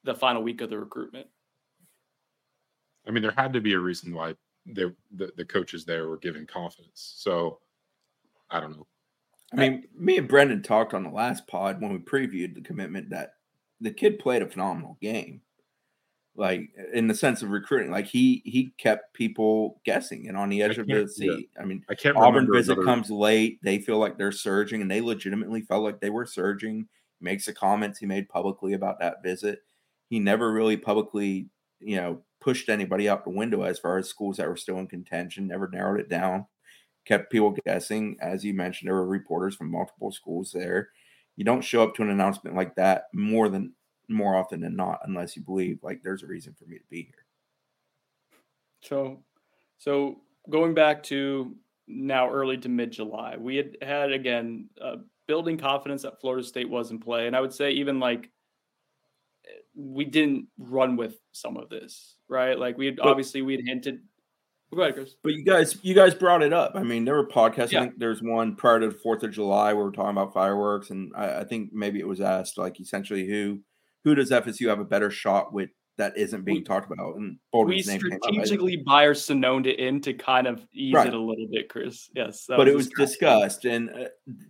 the 0.05 0.15
final 0.15 0.43
week 0.43 0.61
of 0.61 0.69
the 0.69 0.79
recruitment. 0.79 1.27
I 3.09 3.11
mean, 3.13 3.23
there 3.23 3.33
had 3.37 3.55
to 3.55 3.61
be 3.63 3.73
a 3.73 3.79
reason 3.79 4.15
why 4.15 4.35
they, 4.67 4.85
the 5.17 5.33
the 5.37 5.45
coaches 5.45 5.85
there 5.85 6.09
were 6.09 6.19
given 6.19 6.47
confidence. 6.47 7.15
So 7.17 7.59
I 8.51 8.61
don't 8.61 8.73
know. 8.73 8.87
I 9.53 9.57
mean, 9.57 9.85
me 9.95 10.17
and 10.19 10.29
Brendan 10.29 10.63
talked 10.63 10.95
on 10.95 11.03
the 11.05 11.11
last 11.11 11.47
pod 11.47 11.81
when 11.81 11.93
we 11.93 11.99
previewed 11.99 12.55
the 12.55 12.63
commitment 12.63 13.11
that 13.11 13.35
the 13.81 13.91
kid 13.91 14.19
played 14.19 14.41
a 14.43 14.49
phenomenal 14.49 14.97
game. 15.03 15.43
Like 16.35 16.71
in 16.95 17.09
the 17.09 17.15
sense 17.15 17.43
of 17.43 17.51
recruiting, 17.51 17.91
like 17.91 18.07
he 18.07 18.41
he 18.47 18.73
kept 18.79 19.13
people 19.13 19.83
guessing 19.85 20.29
and 20.29 20.37
on 20.39 20.49
the 20.49 20.63
edge 20.63 20.79
of 20.79 20.87
the 20.87 20.93
can't- 20.95 21.11
yeah. 21.19 21.35
seat. 21.37 21.51
I 21.61 21.65
mean, 21.67 21.85
I 21.91 21.95
can't 21.95 22.17
Auburn 22.17 22.51
visit 22.51 22.73
another- 22.79 22.87
comes 22.87 23.11
late. 23.11 23.59
They 23.63 23.79
feel 23.79 23.99
like 23.99 24.17
they're 24.17 24.33
surging, 24.33 24.81
and 24.81 24.91
they 24.91 25.03
legitimately 25.03 25.61
felt 25.61 25.83
like 25.83 26.01
they 26.01 26.09
were 26.09 26.25
surging. 26.25 26.89
He 27.19 27.25
makes 27.25 27.45
the 27.45 27.53
comments 27.53 27.99
he 27.99 28.07
made 28.07 28.31
publicly 28.31 28.73
about 28.73 28.99
that 29.01 29.23
visit. 29.23 29.59
He 30.09 30.21
never 30.21 30.51
really 30.53 30.79
publicly, 30.79 31.51
you 31.81 31.97
know, 31.97 32.23
pushed 32.43 32.69
anybody 32.69 33.09
out 33.09 33.25
the 33.25 33.31
window 33.31 33.63
as 33.63 33.79
far 33.79 33.99
as 33.99 34.09
schools 34.09 34.37
that 34.37 34.49
were 34.49 34.57
still 34.57 34.79
in 34.79 34.87
contention. 34.87 35.47
Never 35.47 35.69
narrowed 35.69 36.01
it 36.01 36.09
down. 36.09 36.47
Kept 37.05 37.33
people 37.33 37.57
guessing. 37.65 38.17
As 38.21 38.45
you 38.45 38.53
mentioned, 38.53 38.89
there 38.89 38.97
were 38.97 39.07
reporters 39.07 39.55
from 39.55 39.71
multiple 39.71 40.13
schools 40.13 40.53
there. 40.53 40.91
You 41.37 41.45
don't 41.45 41.63
show 41.63 41.83
up 41.83 41.95
to 41.95 42.03
an 42.03 42.11
announcement 42.11 42.57
like 42.57 42.75
that 42.75 43.05
more 43.15 43.49
than 43.49 43.73
more 44.09 44.37
often 44.37 44.61
than 44.61 44.77
not, 44.77 45.01
unless 45.05 45.37
you 45.37 45.43
believe 45.43 45.79
like 45.83 46.03
there's 46.03 46.23
a 46.23 46.27
reason 46.27 46.55
for 46.59 46.67
me 46.67 46.79
to 46.79 46.85
be 46.91 47.03
here. 47.03 47.25
So, 48.83 49.23
so 49.79 50.21
going 50.51 50.75
back 50.75 51.03
to 51.05 51.57
now 51.87 52.31
early 52.31 52.59
to 52.59 52.69
mid 52.69 52.91
July, 52.91 53.37
we 53.39 53.57
had 53.57 53.77
had 53.81 54.13
again 54.13 54.69
uh, 54.81 54.97
building 55.27 55.57
confidence 55.57 56.03
that 56.03 56.21
Florida 56.21 56.47
State 56.47 56.69
was 56.69 56.91
in 56.91 56.99
play, 56.99 57.27
and 57.27 57.37
I 57.37 57.41
would 57.41 57.55
say 57.55 57.71
even 57.71 58.01
like 58.01 58.31
we 59.75 60.05
didn't 60.05 60.49
run 60.59 60.97
with 60.97 61.17
some 61.33 61.57
of 61.57 61.69
this, 61.69 62.17
right? 62.33 62.59
Like 62.59 62.77
we 62.77 62.87
had 62.87 62.99
Well- 62.99 63.11
obviously 63.11 63.43
we 63.43 63.55
had 63.55 63.65
hinted. 63.67 64.01
Go 64.75 64.81
ahead, 64.81 64.95
Chris. 64.95 65.15
But 65.23 65.35
you 65.35 65.45
guys, 65.45 65.77
you 65.83 65.95
guys 65.95 66.15
brought 66.15 66.43
it 66.43 66.55
up. 66.55 66.73
I 66.75 66.83
mean, 66.83 67.05
there 67.05 67.15
were 67.15 67.29
podcasts. 67.29 67.73
Yeah. 67.73 67.81
I 67.81 67.83
think 67.85 67.99
there's 67.99 68.23
one 68.23 68.57
prior 68.57 68.81
to 68.81 68.87
the 68.89 68.95
Fourth 68.95 69.23
of 69.23 69.31
July 69.31 69.75
where 69.75 69.85
we're 69.85 69.91
talking 69.93 70.13
about 70.13 70.33
fireworks, 70.33 70.89
and 70.89 71.13
I, 71.15 71.41
I 71.41 71.45
think 71.45 71.75
maybe 71.75 72.01
it 72.01 72.09
was 72.09 72.23
asked 72.23 72.57
like 72.57 72.81
essentially 72.81 73.27
who 73.29 73.61
who 74.05 74.15
does 74.15 74.31
FSU 74.31 74.69
have 74.69 74.81
a 74.81 74.85
better 74.85 75.11
shot 75.11 75.53
with 75.53 75.69
that 75.99 76.17
isn't 76.17 76.47
being 76.47 76.65
talked 76.65 76.91
about. 76.91 77.17
And 77.17 77.37
Bolden's 77.53 77.87
we 77.87 77.93
name 77.93 78.01
came 78.01 78.13
up. 78.15 78.21
I- 78.25 78.31
strategically 78.33 78.77
buyer 78.79 79.13
Sononed 79.13 79.67
it 79.67 79.79
in 79.79 80.01
to 80.01 80.15
kind 80.15 80.47
of 80.47 80.67
ease 80.73 80.95
Right. 80.95 81.07
it 81.09 81.13
a 81.13 81.21
little 81.21 81.47
bit, 81.53 81.69
Chris. 81.69 82.09
Yes, 82.17 82.47
but 82.49 82.67
it 82.67 82.75
was 82.75 82.89
discussed, 82.89 83.67
and 83.67 83.91
uh, 83.91 84.05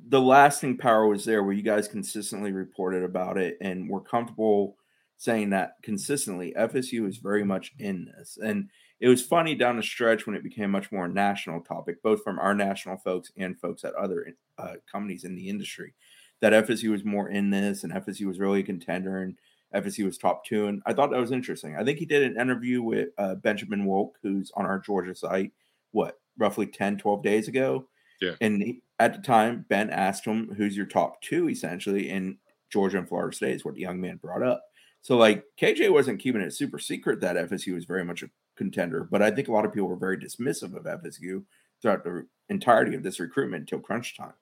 the 0.06 0.20
lasting 0.20 0.78
power 0.78 1.08
was 1.08 1.24
there, 1.24 1.42
where 1.42 1.52
you 1.52 1.62
guys 1.62 1.88
consistently 1.88 2.52
reported 2.52 3.02
about 3.02 3.38
it, 3.38 3.58
and 3.60 3.90
we're 3.90 4.00
comfortable 4.02 4.76
saying 5.22 5.50
that 5.50 5.76
consistently. 5.84 6.52
FSU 6.58 7.08
is 7.08 7.18
very 7.18 7.44
much 7.44 7.72
in 7.78 8.06
this, 8.06 8.38
and 8.42 8.68
it 8.98 9.06
was 9.06 9.22
funny 9.22 9.54
down 9.54 9.76
the 9.76 9.82
stretch 9.82 10.26
when 10.26 10.34
it 10.34 10.42
became 10.42 10.68
much 10.68 10.90
more 10.90 11.04
a 11.04 11.08
national 11.08 11.60
topic, 11.60 12.02
both 12.02 12.24
from 12.24 12.40
our 12.40 12.56
national 12.56 12.96
folks 12.96 13.30
and 13.36 13.56
folks 13.60 13.84
at 13.84 13.94
other 13.94 14.34
uh, 14.58 14.74
companies 14.90 15.22
in 15.22 15.36
the 15.36 15.48
industry, 15.48 15.94
that 16.40 16.66
FSU 16.66 16.90
was 16.90 17.04
more 17.04 17.28
in 17.28 17.50
this, 17.50 17.84
and 17.84 17.92
FSU 17.92 18.26
was 18.26 18.40
really 18.40 18.60
a 18.60 18.64
contender, 18.64 19.22
and 19.22 19.36
FSU 19.72 20.06
was 20.06 20.18
top 20.18 20.44
two, 20.44 20.66
and 20.66 20.82
I 20.86 20.92
thought 20.92 21.12
that 21.12 21.20
was 21.20 21.30
interesting. 21.30 21.76
I 21.76 21.84
think 21.84 22.00
he 22.00 22.04
did 22.04 22.24
an 22.24 22.40
interview 22.40 22.82
with 22.82 23.10
uh, 23.16 23.36
Benjamin 23.36 23.86
Wolk, 23.86 24.14
who's 24.24 24.50
on 24.56 24.66
our 24.66 24.80
Georgia 24.80 25.14
site, 25.14 25.52
what 25.92 26.18
roughly 26.36 26.66
10, 26.66 26.98
12 26.98 27.22
days 27.22 27.46
ago. 27.46 27.86
Yeah. 28.20 28.34
And 28.40 28.60
he, 28.60 28.82
at 28.98 29.14
the 29.14 29.22
time, 29.22 29.66
Ben 29.68 29.88
asked 29.88 30.24
him, 30.24 30.52
"Who's 30.56 30.76
your 30.76 30.86
top 30.86 31.22
two, 31.22 31.48
essentially?" 31.48 32.10
And 32.10 32.38
Georgia 32.70 32.98
and 32.98 33.08
Florida 33.08 33.36
State 33.36 33.54
is 33.54 33.64
what 33.64 33.74
the 33.74 33.80
young 33.80 34.00
man 34.00 34.16
brought 34.16 34.42
up. 34.42 34.64
So, 35.02 35.16
like 35.16 35.44
KJ 35.60 35.92
wasn't 35.92 36.20
keeping 36.20 36.40
it 36.40 36.54
super 36.54 36.78
secret 36.78 37.20
that 37.20 37.36
FSU 37.36 37.74
was 37.74 37.84
very 37.84 38.04
much 38.04 38.22
a 38.22 38.30
contender, 38.56 39.06
but 39.10 39.20
I 39.20 39.30
think 39.30 39.48
a 39.48 39.52
lot 39.52 39.64
of 39.64 39.72
people 39.72 39.88
were 39.88 39.96
very 39.96 40.16
dismissive 40.16 40.76
of 40.76 40.84
FSU 40.84 41.44
throughout 41.80 42.04
the 42.04 42.26
entirety 42.48 42.94
of 42.94 43.02
this 43.02 43.18
recruitment 43.18 43.62
until 43.62 43.80
crunch 43.80 44.16
time. 44.16 44.34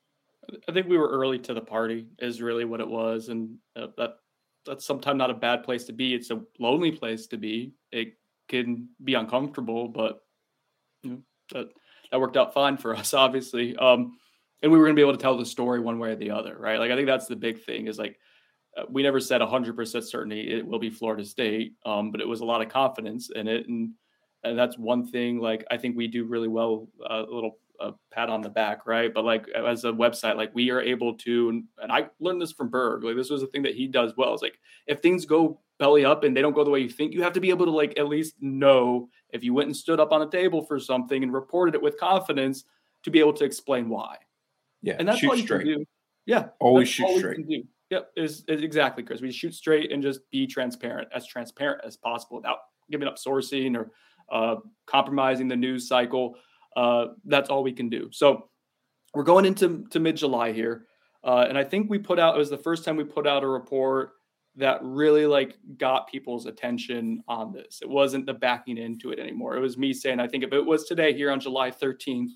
I 0.68 0.72
think 0.72 0.86
we 0.86 0.98
were 0.98 1.08
early 1.08 1.38
to 1.40 1.54
the 1.54 1.60
party, 1.60 2.08
is 2.18 2.42
really 2.42 2.66
what 2.66 2.80
it 2.80 2.88
was, 2.88 3.30
and 3.30 3.56
uh, 3.74 3.88
that 3.96 4.16
that's 4.66 4.84
sometimes 4.84 5.16
not 5.16 5.30
a 5.30 5.34
bad 5.34 5.64
place 5.64 5.84
to 5.84 5.92
be. 5.92 6.14
It's 6.14 6.30
a 6.30 6.42
lonely 6.58 6.92
place 6.92 7.26
to 7.28 7.38
be. 7.38 7.72
It 7.90 8.14
can 8.48 8.88
be 9.02 9.14
uncomfortable, 9.14 9.88
but 9.88 10.20
you 11.02 11.10
know, 11.10 11.18
that 11.52 11.68
that 12.10 12.20
worked 12.20 12.36
out 12.36 12.52
fine 12.52 12.76
for 12.76 12.94
us, 12.96 13.14
obviously. 13.14 13.76
Um, 13.76 14.18
and 14.62 14.70
we 14.70 14.76
were 14.76 14.84
going 14.84 14.96
to 14.96 15.00
be 15.00 15.02
able 15.02 15.16
to 15.16 15.22
tell 15.22 15.38
the 15.38 15.46
story 15.46 15.80
one 15.80 15.98
way 15.98 16.10
or 16.10 16.16
the 16.16 16.32
other, 16.32 16.54
right? 16.58 16.78
Like 16.78 16.90
I 16.90 16.96
think 16.96 17.06
that's 17.06 17.26
the 17.26 17.36
big 17.36 17.64
thing 17.64 17.86
is 17.86 17.98
like 17.98 18.18
we 18.88 19.02
never 19.02 19.20
said 19.20 19.40
100% 19.40 20.02
certainty 20.04 20.52
it 20.52 20.66
will 20.66 20.78
be 20.78 20.90
Florida 20.90 21.24
State, 21.24 21.74
um, 21.84 22.10
but 22.10 22.20
it 22.20 22.28
was 22.28 22.40
a 22.40 22.44
lot 22.44 22.62
of 22.62 22.68
confidence 22.68 23.30
in 23.34 23.48
it, 23.48 23.68
and 23.68 23.90
and 24.42 24.58
that's 24.58 24.78
one 24.78 25.06
thing. 25.06 25.38
Like 25.38 25.64
I 25.70 25.76
think 25.76 25.96
we 25.96 26.06
do 26.08 26.24
really 26.24 26.48
well. 26.48 26.88
uh, 27.08 27.24
A 27.28 27.32
little 27.32 27.58
uh, 27.78 27.92
pat 28.10 28.28
on 28.30 28.42
the 28.42 28.48
back, 28.48 28.86
right? 28.86 29.12
But 29.12 29.24
like 29.24 29.48
as 29.48 29.84
a 29.84 29.92
website, 29.92 30.36
like 30.36 30.54
we 30.54 30.70
are 30.70 30.80
able 30.80 31.14
to, 31.18 31.48
and, 31.50 31.64
and 31.82 31.90
I 31.92 32.08
learned 32.20 32.40
this 32.42 32.52
from 32.52 32.68
Berg. 32.68 33.04
Like 33.04 33.16
this 33.16 33.30
was 33.30 33.42
a 33.42 33.46
thing 33.48 33.62
that 33.64 33.74
he 33.74 33.86
does 33.86 34.12
well. 34.16 34.32
It's 34.34 34.42
like 34.42 34.58
if 34.86 35.00
things 35.00 35.24
go 35.26 35.60
belly 35.78 36.04
up 36.04 36.24
and 36.24 36.36
they 36.36 36.42
don't 36.42 36.52
go 36.54 36.62
the 36.64 36.70
way 36.70 36.80
you 36.80 36.88
think, 36.90 37.12
you 37.14 37.22
have 37.22 37.32
to 37.34 37.40
be 37.40 37.50
able 37.50 37.64
to 37.66 37.72
like 37.72 37.98
at 37.98 38.06
least 38.08 38.34
know 38.40 39.08
if 39.30 39.42
you 39.42 39.52
went 39.54 39.66
and 39.68 39.76
stood 39.76 39.98
up 39.98 40.12
on 40.12 40.22
a 40.22 40.30
table 40.30 40.62
for 40.64 40.78
something 40.78 41.22
and 41.22 41.32
reported 41.32 41.74
it 41.74 41.82
with 41.82 41.98
confidence 41.98 42.64
to 43.02 43.10
be 43.10 43.18
able 43.18 43.32
to 43.32 43.44
explain 43.44 43.88
why. 43.88 44.16
Yeah, 44.82 44.96
And 44.98 45.08
that's 45.08 45.18
shoot 45.20 45.30
all 45.30 45.36
you 45.36 45.42
straight. 45.44 45.64
can 45.64 45.78
do. 45.78 45.84
Yeah, 46.26 46.48
Always 46.60 46.88
shoot 46.88 47.16
straight. 47.18 47.38
Yep, 47.90 48.10
is, 48.16 48.44
is 48.46 48.62
exactly, 48.62 49.02
Chris. 49.02 49.20
We 49.20 49.32
shoot 49.32 49.54
straight 49.54 49.90
and 49.90 50.02
just 50.02 50.20
be 50.30 50.46
transparent, 50.46 51.08
as 51.14 51.26
transparent 51.26 51.82
as 51.84 51.96
possible, 51.96 52.36
without 52.36 52.58
giving 52.90 53.08
up 53.08 53.16
sourcing 53.16 53.76
or 53.76 53.90
uh, 54.30 54.60
compromising 54.86 55.48
the 55.48 55.56
news 55.56 55.88
cycle. 55.88 56.36
Uh, 56.76 57.06
that's 57.24 57.50
all 57.50 57.64
we 57.64 57.72
can 57.72 57.88
do. 57.88 58.08
So 58.12 58.48
we're 59.12 59.24
going 59.24 59.44
into 59.44 59.84
to 59.90 59.98
mid 59.98 60.16
July 60.16 60.52
here, 60.52 60.86
uh, 61.24 61.46
and 61.48 61.58
I 61.58 61.64
think 61.64 61.90
we 61.90 61.98
put 61.98 62.20
out. 62.20 62.36
It 62.36 62.38
was 62.38 62.50
the 62.50 62.58
first 62.58 62.84
time 62.84 62.96
we 62.96 63.04
put 63.04 63.26
out 63.26 63.42
a 63.42 63.48
report 63.48 64.12
that 64.56 64.78
really 64.82 65.26
like 65.26 65.56
got 65.76 66.08
people's 66.08 66.46
attention 66.46 67.22
on 67.26 67.52
this. 67.52 67.80
It 67.82 67.88
wasn't 67.88 68.26
the 68.26 68.34
backing 68.34 68.78
into 68.78 69.10
it 69.10 69.18
anymore. 69.18 69.56
It 69.56 69.60
was 69.60 69.78
me 69.78 69.92
saying, 69.92 70.20
I 70.20 70.28
think 70.28 70.44
if 70.44 70.52
it 70.52 70.64
was 70.64 70.84
today 70.84 71.12
here 71.12 71.30
on 71.30 71.40
July 71.40 71.70
13th, 71.70 72.30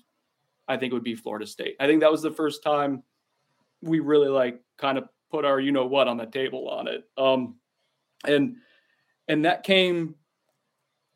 I 0.67 0.77
think 0.77 0.91
it 0.91 0.93
would 0.93 1.03
be 1.03 1.15
Florida 1.15 1.45
State. 1.45 1.75
I 1.79 1.87
think 1.87 2.01
that 2.01 2.11
was 2.11 2.21
the 2.21 2.31
first 2.31 2.63
time 2.63 3.03
we 3.81 3.99
really 3.99 4.29
like 4.29 4.61
kind 4.77 4.97
of 4.97 5.07
put 5.35 5.45
our 5.45 5.59
you 5.59 5.71
know 5.71 5.85
what 5.85 6.07
on 6.07 6.17
the 6.17 6.25
table 6.25 6.69
on 6.69 6.87
it. 6.87 7.03
Um, 7.17 7.55
and 8.25 8.55
and 9.27 9.45
that 9.45 9.63
came 9.63 10.15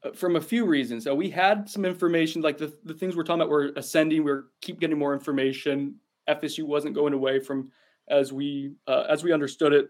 uh, 0.04 0.12
from 0.12 0.36
a 0.36 0.42
few 0.42 0.66
reasons. 0.66 1.06
So 1.06 1.16
we 1.16 1.30
had 1.30 1.70
some 1.70 1.86
information, 1.86 2.42
like 2.42 2.58
the, 2.58 2.74
the 2.84 2.94
things 2.94 3.16
we're 3.16 3.24
talking 3.24 3.42
about 3.42 3.50
were 3.50 3.72
ascending. 3.76 4.24
We 4.24 4.32
are 4.32 4.46
keep 4.62 4.80
getting 4.80 5.00
more 5.00 5.14
information. 5.14 5.96
FSU 6.28 6.64
wasn't 6.64 6.96
going 6.96 7.14
away 7.14 7.40
from 7.40 7.72
as 8.10 8.34
we 8.34 8.74
uh, 8.88 9.06
as 9.10 9.24
we 9.24 9.32
understood 9.32 9.74
it. 9.74 9.90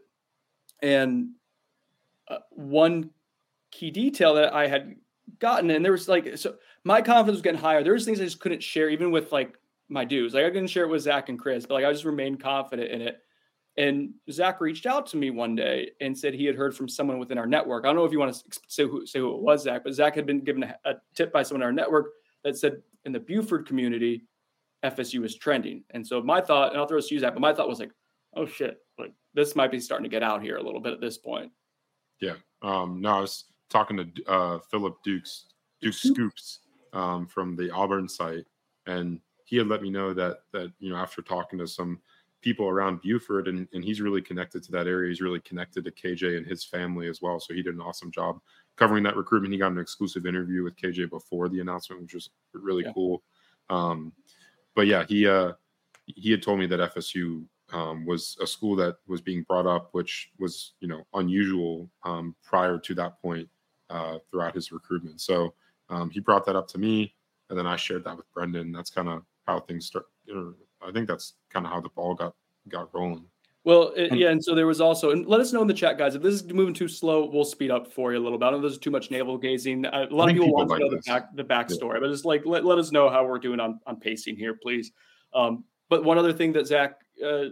And 0.82 1.32
uh, 2.28 2.38
one 2.52 3.10
key 3.72 3.92
detail 3.92 4.36
that 4.36 4.54
I 4.54 4.68
had 4.68 4.96
gotten, 5.40 5.72
and 5.72 5.84
there 5.84 5.92
was 5.92 6.08
like 6.08 6.38
so 6.38 6.56
my 6.84 7.02
confidence 7.02 7.38
was 7.38 7.42
getting 7.42 7.60
higher. 7.60 7.84
There 7.84 7.94
was 7.94 8.06
things 8.06 8.22
I 8.22 8.26
just 8.26 8.40
couldn't 8.40 8.64
share, 8.64 8.90
even 8.90 9.12
with 9.12 9.32
like 9.32 9.56
my 9.90 10.06
dudes. 10.06 10.36
Like 10.36 10.46
I 10.46 10.50
couldn't 10.50 10.68
share 10.68 10.84
it 10.84 10.90
with 10.90 11.02
Zach 11.02 11.30
and 11.30 11.40
Chris, 11.40 11.66
but 11.66 11.74
like 11.74 11.86
I 11.86 11.92
just 11.92 12.06
remained 12.06 12.40
confident 12.40 12.92
in 12.92 13.02
it. 13.02 13.20
And 13.80 14.14
Zach 14.30 14.60
reached 14.60 14.86
out 14.86 15.08
to 15.08 15.18
me 15.18 15.30
one 15.30 15.56
day 15.56 15.92
and 16.02 16.16
said 16.16 16.34
he 16.34 16.44
had 16.44 16.56
heard 16.56 16.76
from 16.76 16.90
someone 16.90 17.18
within 17.18 17.38
our 17.38 17.48
network. 17.48 17.86
I 17.86 17.88
don't 17.88 17.96
know 17.96 18.04
if 18.04 18.12
you 18.12 18.20
want 18.20 18.36
to 18.36 18.60
say 18.68 18.84
who, 18.84 19.06
say 19.06 19.20
who 19.20 19.34
it 19.34 19.42
was, 19.42 19.64
Zach, 19.64 19.86
but 19.86 19.94
Zach 19.94 20.16
had 20.16 20.26
been 20.26 20.42
given 20.42 20.64
a, 20.64 20.76
a 20.84 20.96
tip 21.16 21.32
by 21.32 21.44
someone 21.44 21.62
in 21.62 21.66
our 21.66 21.72
network 21.72 22.12
that 22.44 22.58
said 22.58 22.82
in 23.06 23.14
the 23.14 23.22
Buford 23.22 23.66
community, 23.66 24.24
FSU 24.84 25.24
is 25.24 25.38
trending. 25.38 25.86
And 25.92 26.06
so 26.06 26.22
my 26.22 26.42
thought, 26.42 26.72
and 26.72 26.78
I'll 26.78 26.88
throw 26.88 26.98
this 26.98 27.08
to 27.08 27.16
you, 27.16 27.22
Zach, 27.22 27.34
but 27.34 27.40
my 27.40 27.54
thought 27.54 27.70
was 27.70 27.80
like, 27.80 27.94
oh 28.36 28.46
shit, 28.46 28.80
like 28.98 29.14
this 29.34 29.56
might 29.56 29.72
be 29.72 29.80
starting 29.80 30.04
to 30.04 30.10
get 30.10 30.24
out 30.24 30.42
here 30.42 30.58
a 30.58 30.62
little 30.62 30.82
bit 30.82 30.92
at 30.92 31.00
this 31.00 31.18
point. 31.18 31.50
Yeah. 32.20 32.36
Um, 32.62 33.00
no, 33.00 33.12
I 33.12 33.22
was 33.22 33.46
talking 33.70 33.96
to 33.96 34.30
uh, 34.30 34.60
Philip 34.70 34.98
Dukes, 35.06 35.46
Duke 35.82 35.94
Scoops 35.94 36.60
um, 36.92 37.28
from 37.28 37.56
the 37.56 37.72
Auburn 37.72 38.10
site, 38.10 38.46
and 38.88 39.22
he 39.46 39.56
had 39.56 39.68
let 39.68 39.82
me 39.82 39.90
know 39.90 40.14
that 40.14 40.40
that 40.52 40.74
you 40.80 40.90
know 40.90 40.98
after 40.98 41.22
talking 41.22 41.58
to 41.60 41.68
some 41.68 42.02
people 42.42 42.68
around 42.68 43.02
Buford, 43.02 43.48
and, 43.48 43.68
and 43.74 43.84
he's 43.84 44.02
really 44.02 44.22
connected 44.22 44.64
to 44.64 44.72
that 44.72 44.88
area. 44.88 45.10
He's 45.10 45.22
really 45.22 45.42
connected 45.42 45.84
to 45.86 45.92
KJ 45.92 46.38
and 46.38 46.46
his 46.46 46.64
family 46.66 47.08
as 47.08 47.22
well. 47.22 47.40
So 47.40 47.54
he 47.54 47.62
did 47.62 47.76
an 47.76 47.82
awesome 47.82 48.12
job 48.12 48.40
covering 48.78 49.04
that 49.04 49.18
recruitment. 49.18 49.54
He 49.54 49.60
got 49.60 49.72
an 49.72 49.80
exclusive 49.80 50.26
interview 50.26 50.64
with 50.64 50.76
KJ 50.78 51.06
before 51.06 51.50
the 51.50 51.60
announcement, 51.60 52.02
which 52.02 52.14
was 52.14 52.30
really 52.54 52.84
Yeah. 52.84 52.94
cool. 52.94 53.24
Um, 53.70 54.14
but 54.76 54.88
yeah, 54.88 55.06
he 55.08 55.28
uh, 55.28 55.54
he 56.06 56.32
had 56.32 56.42
told 56.42 56.60
me 56.60 56.68
that 56.68 56.80
FSU 56.80 57.48
um, 57.72 58.06
was 58.06 58.38
a 58.42 58.48
school 58.48 58.76
that 58.78 58.98
was 59.08 59.22
being 59.22 59.44
brought 59.44 59.68
up, 59.68 59.90
which 59.94 60.32
was 60.40 60.74
you 60.80 60.88
know 60.88 61.06
unusual 61.14 61.92
um, 62.04 62.36
prior 62.44 62.80
to 62.80 62.96
that 62.96 63.22
point 63.22 63.50
uh, 63.90 64.20
throughout 64.32 64.56
his 64.56 64.72
recruitment. 64.72 65.22
So 65.22 65.56
um, 65.90 66.10
he 66.10 66.20
brought 66.20 66.46
that 66.46 66.56
up 66.56 66.68
to 66.70 66.78
me, 66.78 67.16
and 67.50 67.58
then 67.60 67.68
I 67.68 67.76
shared 67.76 68.04
that 68.06 68.18
with 68.18 68.32
Brendan. 68.34 68.72
That's 68.72 68.90
kind 68.90 69.10
of 69.10 69.24
how 69.46 69.60
things 69.62 69.88
start. 69.88 70.06
You 70.26 70.36
know, 70.36 70.56
I 70.86 70.92
think 70.92 71.08
that's 71.08 71.34
kind 71.50 71.66
of 71.66 71.72
how 71.72 71.82
the 71.82 71.90
ball 71.90 72.16
got 72.16 72.36
got 72.68 72.94
rolling. 72.94 73.26
Well, 73.66 73.90
it, 73.90 74.12
And- 74.12 74.20
yeah, 74.20 74.30
and 74.30 74.44
so 74.44 74.56
there 74.56 74.66
was 74.68 74.80
also, 74.80 75.12
and 75.12 75.26
let 75.28 75.42
us 75.42 75.52
know 75.52 75.62
in 75.62 75.68
the 75.68 75.74
chat, 75.74 75.98
guys, 75.98 76.16
if 76.16 76.22
this 76.22 76.34
is 76.36 76.46
moving 76.46 76.74
too 76.74 76.88
slow, 76.88 77.26
we'll 77.30 77.44
speed 77.44 77.72
up 77.72 77.92
for 77.92 78.14
you 78.14 78.18
a 78.18 78.24
little 78.24 78.38
bit. 78.38 78.46
I 78.46 78.52
know 78.52 78.62
there's 78.62 78.78
too 78.78 78.90
much 78.90 79.12
navel 79.12 79.38
gazing. 79.38 79.86
Uh, 79.86 80.08
a 80.10 80.16
lot 80.16 80.30
of 80.30 80.34
people 80.34 80.48
people 80.48 80.66
want 80.66 80.70
to 80.70 80.74
like 80.74 80.82
know 80.82 80.90
the 80.90 81.02
back 81.06 81.36
the 81.36 81.44
backstory, 81.44 82.00
but 82.00 82.10
just 82.10 82.26
like 82.26 82.46
let, 82.46 82.64
let 82.66 82.78
us 82.78 82.92
know 82.92 83.10
how 83.10 83.26
we're 83.26 83.40
doing 83.40 83.60
on 83.60 83.80
on 83.86 83.98
pacing 84.00 84.36
here, 84.38 84.54
please. 84.54 84.92
Um, 85.34 85.64
but 85.90 86.04
one 86.04 86.18
other 86.18 86.32
thing 86.34 86.54
that 86.54 86.68
Zach, 86.68 87.00
uh, 87.24 87.46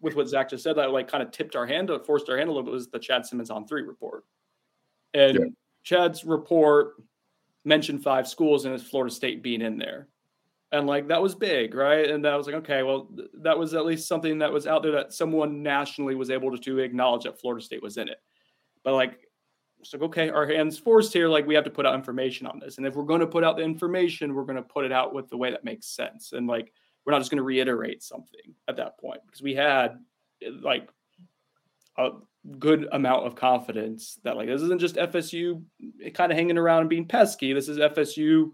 with 0.00 0.16
what 0.16 0.28
Zach 0.28 0.48
just 0.50 0.64
said, 0.64 0.76
that 0.76 0.90
like 0.90 1.06
kind 1.08 1.22
of 1.22 1.30
tipped 1.30 1.54
our 1.54 1.66
hand, 1.66 1.90
uh, 1.90 1.98
forced 1.98 2.28
our 2.30 2.36
hand 2.38 2.48
a 2.48 2.52
little 2.52 2.64
bit, 2.64 2.72
was 2.72 2.88
the 2.88 2.98
Chad 2.98 3.26
Simmons 3.26 3.50
on 3.50 3.66
three 3.66 3.82
report, 3.82 4.24
and 5.14 5.38
Yeah. 5.38 5.44
Chad's 5.84 6.24
report 6.24 6.94
mentioned 7.64 8.02
five 8.02 8.26
schools 8.26 8.64
and 8.64 8.74
it's 8.74 8.82
Florida 8.84 9.14
State 9.14 9.42
being 9.42 9.60
in 9.62 9.76
there. 9.78 10.08
And 10.72 10.86
like 10.86 11.06
that 11.08 11.20
was 11.20 11.34
big, 11.34 11.74
right? 11.74 12.08
And 12.08 12.24
that 12.24 12.34
was 12.34 12.46
like, 12.46 12.56
okay, 12.56 12.82
well, 12.82 13.06
th- 13.14 13.28
that 13.42 13.58
was 13.58 13.74
at 13.74 13.84
least 13.84 14.08
something 14.08 14.38
that 14.38 14.50
was 14.50 14.66
out 14.66 14.82
there 14.82 14.92
that 14.92 15.12
someone 15.12 15.62
nationally 15.62 16.14
was 16.14 16.30
able 16.30 16.50
to, 16.50 16.58
to 16.58 16.78
acknowledge 16.78 17.24
that 17.24 17.38
Florida 17.38 17.62
State 17.62 17.82
was 17.82 17.98
in 17.98 18.08
it. 18.08 18.16
But 18.82 18.94
like, 18.94 19.18
it's 19.80 19.92
like, 19.92 20.02
okay, 20.02 20.30
our 20.30 20.46
hands 20.46 20.78
forced 20.78 21.12
here. 21.12 21.28
Like, 21.28 21.46
we 21.46 21.54
have 21.54 21.64
to 21.64 21.70
put 21.70 21.84
out 21.84 21.94
information 21.94 22.46
on 22.46 22.58
this. 22.58 22.78
And 22.78 22.86
if 22.86 22.94
we're 22.94 23.02
going 23.02 23.20
to 23.20 23.26
put 23.26 23.44
out 23.44 23.56
the 23.56 23.64
information, 23.64 24.34
we're 24.34 24.44
going 24.44 24.56
to 24.56 24.62
put 24.62 24.84
it 24.84 24.92
out 24.92 25.12
with 25.12 25.28
the 25.28 25.36
way 25.36 25.50
that 25.50 25.64
makes 25.64 25.88
sense. 25.88 26.32
And 26.32 26.46
like, 26.46 26.72
we're 27.04 27.12
not 27.12 27.18
just 27.18 27.30
going 27.30 27.38
to 27.38 27.44
reiterate 27.44 28.02
something 28.02 28.54
at 28.68 28.76
that 28.76 28.98
point 28.98 29.20
because 29.26 29.42
we 29.42 29.54
had 29.54 29.98
like 30.62 30.88
a 31.98 32.10
good 32.58 32.88
amount 32.92 33.26
of 33.26 33.34
confidence 33.34 34.18
that 34.24 34.36
like 34.36 34.48
this 34.48 34.62
isn't 34.62 34.80
just 34.80 34.96
FSU 34.96 35.62
eh, 36.02 36.10
kind 36.10 36.32
of 36.32 36.38
hanging 36.38 36.58
around 36.58 36.80
and 36.82 36.90
being 36.90 37.06
pesky. 37.06 37.52
This 37.52 37.68
is 37.68 37.78
FSU 37.78 38.52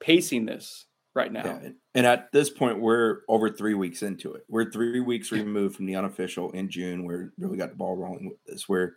pacing 0.00 0.46
this 0.46 0.86
right 1.14 1.32
now. 1.32 1.44
Yeah, 1.44 1.70
and- 1.94 2.06
at 2.06 2.32
this 2.32 2.50
point, 2.50 2.80
we're 2.80 3.20
over 3.28 3.50
three 3.50 3.74
weeks 3.74 4.02
into 4.02 4.32
it. 4.34 4.44
We're 4.48 4.70
three 4.70 5.00
weeks 5.00 5.32
removed 5.32 5.76
from 5.76 5.86
the 5.86 5.96
unofficial 5.96 6.50
in 6.52 6.68
June. 6.70 7.04
We're 7.04 7.32
really 7.38 7.56
got 7.56 7.70
the 7.70 7.76
ball 7.76 7.96
rolling 7.96 8.26
with 8.28 8.42
this. 8.44 8.68
We're, 8.68 8.92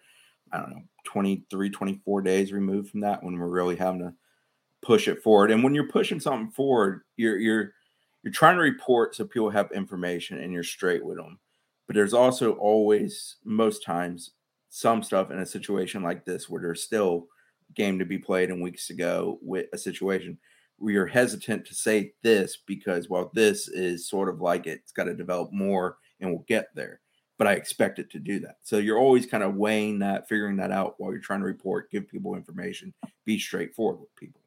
I 0.52 0.60
don't 0.60 0.70
know, 0.72 0.84
23, 1.06 1.70
24 1.70 2.22
days 2.22 2.52
removed 2.52 2.92
from 2.92 3.02
that 3.02 3.24
when 3.24 3.38
we're 3.38 3.48
really 3.48 3.76
having 3.76 4.02
to 4.02 4.14
push 4.82 5.08
it 5.08 5.24
forward. 5.24 5.52
And 5.52 5.64
when 5.64 5.74
you're 5.74 5.88
pushing 5.88 6.20
something 6.20 6.52
forward, 6.52 7.02
you're 7.18 7.38
you're 7.38 7.74
you're 8.24 8.34
trying 8.34 8.56
to 8.56 8.62
report 8.62 9.16
so 9.16 9.26
people 9.26 9.50
have 9.50 9.72
information 9.72 10.40
and 10.40 10.54
you're 10.54 10.64
straight 10.64 11.04
with 11.04 11.18
them. 11.18 11.40
But 11.88 11.96
there's 11.96 12.14
also 12.14 12.54
always, 12.54 13.38
most 13.44 13.84
times, 13.84 14.32
some 14.70 15.04
stuff 15.04 15.30
in 15.30 15.40
a 15.40 15.46
situation 15.46 16.02
like 16.02 16.26
this 16.26 16.50
where 16.50 16.62
there's 16.62 16.84
still 16.84 17.28
game 17.76 18.00
to 18.00 18.06
be 18.06 18.18
played 18.18 18.50
and 18.50 18.62
weeks 18.62 18.88
to 18.88 18.94
go 18.94 19.40
with 19.42 19.68
a 19.74 19.78
situation 19.78 20.38
where 20.78 20.94
you're 20.94 21.06
hesitant 21.06 21.66
to 21.66 21.76
say 21.76 22.14
this 22.22 22.58
because 22.66 23.10
well 23.10 23.32
this 23.34 23.68
is 23.68 24.08
sort 24.08 24.30
of 24.30 24.42
like 24.42 24.68
it's 24.68 24.92
got 24.92 25.06
to 25.06 25.14
develop 25.14 25.52
more 25.52 25.98
and 26.20 26.30
we'll 26.30 26.46
get 26.48 26.68
there 26.76 27.00
but 27.38 27.48
i 27.48 27.54
expect 27.54 28.00
it 28.00 28.10
to 28.10 28.20
do 28.20 28.40
that 28.40 28.58
so 28.64 28.78
you're 28.78 29.00
always 29.00 29.26
kind 29.26 29.44
of 29.44 29.56
weighing 29.56 30.00
that 30.00 30.28
figuring 30.28 30.58
that 30.58 30.72
out 30.72 30.96
while 30.98 31.12
you're 31.12 31.20
trying 31.20 31.40
to 31.40 31.46
report 31.46 31.92
give 31.92 32.08
people 32.08 32.36
information 32.36 32.94
be 33.26 33.40
straightforward 33.40 34.00
with 34.00 34.16
people 34.16 34.44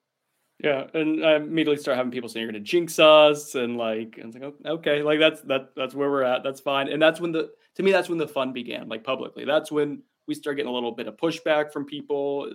yeah, 0.59 0.87
and 0.95 1.25
I 1.25 1.37
immediately 1.37 1.81
start 1.81 1.99
having 1.99 2.13
people 2.13 2.31
saying 2.31 2.43
you're 2.43 2.51
going 2.51 2.63
to 2.63 2.69
jinx 2.69 2.99
us, 2.99 3.55
and 3.55 3.77
like, 3.77 4.17
and 4.17 4.35
it's 4.35 4.43
like, 4.43 4.55
okay, 4.67 5.03
like 5.03 5.19
that's 5.19 5.43
that 5.43 5.75
that's 5.77 5.95
where 5.95 6.11
we're 6.11 6.23
at. 6.23 6.43
That's 6.43 6.61
fine, 6.61 6.89
and 6.89 7.01
that's 7.01 7.21
when 7.21 7.33
the 7.33 7.51
to 7.75 7.83
me 7.83 7.93
that's 7.93 8.09
when 8.09 8.17
the 8.17 8.27
fun 8.27 8.55
began, 8.55 8.89
like 8.89 9.05
publicly. 9.05 9.45
That's 9.45 9.71
when 9.71 10.03
we 10.27 10.35
start 10.35 10.57
getting 10.57 10.71
a 10.71 10.75
little 10.75 10.93
bit 10.93 11.09
of 11.09 11.17
pushback 11.19 11.73
from 11.73 11.85
people, 11.85 12.51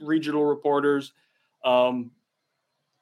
regional 0.00 0.44
reporters, 0.44 1.12
um, 1.64 2.10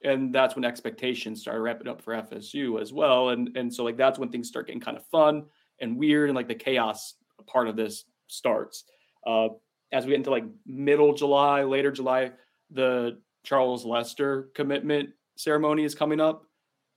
and 0.04 0.34
that's 0.34 0.54
when 0.54 0.64
expectations 0.64 1.40
started 1.40 1.60
ramping 1.60 1.88
up 1.88 2.02
for 2.02 2.14
FSU 2.14 2.80
as 2.80 2.92
well, 2.92 3.30
and 3.30 3.56
and 3.56 3.72
so 3.72 3.84
like 3.84 3.96
that's 3.96 4.18
when 4.18 4.30
things 4.30 4.48
start 4.48 4.66
getting 4.66 4.80
kind 4.80 4.96
of 4.96 5.06
fun 5.06 5.44
and 5.80 5.96
weird, 5.96 6.28
and 6.30 6.36
like 6.36 6.48
the 6.48 6.54
chaos 6.54 7.14
part 7.46 7.68
of 7.68 7.76
this 7.76 8.04
starts. 8.28 8.84
Uh, 9.26 9.48
as 9.92 10.04
we 10.04 10.10
get 10.10 10.18
into 10.18 10.30
like 10.30 10.44
middle 10.66 11.14
July, 11.14 11.62
later 11.62 11.90
July, 11.90 12.32
the 12.70 13.18
Charles 13.44 13.84
Lester 13.84 14.50
commitment 14.54 15.10
ceremony 15.36 15.84
is 15.84 15.94
coming 15.94 16.20
up. 16.20 16.44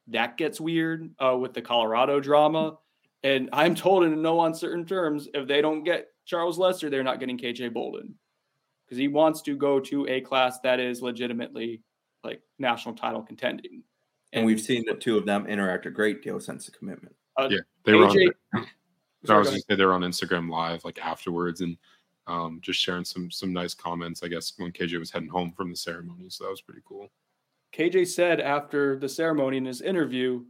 That 0.07 0.37
gets 0.37 0.59
weird 0.59 1.11
uh, 1.19 1.37
with 1.37 1.53
the 1.53 1.61
Colorado 1.61 2.19
drama. 2.19 2.77
And 3.23 3.49
I'm 3.51 3.75
told 3.75 4.03
in 4.03 4.21
no 4.21 4.41
uncertain 4.41 4.85
terms, 4.85 5.27
if 5.33 5.47
they 5.47 5.61
don't 5.61 5.83
get 5.83 6.07
Charles 6.25 6.57
Lester, 6.57 6.89
they're 6.89 7.03
not 7.03 7.19
getting 7.19 7.37
KJ 7.37 7.73
Bolden 7.73 8.15
because 8.85 8.97
he 8.97 9.07
wants 9.07 9.41
to 9.41 9.55
go 9.55 9.79
to 9.81 10.07
a 10.07 10.21
class 10.21 10.59
that 10.61 10.79
is 10.79 11.01
legitimately 11.01 11.81
like 12.27 12.41
national 12.59 12.95
title 12.95 13.21
contending. 13.21 13.83
And, 14.33 14.41
and 14.41 14.45
we've 14.45 14.61
seen 14.61 14.83
the 14.85 14.93
two 14.93 15.17
of 15.17 15.25
them 15.25 15.47
interact 15.47 15.85
a 15.85 15.89
great 15.89 16.21
deal 16.21 16.39
since 16.39 16.65
the 16.65 16.71
commitment. 16.71 17.15
Uh, 17.37 17.47
yeah, 17.49 17.59
they 17.85 17.93
AJ, 17.93 18.31
were. 18.53 18.59
On, 18.59 18.67
I 19.29 19.37
was 19.37 19.47
going 19.47 19.59
to 19.59 19.65
say 19.67 19.75
they 19.75 19.85
were 19.85 19.93
on 19.93 20.01
Instagram 20.01 20.49
Live 20.49 20.83
like 20.85 20.99
afterwards, 20.99 21.61
and 21.61 21.77
um, 22.27 22.59
just 22.61 22.79
sharing 22.79 23.05
some 23.05 23.31
some 23.31 23.53
nice 23.53 23.73
comments. 23.73 24.21
I 24.23 24.27
guess 24.27 24.53
when 24.57 24.71
KJ 24.71 24.99
was 24.99 25.11
heading 25.11 25.29
home 25.29 25.53
from 25.55 25.69
the 25.69 25.77
ceremony, 25.77 26.25
so 26.29 26.43
that 26.43 26.51
was 26.51 26.61
pretty 26.61 26.81
cool. 26.85 27.09
KJ 27.75 28.07
said 28.07 28.41
after 28.41 28.97
the 28.97 29.09
ceremony 29.09 29.57
in 29.57 29.65
his 29.65 29.81
interview 29.81 30.43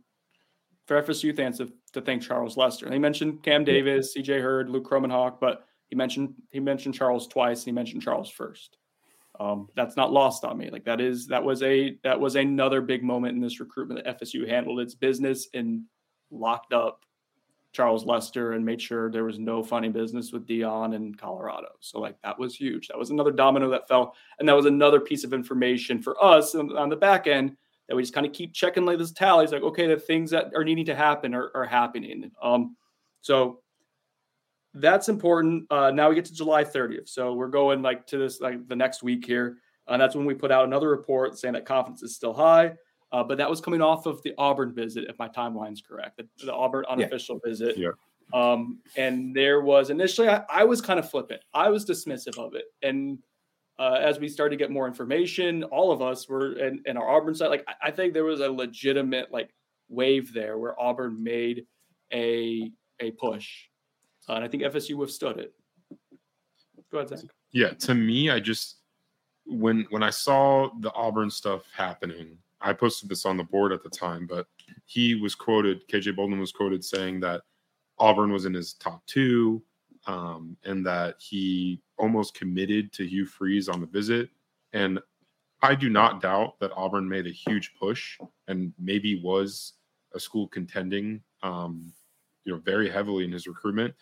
for 0.87 1.01
FSU 1.01 1.35
fans 1.35 1.57
to, 1.57 1.71
to 1.93 2.01
thank 2.01 2.21
Charles 2.21 2.57
Lester. 2.57 2.85
And 2.85 2.93
he 2.93 2.99
mentioned 2.99 3.43
Cam 3.43 3.65
Davis, 3.65 4.15
CJ 4.15 4.41
Hurd, 4.41 4.69
Luke 4.69 4.89
Kromenhoek, 4.89 5.39
but 5.39 5.65
he 5.89 5.95
mentioned 5.95 6.33
he 6.51 6.59
mentioned 6.59 6.95
Charles 6.95 7.27
twice. 7.27 7.59
And 7.59 7.65
he 7.67 7.71
mentioned 7.73 8.01
Charles 8.01 8.29
first. 8.29 8.77
Um, 9.39 9.67
that's 9.75 9.95
not 9.95 10.11
lost 10.11 10.43
on 10.43 10.57
me. 10.57 10.69
Like 10.69 10.85
that 10.85 10.99
is 10.99 11.27
that 11.27 11.43
was 11.43 11.61
a 11.63 11.97
that 12.03 12.19
was 12.19 12.35
another 12.35 12.81
big 12.81 13.03
moment 13.03 13.35
in 13.35 13.41
this 13.41 13.59
recruitment 13.59 14.03
that 14.03 14.19
FSU 14.19 14.47
handled 14.47 14.79
its 14.79 14.95
business 14.95 15.47
and 15.53 15.83
locked 16.31 16.73
up 16.73 17.05
Charles 17.71 18.05
Lester 18.05 18.53
and 18.53 18.65
made 18.65 18.81
sure 18.81 19.11
there 19.11 19.23
was 19.23 19.37
no 19.37 19.63
funny 19.63 19.89
business 19.89 20.31
with 20.31 20.47
Deion 20.47 20.95
in 20.95 21.13
Colorado. 21.13 21.69
So 21.79 21.99
like 21.99 22.15
that 22.23 22.39
was 22.39 22.55
huge. 22.55 22.87
That 22.87 22.97
was 22.97 23.11
another 23.11 23.31
domino 23.31 23.69
that 23.69 23.87
fell, 23.87 24.15
and 24.39 24.49
that 24.49 24.55
was 24.55 24.65
another 24.65 24.99
piece 24.99 25.23
of 25.23 25.33
information 25.33 26.01
for 26.01 26.21
us 26.23 26.55
on 26.55 26.89
the 26.89 26.95
back 26.95 27.27
end 27.27 27.55
that 27.87 27.95
we 27.95 28.01
just 28.01 28.13
kind 28.13 28.25
of 28.25 28.33
keep 28.33 28.53
checking 28.53 28.85
like 28.85 28.97
this 28.97 29.11
tallies. 29.11 29.51
Like 29.51 29.61
okay, 29.61 29.85
the 29.85 29.97
things 29.97 30.31
that 30.31 30.51
are 30.55 30.63
needing 30.63 30.85
to 30.85 30.95
happen 30.95 31.35
are, 31.35 31.51
are 31.53 31.65
happening. 31.65 32.31
Um, 32.41 32.75
so 33.21 33.59
that's 34.73 35.09
important. 35.09 35.65
Uh, 35.71 35.91
now 35.91 36.09
we 36.09 36.15
get 36.15 36.25
to 36.25 36.33
July 36.33 36.63
30th. 36.63 37.09
So 37.09 37.33
we're 37.33 37.47
going 37.47 37.81
like 37.81 38.05
to 38.07 38.17
this 38.17 38.41
like 38.41 38.67
the 38.67 38.75
next 38.75 39.03
week 39.03 39.25
here. 39.25 39.57
And 39.87 40.01
that's 40.01 40.15
when 40.15 40.25
we 40.25 40.33
put 40.33 40.51
out 40.51 40.65
another 40.65 40.89
report 40.89 41.37
saying 41.37 41.53
that 41.53 41.65
confidence 41.65 42.03
is 42.03 42.15
still 42.15 42.33
high. 42.33 42.73
Uh, 43.11 43.23
but 43.23 43.37
that 43.37 43.49
was 43.49 43.61
coming 43.61 43.81
off 43.81 44.05
of 44.05 44.21
the 44.23 44.33
Auburn 44.37 44.73
visit, 44.73 45.05
if 45.07 45.17
my 45.17 45.29
timeline's 45.29 45.81
correct, 45.81 46.17
the, 46.17 46.27
the 46.45 46.53
Auburn 46.53 46.83
unofficial 46.89 47.39
yeah. 47.43 47.49
visit. 47.49 47.77
Yeah. 47.77 47.91
Um, 48.33 48.79
and 48.97 49.33
there 49.33 49.61
was 49.61 49.89
initially, 49.89 50.27
I, 50.27 50.43
I, 50.49 50.65
was 50.65 50.81
kind 50.81 50.99
of 50.99 51.09
flippant. 51.09 51.41
I 51.53 51.69
was 51.69 51.85
dismissive 51.85 52.37
of 52.37 52.55
it. 52.55 52.65
And 52.81 53.19
uh, 53.79 53.97
as 54.01 54.19
we 54.19 54.27
started 54.27 54.57
to 54.57 54.61
get 54.61 54.69
more 54.69 54.87
information, 54.87 55.63
all 55.63 55.93
of 55.93 56.01
us 56.01 56.27
were, 56.27 56.59
in, 56.59 56.81
in 56.85 56.97
our 56.97 57.09
Auburn 57.09 57.33
side, 57.33 57.47
like, 57.47 57.63
I, 57.65 57.87
I 57.87 57.91
think 57.91 58.13
there 58.13 58.25
was 58.25 58.41
a 58.41 58.51
legitimate, 58.51 59.31
like, 59.31 59.51
wave 59.87 60.33
there 60.33 60.57
where 60.57 60.79
Auburn 60.79 61.23
made 61.23 61.65
a 62.13 62.71
a 62.99 63.11
push. 63.11 63.67
Uh, 64.27 64.33
and 64.33 64.43
I 64.43 64.47
think 64.47 64.63
FSU 64.63 64.95
withstood 64.95 65.37
it. 65.37 65.53
Go 66.91 66.99
ahead, 66.99 67.09
Zach. 67.09 67.19
Yeah, 67.51 67.69
to 67.69 67.93
me, 67.93 68.29
I 68.29 68.39
just 68.39 68.77
when 69.45 69.85
when 69.89 70.03
I 70.03 70.09
saw 70.09 70.69
the 70.79 70.93
Auburn 70.93 71.29
stuff 71.29 71.63
happening, 71.75 72.37
I 72.61 72.73
posted 72.73 73.09
this 73.09 73.25
on 73.25 73.37
the 73.37 73.43
board 73.43 73.71
at 73.71 73.83
the 73.83 73.89
time, 73.89 74.27
but 74.27 74.47
he 74.85 75.15
was 75.15 75.35
quoted, 75.35 75.87
KJ 75.87 76.15
Bolden 76.15 76.39
was 76.39 76.51
quoted 76.51 76.83
saying 76.83 77.19
that 77.21 77.41
Auburn 77.99 78.31
was 78.31 78.45
in 78.45 78.53
his 78.53 78.73
top 78.73 79.05
two 79.05 79.61
um, 80.07 80.57
and 80.63 80.85
that 80.85 81.15
he 81.19 81.81
almost 81.97 82.33
committed 82.33 82.91
to 82.93 83.07
Hugh 83.07 83.25
Freeze 83.25 83.69
on 83.69 83.81
the 83.81 83.87
visit. 83.87 84.29
And 84.73 84.99
I 85.61 85.75
do 85.75 85.89
not 85.89 86.21
doubt 86.21 86.59
that 86.59 86.71
Auburn 86.75 87.07
made 87.07 87.27
a 87.27 87.31
huge 87.31 87.73
push 87.79 88.17
and 88.47 88.73
maybe 88.79 89.21
was 89.21 89.73
a 90.13 90.19
school 90.19 90.47
contending, 90.47 91.21
um, 91.43 91.91
you 92.45 92.53
know, 92.53 92.59
very 92.59 92.89
heavily 92.89 93.25
in 93.25 93.31
his 93.31 93.47
recruitment. 93.47 93.93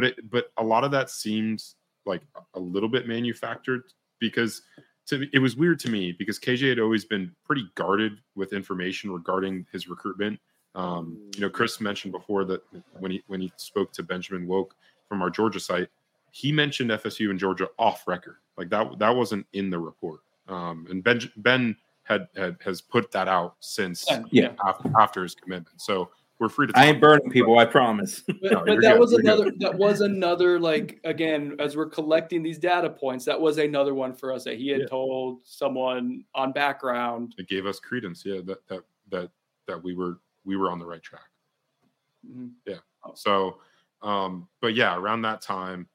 But 0.00 0.06
it, 0.06 0.30
but 0.30 0.50
a 0.56 0.64
lot 0.64 0.82
of 0.82 0.90
that 0.92 1.10
seemed 1.10 1.62
like 2.06 2.22
a 2.54 2.58
little 2.58 2.88
bit 2.88 3.06
manufactured 3.06 3.82
because 4.18 4.62
to 5.08 5.26
it 5.34 5.40
was 5.40 5.56
weird 5.56 5.78
to 5.80 5.90
me 5.90 6.12
because 6.12 6.38
KJ 6.38 6.70
had 6.70 6.78
always 6.78 7.04
been 7.04 7.30
pretty 7.44 7.66
guarded 7.74 8.12
with 8.34 8.54
information 8.54 9.10
regarding 9.10 9.66
his 9.72 9.88
recruitment. 9.88 10.40
Um, 10.74 11.18
you 11.34 11.42
know, 11.42 11.50
Chris 11.50 11.82
mentioned 11.82 12.12
before 12.12 12.46
that 12.46 12.62
when 12.98 13.10
he 13.10 13.22
when 13.26 13.42
he 13.42 13.52
spoke 13.56 13.92
to 13.92 14.02
Benjamin 14.02 14.46
Wolk 14.46 14.68
from 15.06 15.20
our 15.20 15.28
Georgia 15.28 15.60
site, 15.60 15.88
he 16.30 16.50
mentioned 16.50 16.90
FSU 16.90 17.28
and 17.28 17.38
Georgia 17.38 17.68
off 17.78 18.08
record. 18.08 18.36
Like 18.56 18.70
that 18.70 18.98
that 19.00 19.14
wasn't 19.14 19.46
in 19.52 19.68
the 19.68 19.78
report. 19.78 20.20
Um, 20.48 20.86
and 20.88 21.04
Ben 21.04 21.20
Ben 21.36 21.76
had, 22.04 22.26
had 22.34 22.56
has 22.64 22.80
put 22.80 23.12
that 23.12 23.28
out 23.28 23.56
since 23.60 24.06
yeah. 24.30 24.52
after, 24.66 24.90
after 24.98 25.22
his 25.24 25.34
commitment. 25.34 25.78
So 25.78 26.08
we're 26.40 26.48
free 26.48 26.66
to. 26.66 26.72
I 26.74 26.86
ain't 26.86 27.00
burning 27.00 27.30
people. 27.30 27.58
I 27.58 27.66
promise. 27.66 28.22
But, 28.26 28.36
no, 28.42 28.64
but 28.66 28.80
that 28.80 28.92
good. 28.92 28.98
was 28.98 29.12
you're 29.12 29.20
another. 29.20 29.44
Good. 29.44 29.60
That 29.60 29.74
was 29.74 30.00
another. 30.00 30.58
Like 30.58 30.98
again, 31.04 31.54
as 31.58 31.76
we're 31.76 31.90
collecting 31.90 32.42
these 32.42 32.58
data 32.58 32.88
points, 32.88 33.26
that 33.26 33.38
was 33.38 33.58
another 33.58 33.94
one 33.94 34.14
for 34.14 34.32
us 34.32 34.44
that 34.44 34.56
he 34.56 34.68
had 34.68 34.80
yeah. 34.80 34.86
told 34.86 35.40
someone 35.44 36.24
on 36.34 36.52
background. 36.52 37.34
It 37.36 37.48
gave 37.48 37.66
us 37.66 37.78
credence. 37.78 38.24
Yeah, 38.24 38.40
that 38.46 38.66
that 38.68 38.80
that 39.10 39.30
that 39.68 39.82
we 39.84 39.94
were 39.94 40.18
we 40.44 40.56
were 40.56 40.70
on 40.70 40.78
the 40.78 40.86
right 40.86 41.02
track. 41.02 41.28
Mm-hmm. 42.26 42.48
Yeah. 42.66 42.78
So, 43.14 43.58
um, 44.02 44.48
but 44.60 44.74
yeah, 44.74 44.96
around 44.96 45.22
that 45.22 45.42
time, 45.42 45.88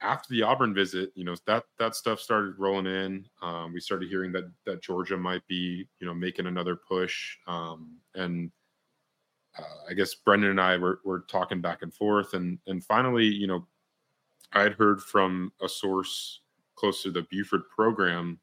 after 0.00 0.28
the 0.30 0.42
Auburn 0.42 0.74
visit, 0.74 1.10
you 1.14 1.24
know 1.24 1.34
that 1.46 1.64
that 1.78 1.94
stuff 1.94 2.20
started 2.20 2.58
rolling 2.58 2.86
in. 2.86 3.26
Um, 3.42 3.72
we 3.74 3.80
started 3.80 4.08
hearing 4.08 4.32
that 4.32 4.44
that 4.64 4.82
Georgia 4.82 5.16
might 5.16 5.46
be, 5.46 5.86
you 6.00 6.06
know, 6.06 6.14
making 6.14 6.46
another 6.46 6.76
push, 6.76 7.36
um, 7.46 7.98
and 8.14 8.50
uh, 9.58 9.90
I 9.90 9.94
guess 9.94 10.14
Brendan 10.14 10.50
and 10.50 10.60
I 10.60 10.76
were, 10.76 11.00
were 11.04 11.20
talking 11.28 11.60
back 11.60 11.82
and 11.82 11.92
forth, 11.92 12.34
and 12.34 12.58
and 12.66 12.84
finally, 12.84 13.26
you 13.26 13.46
know, 13.46 13.66
I 14.52 14.62
had 14.62 14.74
heard 14.74 15.00
from 15.02 15.52
a 15.62 15.68
source 15.68 16.40
close 16.74 17.02
to 17.02 17.10
the 17.10 17.26
Buford 17.30 17.68
program 17.68 18.38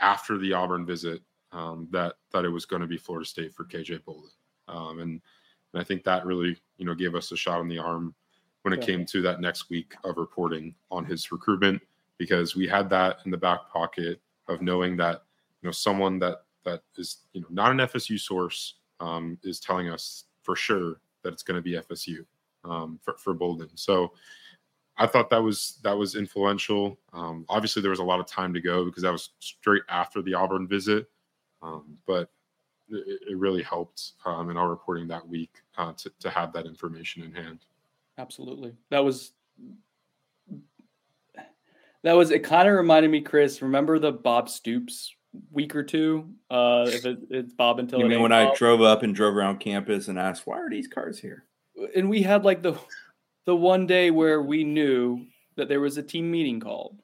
after 0.00 0.38
the 0.38 0.52
Auburn 0.52 0.84
visit 0.84 1.22
um, 1.52 1.88
that 1.92 2.14
that 2.32 2.44
it 2.44 2.50
was 2.50 2.66
going 2.66 2.82
to 2.82 2.88
be 2.88 2.98
Florida 2.98 3.26
State 3.26 3.54
for 3.54 3.64
KJ 3.64 4.04
Bolden, 4.04 4.30
um, 4.68 5.00
and, 5.00 5.20
and 5.72 5.80
I 5.80 5.84
think 5.84 6.04
that 6.04 6.26
really 6.26 6.56
you 6.76 6.84
know 6.84 6.94
gave 6.94 7.14
us 7.14 7.32
a 7.32 7.36
shot 7.36 7.60
in 7.60 7.68
the 7.68 7.78
arm 7.78 8.14
when 8.62 8.74
it 8.74 8.80
yeah. 8.80 8.86
came 8.86 9.06
to 9.06 9.22
that 9.22 9.40
next 9.40 9.70
week 9.70 9.94
of 10.04 10.16
reporting 10.16 10.74
on 10.90 11.04
his 11.04 11.30
recruitment 11.30 11.80
because 12.18 12.56
we 12.56 12.66
had 12.66 12.88
that 12.90 13.18
in 13.24 13.30
the 13.30 13.36
back 13.36 13.68
pocket 13.70 14.20
of 14.48 14.62
knowing 14.62 14.96
that 14.96 15.22
you 15.62 15.68
know 15.68 15.72
someone 15.72 16.18
that 16.18 16.42
that 16.64 16.82
is 16.96 17.18
you 17.32 17.40
know 17.40 17.46
not 17.50 17.70
an 17.70 17.78
FSU 17.78 18.18
source 18.18 18.74
um, 19.00 19.38
is 19.42 19.60
telling 19.60 19.88
us 19.90 20.24
for 20.42 20.56
sure 20.56 21.00
that 21.22 21.32
it's 21.32 21.42
going 21.42 21.56
to 21.56 21.62
be 21.62 21.72
FSU 21.72 22.24
um, 22.64 22.98
for, 23.02 23.14
for 23.18 23.34
Bolden. 23.34 23.70
So 23.74 24.12
I 24.96 25.06
thought 25.06 25.30
that 25.30 25.42
was 25.42 25.78
that 25.82 25.96
was 25.96 26.14
influential. 26.14 26.98
Um, 27.12 27.44
obviously, 27.48 27.82
there 27.82 27.90
was 27.90 27.98
a 27.98 28.04
lot 28.04 28.20
of 28.20 28.26
time 28.26 28.54
to 28.54 28.60
go 28.60 28.84
because 28.84 29.02
that 29.02 29.12
was 29.12 29.30
straight 29.40 29.82
after 29.88 30.22
the 30.22 30.34
Auburn 30.34 30.68
visit, 30.68 31.08
um, 31.62 31.98
but 32.06 32.30
it, 32.88 33.20
it, 33.30 33.36
really 33.36 33.62
helped 33.62 34.12
um, 34.24 34.50
in 34.50 34.56
our 34.56 34.68
reporting 34.68 35.08
that 35.08 35.26
week 35.26 35.50
uh, 35.78 35.92
to, 35.94 36.12
to 36.20 36.30
have 36.30 36.52
that 36.52 36.66
information 36.66 37.22
in 37.22 37.32
hand. 37.32 37.60
Absolutely, 38.18 38.72
that 38.90 39.04
was 39.04 39.32
that 42.04 42.12
was. 42.12 42.30
It 42.30 42.44
kind 42.44 42.68
of 42.68 42.74
reminded 42.74 43.10
me, 43.10 43.20
Chris. 43.20 43.62
Remember 43.62 43.98
the 43.98 44.12
Bob 44.12 44.48
Stoops 44.48 45.16
week 45.50 45.74
or 45.74 45.82
two. 45.82 46.30
Uh, 46.50 46.84
if 46.88 47.04
it, 47.06 47.18
it's 47.30 47.52
Bob 47.52 47.78
until 47.78 47.98
you 48.00 48.06
mean 48.06 48.20
when 48.22 48.30
Bob. 48.30 48.52
I 48.52 48.56
drove 48.56 48.80
up 48.82 49.02
and 49.02 49.14
drove 49.14 49.34
around 49.36 49.58
campus 49.60 50.08
and 50.08 50.18
asked, 50.18 50.46
"Why 50.46 50.58
are 50.58 50.70
these 50.70 50.88
cars 50.88 51.18
here?" 51.18 51.44
And 51.96 52.08
we 52.08 52.22
had 52.22 52.44
like 52.44 52.62
the 52.62 52.78
the 53.44 53.56
one 53.56 53.86
day 53.86 54.10
where 54.10 54.40
we 54.42 54.64
knew 54.64 55.26
that 55.56 55.68
there 55.68 55.80
was 55.80 55.96
a 55.98 56.02
team 56.02 56.30
meeting 56.30 56.60
called 56.60 56.98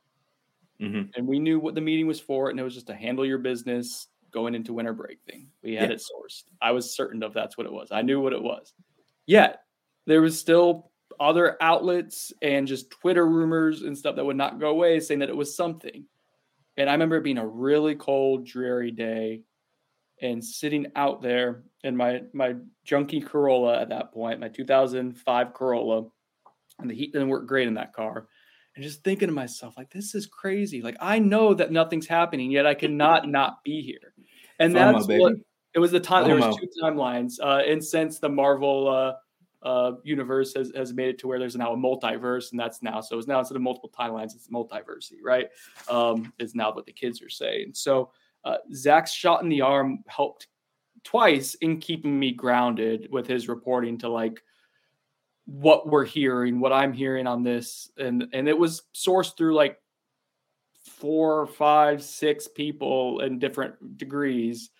Mhm. 0.80 1.10
and 1.14 1.26
we 1.28 1.38
knew 1.38 1.60
what 1.60 1.74
the 1.74 1.80
meeting 1.82 2.06
was 2.06 2.18
for 2.18 2.48
and 2.48 2.58
it 2.58 2.62
was 2.62 2.72
just 2.74 2.86
to 2.86 2.94
handle 2.94 3.26
your 3.26 3.36
business 3.36 4.06
going 4.30 4.54
into 4.54 4.72
winter 4.72 4.94
break 4.94 5.18
thing 5.26 5.48
we 5.62 5.74
had 5.74 5.90
Yeah. 5.90 5.96
it 5.96 6.00
sourced 6.00 6.44
i 6.62 6.70
was 6.70 6.94
certain 6.96 7.22
of 7.22 7.34
that's 7.34 7.58
what 7.58 7.66
it 7.66 7.72
was 7.72 7.92
i 7.92 8.00
knew 8.00 8.18
what 8.20 8.32
it 8.32 8.42
was 8.42 8.72
yet 9.26 9.64
there 10.06 10.22
was 10.22 10.38
still 10.40 10.90
other 11.20 11.58
outlets 11.60 12.32
and 12.40 12.66
just 12.66 12.88
twitter 12.90 13.26
rumors 13.26 13.82
and 13.82 13.96
stuff 13.98 14.16
that 14.16 14.24
would 14.24 14.36
not 14.38 14.58
go 14.58 14.70
away 14.70 15.00
saying 15.00 15.20
that 15.20 15.28
it 15.28 15.36
was 15.36 15.54
something 15.54 16.06
and 16.80 16.90
i 16.90 16.92
remember 16.92 17.16
it 17.16 17.24
being 17.24 17.38
a 17.38 17.46
really 17.46 17.94
cold 17.94 18.46
dreary 18.46 18.90
day 18.90 19.42
and 20.20 20.44
sitting 20.44 20.86
out 20.96 21.22
there 21.22 21.62
in 21.82 21.96
my 21.96 22.22
my 22.32 22.54
junky 22.86 23.24
corolla 23.24 23.80
at 23.80 23.88
that 23.88 24.12
point 24.12 24.40
my 24.40 24.48
2005 24.48 25.54
corolla. 25.54 26.06
And 26.78 26.90
the 26.90 26.94
heat 26.94 27.12
didn't 27.12 27.28
work 27.28 27.46
great 27.46 27.68
in 27.68 27.74
that 27.74 27.92
car. 27.92 28.26
And 28.74 28.82
just 28.82 29.04
thinking 29.04 29.28
to 29.28 29.34
myself 29.34 29.74
like 29.76 29.90
this 29.90 30.14
is 30.14 30.26
crazy. 30.26 30.82
Like 30.82 30.96
i 31.00 31.18
know 31.18 31.54
that 31.54 31.72
nothing's 31.72 32.06
happening 32.06 32.50
yet 32.50 32.66
i 32.66 32.74
cannot 32.74 33.28
not 33.38 33.62
be 33.64 33.82
here. 33.82 34.14
And 34.58 34.74
FOMO, 34.74 34.92
that's 34.92 35.06
what 35.08 35.34
it 35.74 35.78
was 35.78 35.90
the 35.90 36.00
time 36.00 36.24
there 36.24 36.36
was 36.36 36.56
two 36.56 36.68
timelines 36.82 37.34
uh 37.42 37.62
and 37.66 37.84
since 37.84 38.18
the 38.18 38.28
marvel 38.28 38.88
uh 38.88 39.12
uh 39.62 39.92
universe 40.04 40.54
has, 40.54 40.72
has 40.74 40.92
made 40.92 41.08
it 41.08 41.18
to 41.18 41.26
where 41.26 41.38
there's 41.38 41.56
now 41.56 41.72
a 41.72 41.76
multiverse 41.76 42.50
and 42.50 42.58
that's 42.58 42.82
now 42.82 43.00
so 43.00 43.18
it's 43.18 43.28
now 43.28 43.38
instead 43.38 43.56
of 43.56 43.62
multiple 43.62 43.92
timelines 43.96 44.34
it's 44.34 44.48
multiversity 44.48 45.18
right? 45.22 45.48
Um 45.88 46.32
is 46.38 46.54
now 46.54 46.72
what 46.72 46.86
the 46.86 46.92
kids 46.92 47.22
are 47.22 47.30
saying. 47.30 47.72
So 47.74 48.10
uh 48.44 48.56
zach's 48.74 49.12
shot 49.12 49.42
in 49.42 49.48
the 49.48 49.60
arm 49.60 50.02
helped 50.06 50.46
twice 51.04 51.54
in 51.56 51.78
keeping 51.78 52.18
me 52.18 52.32
grounded 52.32 53.08
with 53.10 53.26
his 53.26 53.48
reporting 53.48 53.98
to 53.98 54.08
like 54.08 54.42
what 55.46 55.88
we're 55.88 56.04
hearing, 56.04 56.60
what 56.60 56.72
I'm 56.72 56.92
hearing 56.92 57.26
on 57.26 57.42
this, 57.42 57.90
and 57.98 58.26
and 58.32 58.48
it 58.48 58.56
was 58.56 58.82
sourced 58.94 59.36
through 59.36 59.54
like 59.54 59.78
four, 60.84 61.46
five, 61.46 62.02
six 62.02 62.48
people 62.48 63.20
in 63.20 63.38
different 63.38 63.98
degrees 63.98 64.70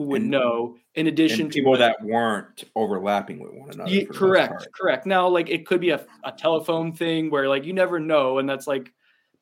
who 0.00 0.06
would 0.06 0.22
And- 0.22 0.30
know. 0.30 0.76
In 0.94 1.08
addition 1.08 1.42
And 1.42 1.52
to 1.52 1.58
people 1.58 1.76
that 1.76 2.02
weren't 2.02 2.64
overlapping 2.74 3.38
with 3.38 3.52
one 3.52 3.70
another. 3.70 3.90
Ye- 3.90 4.06
for 4.06 4.12
the 4.14 4.18
most 4.18 4.18
correct, 4.18 4.68
correct. 4.74 5.06
Now, 5.06 5.28
like 5.28 5.50
it 5.50 5.66
could 5.66 5.78
be 5.80 5.90
a, 5.90 6.04
a 6.24 6.32
telephone 6.32 6.92
thing 6.94 7.30
where 7.30 7.48
like 7.50 7.64
you 7.66 7.74
never 7.74 8.00
know, 8.00 8.38
and 8.38 8.48
that's 8.48 8.66
like 8.66 8.92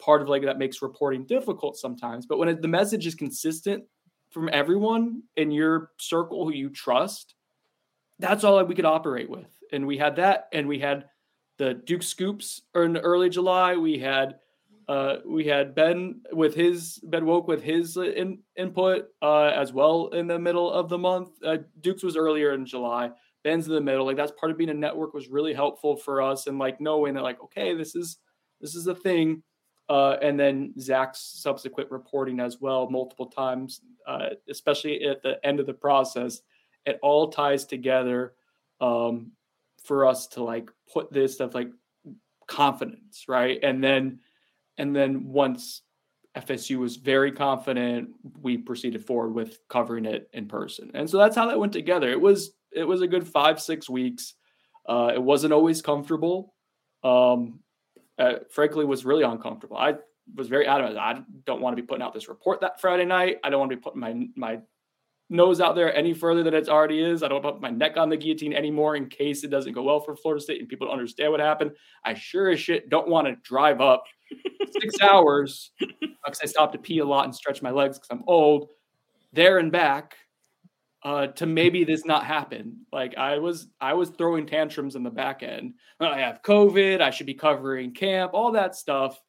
part 0.01 0.21
of 0.21 0.29
like 0.29 0.43
that 0.43 0.59
makes 0.59 0.83
reporting 0.83 1.25
difficult 1.27 1.77
sometimes. 1.77 2.27
But 2.27 2.39
when 2.39 2.49
it, 2.49 2.61
the 2.61 2.67
message 2.67 3.07
is 3.07 3.15
consistent 3.15 3.85
from 4.31 4.51
everyone 4.53 5.23
in 5.37 5.53
your 5.53 5.93
circle 5.99 6.45
who 6.45 6.53
you 6.53 6.71
trust, 6.71 7.37
that's 8.19 8.43
all 8.43 8.57
that 8.57 8.67
we 8.67 8.75
could 8.75 8.85
operate 8.85 9.31
with. 9.31 9.47
And 9.73 9.87
we 9.87 9.97
had 9.97 10.17
that, 10.17 10.49
and 10.53 10.67
we 10.67 10.81
had 10.81 11.05
the 11.59 11.75
Duke 11.75 12.03
scoops 12.03 12.63
in 12.75 12.97
early 12.97 13.31
July. 13.31 13.77
We 13.77 13.97
had 13.99 14.41
uh, 14.89 15.17
we 15.27 15.45
had 15.45 15.75
Ben 15.75 16.23
with 16.33 16.55
his 16.55 16.99
Ben 17.05 17.25
Wolk 17.25 17.47
with 17.47 17.63
his 17.63 17.97
uh, 17.97 18.03
in, 18.03 18.39
input 18.57 19.09
uh, 19.21 19.53
as 19.55 19.73
well 19.73 20.09
in 20.09 20.27
the 20.27 20.39
middle 20.39 20.73
of 20.73 20.89
the 20.89 20.97
month. 20.97 21.29
Uh, 21.45 21.59
Duke's 21.81 22.03
was 22.03 22.17
earlier 22.17 22.53
in 22.55 22.65
July. 22.65 23.11
Ben's 23.45 23.69
in 23.69 23.75
the 23.75 23.81
middle. 23.83 24.07
Like 24.07 24.17
that's 24.17 24.33
part 24.33 24.51
of 24.51 24.57
being 24.57 24.71
a 24.71 24.75
network 24.75 25.13
was 25.13 25.29
really 25.29 25.53
helpful 25.53 25.97
for 25.97 26.23
us 26.23 26.47
and 26.47 26.59
like 26.59 26.81
knowing 26.81 27.15
that 27.15 27.23
like 27.23 27.41
okay 27.43 27.75
this 27.75 27.95
is 27.95 28.17
this 28.61 28.75
is 28.75 28.87
a 28.87 28.95
thing. 28.95 29.43
Uh, 29.91 30.17
and 30.21 30.39
then 30.39 30.75
Zach's 30.79 31.21
subsequent 31.43 31.91
reporting 31.91 32.41
as 32.41 32.59
well 32.61 32.91
multiple 32.91 33.27
times, 33.27 33.81
uh, 34.07 34.31
especially 34.51 35.05
at 35.05 35.23
the 35.23 35.39
end 35.47 35.61
of 35.61 35.67
the 35.67 35.73
process, 35.73 36.43
it 36.85 36.99
all 37.03 37.29
ties 37.29 37.65
together 37.65 38.35
um, 38.83 39.33
for 39.83 40.07
us 40.07 40.27
to 40.29 40.43
like 40.43 40.71
put 40.93 41.11
this 41.11 41.35
stuff 41.35 41.55
like 41.55 41.71
confidence, 42.47 43.25
right? 43.29 43.59
And 43.63 43.83
then 43.83 44.21
and 44.79 44.95
then 44.95 45.25
once 45.27 45.83
FSU 46.37 46.79
was 46.79 46.97
very 46.97 47.33
confident, 47.33 48.11
we 48.41 48.57
proceeded 48.57 49.05
forward 49.05 49.35
with 49.35 49.59
covering 49.69 50.05
it 50.05 50.29
in 50.33 50.47
person. 50.47 50.91
And 50.95 51.09
so 51.09 51.19
that's 51.19 51.37
how 51.37 51.47
that 51.49 51.59
went 51.59 51.73
together. 51.73 52.11
It 52.11 52.21
was 52.21 52.53
it 52.73 52.85
was 52.85 53.03
a 53.03 53.09
good 53.09 53.27
five 53.27 53.61
six 53.61 53.89
weeks. 53.89 54.35
Uh, 54.89 55.11
it 55.15 55.23
wasn't 55.23 55.53
always 55.53 55.83
comfortable. 55.83 56.55
Um, 57.05 57.61
uh, 58.19 58.35
frankly, 58.51 58.85
was 58.85 59.05
really 59.05 59.25
uncomfortable. 59.25 59.77
I 59.77 59.95
was 60.35 60.49
very 60.49 60.67
adamant. 60.67 60.99
I 60.99 61.21
don't 61.47 61.61
want 61.61 61.77
to 61.77 61.83
be 61.83 61.87
putting 61.87 62.03
out 62.03 62.15
this 62.15 62.29
report 62.29 62.61
that 62.61 62.81
Friday 62.81 63.05
night. 63.05 63.37
I 63.45 63.51
don't 63.51 63.61
want 63.61 63.71
to 63.71 63.77
be 63.77 63.83
putting 63.83 64.01
my 64.01 64.27
my 64.37 64.61
nose 65.31 65.61
out 65.61 65.75
there 65.75 65.95
any 65.95 66.15
further 66.15 66.43
than 66.43 66.55
it 66.55 66.69
already 66.69 67.03
is. 67.03 67.23
I 67.23 67.29
don't 67.29 67.43
put 67.43 67.61
my 67.61 67.71
neck 67.71 67.97
on 67.97 68.09
the 68.09 68.17
guillotine 68.17 68.55
anymore 68.55 68.97
in 68.97 69.09
case 69.09 69.45
it 69.45 69.51
doesn't 69.51 69.75
go 69.75 69.83
well 69.83 70.01
for 70.01 70.17
Florida 70.17 70.43
State 70.43 70.61
and 70.61 70.69
people 70.69 70.87
don't 70.87 70.99
understand 70.99 71.31
what 71.31 71.41
happened. 71.41 71.73
I 72.05 72.15
sure 72.15 72.49
as 72.51 72.61
shit 72.61 72.89
don't 72.89 73.09
want 73.09 73.27
to 73.27 73.37
drive 73.43 73.81
up 73.81 74.05
six 74.81 75.01
hours 75.01 75.71
because 75.79 76.41
I 76.43 76.47
stopped 76.47 76.73
to 76.73 76.79
pee 76.79 76.99
a 76.99 77.05
lot 77.05 77.25
and 77.25 77.35
stretch 77.35 77.63
my 77.63 77.71
legs 77.71 77.99
because 77.99 78.11
I'm 78.11 78.25
old, 78.27 78.69
there 79.33 79.59
and 79.59 79.73
back, 79.73 80.17
uh, 81.03 81.29
to 81.29 81.47
maybe 81.47 81.85
this 81.85 82.05
not 82.05 82.25
happen. 82.25 82.85
Like 82.93 83.17
I 83.17 83.39
was, 83.39 83.69
I 83.81 83.95
was 83.95 84.11
throwing 84.11 84.47
tantrums 84.47 84.97
in 84.97 85.03
the 85.03 85.11
back 85.11 85.43
end. 85.43 85.75
I 86.01 86.19
have 86.19 86.43
COVID. 86.43 87.01
I 87.01 87.11
should 87.11 87.27
be 87.27 87.35
covering 87.35 87.93
camp, 87.93 88.33
all 88.35 88.53
that 88.53 88.75
stuff. 88.75 89.21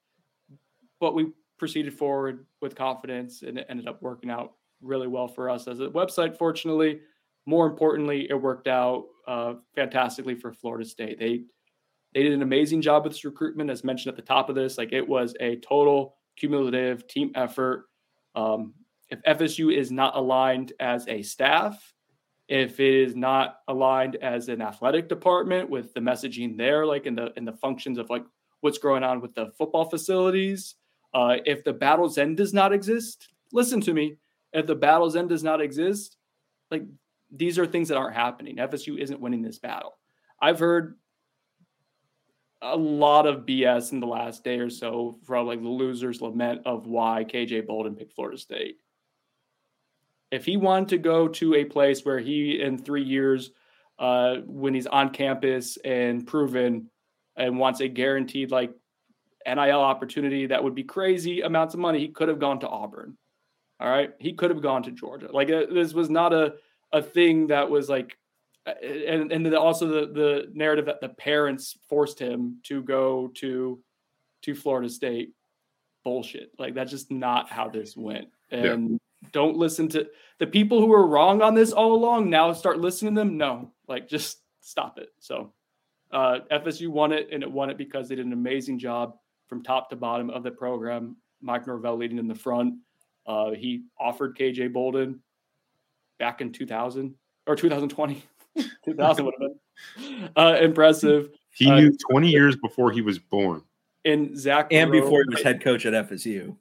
But 0.99 1.15
we 1.15 1.31
proceeded 1.57 1.93
forward 1.93 2.45
with 2.62 2.75
confidence, 2.75 3.43
and 3.43 3.57
it 3.57 3.67
ended 3.69 3.88
up 3.88 4.01
working 4.01 4.29
out 4.29 4.53
really 4.81 5.07
well 5.07 5.27
for 5.27 5.49
us 5.49 5.67
as 5.67 5.79
a 5.79 5.88
website. 5.88 6.38
Fortunately, 6.38 7.01
more 7.45 7.67
importantly, 7.67 8.27
it 8.29 8.33
worked 8.33 8.67
out 8.67 9.05
uh, 9.27 9.53
fantastically 9.75 10.35
for 10.35 10.53
Florida 10.53 10.85
State. 10.85 11.19
They 11.19 11.43
they 12.13 12.24
did 12.24 12.34
an 12.34 12.41
amazing 12.41 12.82
job 12.82 13.04
with 13.04 13.13
this 13.13 13.26
recruitment, 13.26 13.69
as 13.69 13.84
mentioned 13.84 14.12
at 14.12 14.15
the 14.15 14.22
top 14.22 14.50
of 14.50 14.56
this. 14.56 14.78
Like 14.78 14.93
it 14.93 15.08
was 15.08 15.36
a 15.39 15.58
total 15.58 16.15
cumulative 16.36 17.08
team 17.08 17.32
effort. 17.36 17.86
Um, 18.36 18.74
if 19.10 19.22
FSU 19.24 19.76
is 19.76 19.91
not 19.91 20.15
aligned 20.15 20.74
as 20.80 21.08
a 21.08 21.22
staff, 21.22 21.93
if 22.48 22.80
it 22.80 22.93
is 22.93 23.15
not 23.15 23.58
aligned 23.67 24.15
as 24.17 24.50
an 24.50 24.62
athletic 24.62 25.08
department 25.08 25.69
with 25.69 25.93
the 25.93 26.00
messaging 26.00 26.58
there, 26.58 26.86
like 26.86 27.06
in 27.06 27.15
the 27.15 27.32
in 27.38 27.45
the 27.45 27.54
functions 27.54 27.98
of 27.98 28.10
like 28.10 28.24
what's 28.62 28.80
going 28.80 29.04
on 29.04 29.22
with 29.22 29.34
the 29.36 29.52
football 29.58 29.86
facilities, 29.86 30.76
uh, 31.13 31.38
if 31.45 31.63
the 31.63 31.74
battle's 31.74 32.17
end 32.17 32.38
does 32.38 32.54
not 32.54 32.74
exist, 32.74 33.30
listen 33.54 33.82
to 33.82 33.93
me. 33.93 34.15
If 34.52 34.65
the 34.65 34.76
battle's 34.76 35.15
end 35.15 35.30
does 35.30 35.43
not 35.43 35.62
exist, 35.62 36.17
like 36.72 36.84
these 37.32 37.60
are 37.60 37.67
things 37.67 37.89
that 37.89 37.98
aren't 37.98 38.15
happening. 38.15 38.58
FSU 38.58 38.98
isn't 38.98 39.22
winning 39.22 39.43
this 39.43 39.60
battle. 39.60 39.98
I've 40.41 40.60
heard 40.60 40.98
a 42.62 42.76
lot 42.76 43.26
of 43.26 43.45
BS 43.45 43.93
in 43.93 44.00
the 44.00 44.08
last 44.08 44.43
day 44.43 44.60
or 44.60 44.69
so 44.69 45.17
from 45.24 45.48
like 45.48 45.62
the 45.62 45.69
losers 45.69 46.22
lament 46.22 46.62
of 46.65 46.88
why 46.88 47.24
KJ 47.24 47.65
Bolden 47.65 47.95
picked 47.95 48.13
Florida 48.13 48.38
State. 48.38 48.78
If 50.32 50.45
he 50.45 50.58
wanted 50.58 50.89
to 50.89 50.98
go 50.98 51.28
to 51.28 51.56
a 51.56 51.65
place 51.65 52.04
where 52.04 52.19
he 52.19 52.62
in 52.62 52.78
three 52.78 53.04
years, 53.04 53.52
uh, 53.98 54.38
when 54.45 54.74
he's 54.74 54.88
on 54.88 55.10
campus 55.10 55.78
and 55.84 56.28
proven 56.28 56.89
and 57.36 57.58
wants 57.58 57.80
a 57.80 57.88
guaranteed 57.88 58.52
like 58.52 58.72
NIL 59.48 59.82
opportunity 59.82 60.45
that 60.48 60.63
would 60.63 60.76
be 60.76 60.84
crazy 60.84 61.41
amounts 61.41 61.74
of 61.74 61.80
money, 61.80 62.00
he 62.00 62.10
could 62.10 62.28
have 62.28 62.39
gone 62.39 62.60
to 62.60 62.67
Auburn. 62.67 63.17
All 63.80 63.89
right. 63.89 64.12
He 64.19 64.34
could 64.34 64.52
have 64.52 64.62
gone 64.62 64.84
to 64.84 64.91
Georgia. 64.91 65.30
Like 65.32 65.50
uh, 65.50 65.65
this 65.72 65.93
was 65.93 66.10
not 66.10 66.34
a, 66.34 66.56
a 66.91 67.02
thing 67.02 67.48
that 67.48 67.69
was 67.69 67.88
like 67.88 68.17
and 68.84 69.32
and 69.32 69.45
then 69.45 69.55
also 69.55 69.88
the 69.88 70.13
the 70.13 70.51
narrative 70.53 70.86
that 70.86 71.01
the 71.01 71.10
parents 71.10 71.77
forced 71.88 72.19
him 72.19 72.60
to 72.63 72.82
go 72.84 73.32
to 73.36 73.79
to 74.41 74.55
Florida 74.55 74.89
State 74.89 75.34
bullshit. 76.03 76.51
Like 76.58 76.73
that's 76.73 76.91
just 76.91 77.12
not 77.12 77.49
how 77.49 77.69
this 77.69 77.95
went. 77.95 78.27
And 78.51 78.99
don't 79.32 79.58
listen 79.58 79.88
to 79.89 80.08
the 80.39 80.47
people 80.47 80.79
who 80.79 80.88
were 80.88 81.05
wrong 81.05 81.41
on 81.41 81.53
this 81.53 81.71
all 81.71 81.93
along 81.93 82.29
now 82.29 82.53
start 82.53 82.79
listening 82.79 83.15
to 83.15 83.21
them? 83.21 83.38
No. 83.38 83.71
Like 83.88 84.08
just 84.08 84.41
stop 84.62 84.97
it. 84.97 85.10
So 85.19 85.53
uh 86.12 86.39
FSU 86.51 86.88
won 86.88 87.12
it 87.12 87.29
and 87.32 87.43
it 87.43 87.51
won 87.51 87.69
it 87.69 87.77
because 87.77 88.10
they 88.10 88.15
did 88.15 88.25
an 88.25 88.34
amazing 88.34 88.79
job 88.79 89.15
from 89.47 89.63
top 89.63 89.89
to 89.89 89.95
bottom 89.95 90.29
of 90.29 90.43
the 90.43 90.51
program. 90.51 91.17
Mike 91.41 91.67
Norvell 91.67 91.97
leading 91.97 92.17
in 92.17 92.27
the 92.27 92.36
front. 92.36 92.75
Uh 93.25 93.51
he 93.51 93.84
offered 93.99 94.38
KJ 94.38 94.73
Bolden 94.73 95.21
back 96.17 96.41
in 96.41 96.51
2000 96.51 97.15
or 97.47 97.55
2020 97.55 98.23
2000 98.85 99.25
would 99.25 99.33
have 99.41 99.51
been 99.51 100.29
uh, 100.35 100.57
impressive. 100.62 101.29
He 101.51 101.69
Uh, 101.69 101.75
knew 101.79 101.97
20 102.09 102.29
years 102.29 102.55
before 102.55 102.91
he 102.91 103.01
was 103.01 103.19
born. 103.19 103.62
And 104.05 104.38
Zach 104.38 104.67
And 104.71 104.91
wrote- 104.91 105.01
before 105.03 105.24
he 105.28 105.36
was 105.36 105.43
head 105.43 105.61
coach 105.61 105.86
at 105.86 105.93
FSU. 105.93 106.55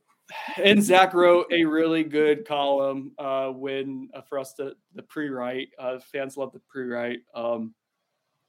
and 0.63 0.83
Zach 0.83 1.15
wrote 1.15 1.47
a 1.53 1.65
really 1.65 2.05
good 2.05 2.47
column 2.47 3.13
uh, 3.19 3.49
when 3.49 4.11
uh, 4.13 4.21
for 4.23 4.39
us 4.39 4.53
to 4.55 4.75
the 4.95 5.03
pre-write. 5.03 5.69
Uh, 5.79 5.99
fans 6.01 6.37
love 6.37 6.53
the 6.53 6.61
pre-write 6.69 7.21
um, 7.35 7.75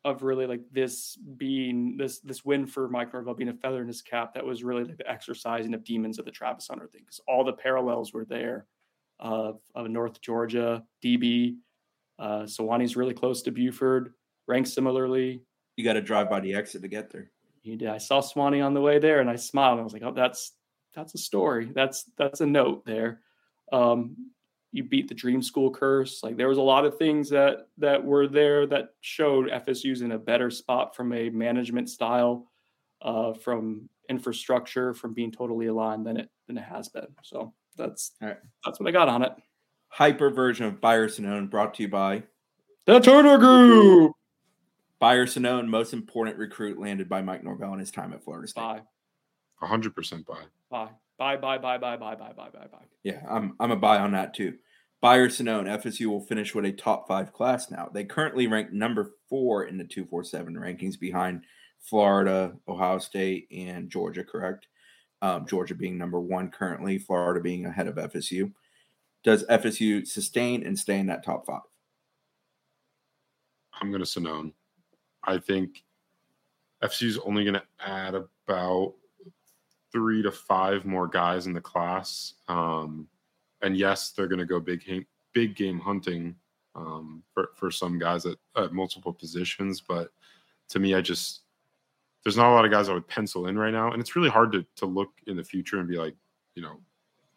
of 0.04 0.24
really 0.24 0.46
like 0.48 0.62
this 0.72 1.16
being 1.38 1.96
this 1.98 2.20
this 2.20 2.44
win 2.44 2.66
for 2.66 2.90
Mike 2.90 3.14
Norvell 3.14 3.34
being 3.34 3.50
a 3.50 3.54
feather 3.54 3.82
in 3.82 3.88
his 3.88 4.02
cap. 4.02 4.34
That 4.34 4.46
was 4.46 4.64
really 4.64 4.84
like 4.84 4.98
the 4.98 5.10
exercising 5.10 5.74
of 5.74 5.84
demons 5.86 6.20
of 6.20 6.26
the 6.26 6.32
Travis 6.32 6.68
Hunter 6.68 6.88
thing 6.88 7.02
because 7.06 7.22
all 7.28 7.44
the 7.46 7.54
parallels 7.54 8.12
were 8.14 8.26
there 8.26 8.66
uh, 9.22 9.54
of 9.76 9.90
North 9.90 10.20
Georgia, 10.22 10.84
DB. 11.04 11.58
Uh, 12.20 12.42
Suwanee's 12.44 12.96
really 12.96 13.14
close 13.14 13.42
to 13.44 13.52
Buford, 13.52 14.14
ranked 14.48 14.70
similarly. 14.70 15.42
You 15.78 15.84
got 15.84 15.94
to 15.94 16.02
drive 16.02 16.30
by 16.30 16.42
the 16.42 16.54
exit 16.54 16.82
to 16.82 16.88
get 16.88 17.10
there. 17.10 17.32
You 17.64 17.78
did. 17.78 17.88
I 17.88 17.98
saw 17.98 18.22
Suwanee 18.22 18.64
on 18.64 18.74
the 18.74 18.82
way 18.82 19.00
there, 19.00 19.22
and 19.22 19.30
I 19.30 19.36
smiled. 19.38 19.80
I 19.80 19.84
was 19.84 19.94
like, 19.94 20.04
"Oh, 20.04 20.12
that's 20.12 20.54
that's 20.94 21.14
a 21.16 21.18
story. 21.18 21.72
That's 21.74 22.04
that's 22.18 22.42
a 22.42 22.46
note 22.46 22.86
there." 22.86 23.22
Um, 23.72 24.32
you 24.72 24.84
beat 24.84 25.08
the 25.08 25.16
dream 25.16 25.42
school 25.42 25.72
curse. 25.72 26.22
Like 26.22 26.38
there 26.38 26.48
was 26.48 26.58
a 26.58 26.62
lot 26.64 26.86
of 26.86 26.98
things 26.98 27.30
that 27.30 27.68
that 27.78 28.04
were 28.04 28.28
there 28.28 28.66
that 28.68 28.90
showed 29.02 29.50
FSU's 29.50 30.02
in 30.02 30.12
a 30.12 30.20
better 30.20 30.50
spot 30.52 30.96
from 30.96 31.14
a 31.14 31.30
management 31.30 31.90
style, 31.90 32.52
uh, 33.02 33.34
from 33.34 33.90
infrastructure, 34.10 34.94
from 34.94 35.14
being 35.14 35.32
totally 35.32 35.68
aligned 35.68 36.06
than 36.06 36.18
it 36.18 36.30
than 36.48 36.58
it 36.58 36.64
has 36.64 36.90
been. 36.90 37.08
So 37.24 37.54
that's 37.78 38.12
All 38.22 38.28
right. 38.30 38.38
that's 38.66 38.80
what 38.80 38.88
I 38.90 38.92
got 38.92 39.10
on 39.10 39.24
it. 39.24 39.32
Hyper 39.90 40.30
version 40.30 40.66
of 40.66 40.80
Buyer 40.80 41.08
Sonnone 41.08 41.50
brought 41.50 41.74
to 41.76 41.84
you 41.84 41.90
by 41.90 42.24
The 42.86 43.00
Turner 43.00 43.38
Group. 43.38 44.14
Buyer 45.00 45.26
Sonnone, 45.26 45.68
most 45.68 45.94
important 45.94 46.38
recruit 46.38 46.80
landed 46.80 47.10
by 47.10 47.22
Mike 47.22 47.44
Norvell 47.44 47.74
in 47.74 47.80
his 47.80 47.92
time 47.92 48.14
at 48.14 48.24
Florida 48.24 48.48
State. 48.48 48.62
Bye. 48.62 48.82
hundred 49.62 49.96
percent 49.96 50.26
buy. 50.26 50.44
Bye. 50.70 50.90
Bye. 51.18 51.38
Bye. 51.38 51.58
Bye. 51.58 51.78
Bye. 51.78 51.98
Bye. 51.98 52.16
Bye. 52.16 52.34
Bye. 52.34 52.50
Bye. 52.50 52.68
Bye. 52.72 52.86
Yeah, 53.04 53.22
I'm 53.30 53.56
I'm 53.60 53.72
a 53.72 53.76
buy 53.76 53.98
on 53.98 54.12
that 54.12 54.34
too. 54.34 54.56
Buyer 55.02 55.30
Sonnone, 55.30 55.66
FSU 55.82 56.08
will 56.08 56.20
finish 56.20 56.54
with 56.54 56.66
a 56.66 56.72
top 56.74 57.08
five 57.08 57.32
class 57.32 57.72
now. 57.72 57.90
They 57.94 58.04
currently 58.04 58.48
rank 58.48 58.74
number 58.74 59.12
four 59.30 59.64
in 59.64 59.78
the 59.78 59.86
247 59.86 60.56
rankings 60.56 61.00
behind 61.00 61.44
Florida, 61.80 62.54
Ohio 62.68 63.00
State, 63.00 63.48
and 63.50 63.90
Georgia, 63.90 64.26
correct? 64.26 64.68
Um, 65.22 65.46
Georgia 65.48 65.76
being 65.76 65.98
number 65.98 66.20
one 66.20 66.50
currently, 66.52 66.98
Florida 66.98 67.40
being 67.40 67.66
ahead 67.66 67.88
of 67.88 67.96
FSU. 67.96 68.52
Does 69.24 69.46
FSU 69.46 70.08
sustain 70.08 70.66
and 70.66 70.78
stay 70.78 71.00
in 71.00 71.08
that 71.08 71.24
top 71.24 71.46
five? 71.46 71.62
I'm 73.82 73.92
going 73.92 74.04
to 74.04 74.08
Sonnone. 74.08 74.54
I 75.24 75.38
think 75.38 75.84
FSU's 76.84 77.18
only 77.20 77.44
going 77.44 77.56
to 77.56 77.64
add 77.86 78.16
about 78.16 78.94
three 79.92 80.22
to 80.22 80.32
five 80.32 80.86
more 80.86 81.08
guys 81.08 81.48
in 81.48 81.54
the 81.54 81.62
class. 81.62 82.36
Um, 82.48 83.08
and 83.62 83.76
yes, 83.76 84.12
they're 84.12 84.28
going 84.28 84.40
to 84.40 84.46
go 84.46 84.60
big 84.60 84.86
game, 84.86 85.06
big 85.34 85.56
game 85.56 85.80
hunting 85.80 86.36
um, 86.76 87.24
for 87.34 87.50
for 87.56 87.72
some 87.72 88.00
guys 88.00 88.26
at, 88.26 88.38
at 88.56 88.74
multiple 88.74 89.14
positions. 89.14 89.82
But 89.82 90.12
to 90.70 90.80
me, 90.80 90.96
I 90.96 91.02
just 91.02 91.42
there's 92.24 92.38
not 92.38 92.52
a 92.52 92.56
lot 92.56 92.66
of 92.66 92.72
guys 92.72 92.90
I 92.90 92.94
would 92.94 93.08
pencil 93.08 93.48
in 93.48 93.58
right 93.58 93.74
now, 93.74 93.92
and 93.92 94.02
it's 94.02 94.16
really 94.16 94.30
hard 94.30 94.52
to 94.54 94.66
to 94.78 94.86
look 94.86 95.12
in 95.28 95.36
the 95.36 95.44
future 95.44 95.80
and 95.80 95.88
be 95.88 95.98
like, 95.98 96.16
you 96.56 96.62
know, 96.62 96.80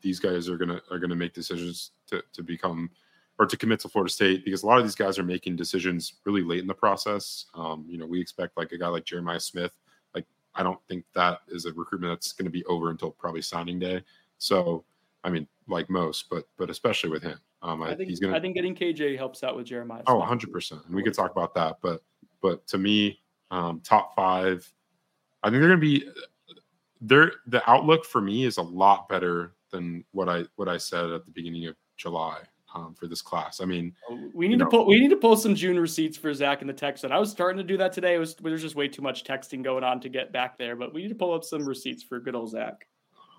these 0.02 0.20
guys 0.20 0.48
are 0.48 0.56
gonna 0.56 0.80
are 0.90 0.98
gonna 0.98 1.16
make 1.16 1.32
decisions 1.32 1.92
to 2.08 2.22
to 2.32 2.42
become 2.42 2.90
or 3.38 3.46
to 3.46 3.56
commit 3.56 3.80
to 3.80 3.88
Florida 3.88 4.12
State 4.12 4.44
because 4.44 4.62
a 4.62 4.66
lot 4.66 4.78
of 4.78 4.84
these 4.84 4.94
guys 4.94 5.18
are 5.18 5.24
making 5.24 5.56
decisions 5.56 6.14
really 6.24 6.42
late 6.42 6.60
in 6.60 6.66
the 6.66 6.74
process. 6.74 7.46
Um, 7.54 7.84
you 7.88 7.98
know, 7.98 8.06
we 8.06 8.20
expect 8.20 8.56
like 8.56 8.72
a 8.72 8.78
guy 8.78 8.88
like 8.88 9.04
Jeremiah 9.04 9.40
Smith. 9.40 9.72
Like, 10.14 10.26
I 10.54 10.62
don't 10.62 10.78
think 10.88 11.04
that 11.14 11.40
is 11.48 11.64
a 11.64 11.72
recruitment 11.72 12.12
that's 12.12 12.32
going 12.32 12.44
to 12.44 12.50
be 12.50 12.64
over 12.66 12.90
until 12.90 13.10
probably 13.10 13.42
signing 13.42 13.78
day. 13.78 14.02
So, 14.38 14.84
I 15.24 15.30
mean, 15.30 15.46
like 15.66 15.88
most, 15.88 16.28
but 16.30 16.44
but 16.56 16.68
especially 16.70 17.10
with 17.10 17.22
him, 17.22 17.38
um, 17.62 17.82
I, 17.82 17.90
I 17.90 17.94
think 17.96 18.10
he's 18.10 18.20
going 18.20 18.34
I 18.34 18.40
think 18.40 18.54
getting 18.54 18.74
KJ 18.74 19.16
helps 19.16 19.42
out 19.42 19.56
with 19.56 19.66
Jeremiah. 19.66 20.02
Oh, 20.06 20.18
100 20.18 20.52
percent. 20.52 20.82
And 20.86 20.94
we 20.94 21.02
could 21.02 21.14
talk 21.14 21.30
about 21.30 21.54
that, 21.54 21.78
but 21.80 22.02
but 22.42 22.66
to 22.68 22.78
me, 22.78 23.20
um, 23.50 23.80
top 23.80 24.14
five, 24.14 24.70
I 25.42 25.48
think 25.48 25.60
they're 25.60 25.68
going 25.68 25.80
to 25.80 25.86
be. 25.86 26.08
They're 27.00 27.32
the 27.48 27.68
outlook 27.68 28.04
for 28.04 28.20
me 28.20 28.44
is 28.44 28.58
a 28.58 28.62
lot 28.62 29.08
better 29.08 29.54
than 29.72 30.04
what 30.12 30.28
I 30.28 30.44
what 30.56 30.68
I 30.68 30.76
said 30.76 31.10
at 31.10 31.24
the 31.24 31.32
beginning 31.32 31.66
of 31.66 31.74
July 31.96 32.38
um, 32.74 32.94
for 32.94 33.06
this 33.06 33.20
class. 33.20 33.60
I 33.60 33.64
mean, 33.64 33.92
We 34.34 34.46
need 34.46 34.52
you 34.52 34.58
to 34.58 34.64
know. 34.64 34.70
pull. 34.70 34.86
We 34.86 35.00
need 35.00 35.10
to 35.10 35.16
pull 35.16 35.36
some 35.36 35.54
June 35.54 35.78
receipts 35.80 36.16
for 36.16 36.32
Zach 36.32 36.60
in 36.62 36.66
the 36.68 36.72
text. 36.72 37.04
And 37.04 37.12
I 37.12 37.18
was 37.18 37.30
starting 37.30 37.58
to 37.58 37.64
do 37.64 37.76
that 37.78 37.92
today. 37.92 38.14
It 38.14 38.18
was 38.18 38.36
there's 38.36 38.62
just 38.62 38.76
way 38.76 38.86
too 38.88 39.02
much 39.02 39.24
texting 39.24 39.62
going 39.64 39.82
on 39.84 40.00
to 40.00 40.08
get 40.08 40.32
back 40.32 40.56
there. 40.56 40.76
But 40.76 40.94
we 40.94 41.02
need 41.02 41.08
to 41.08 41.14
pull 41.14 41.34
up 41.34 41.42
some 41.44 41.66
receipts 41.66 42.02
for 42.02 42.20
good 42.20 42.34
old 42.36 42.50
Zach. 42.50 42.86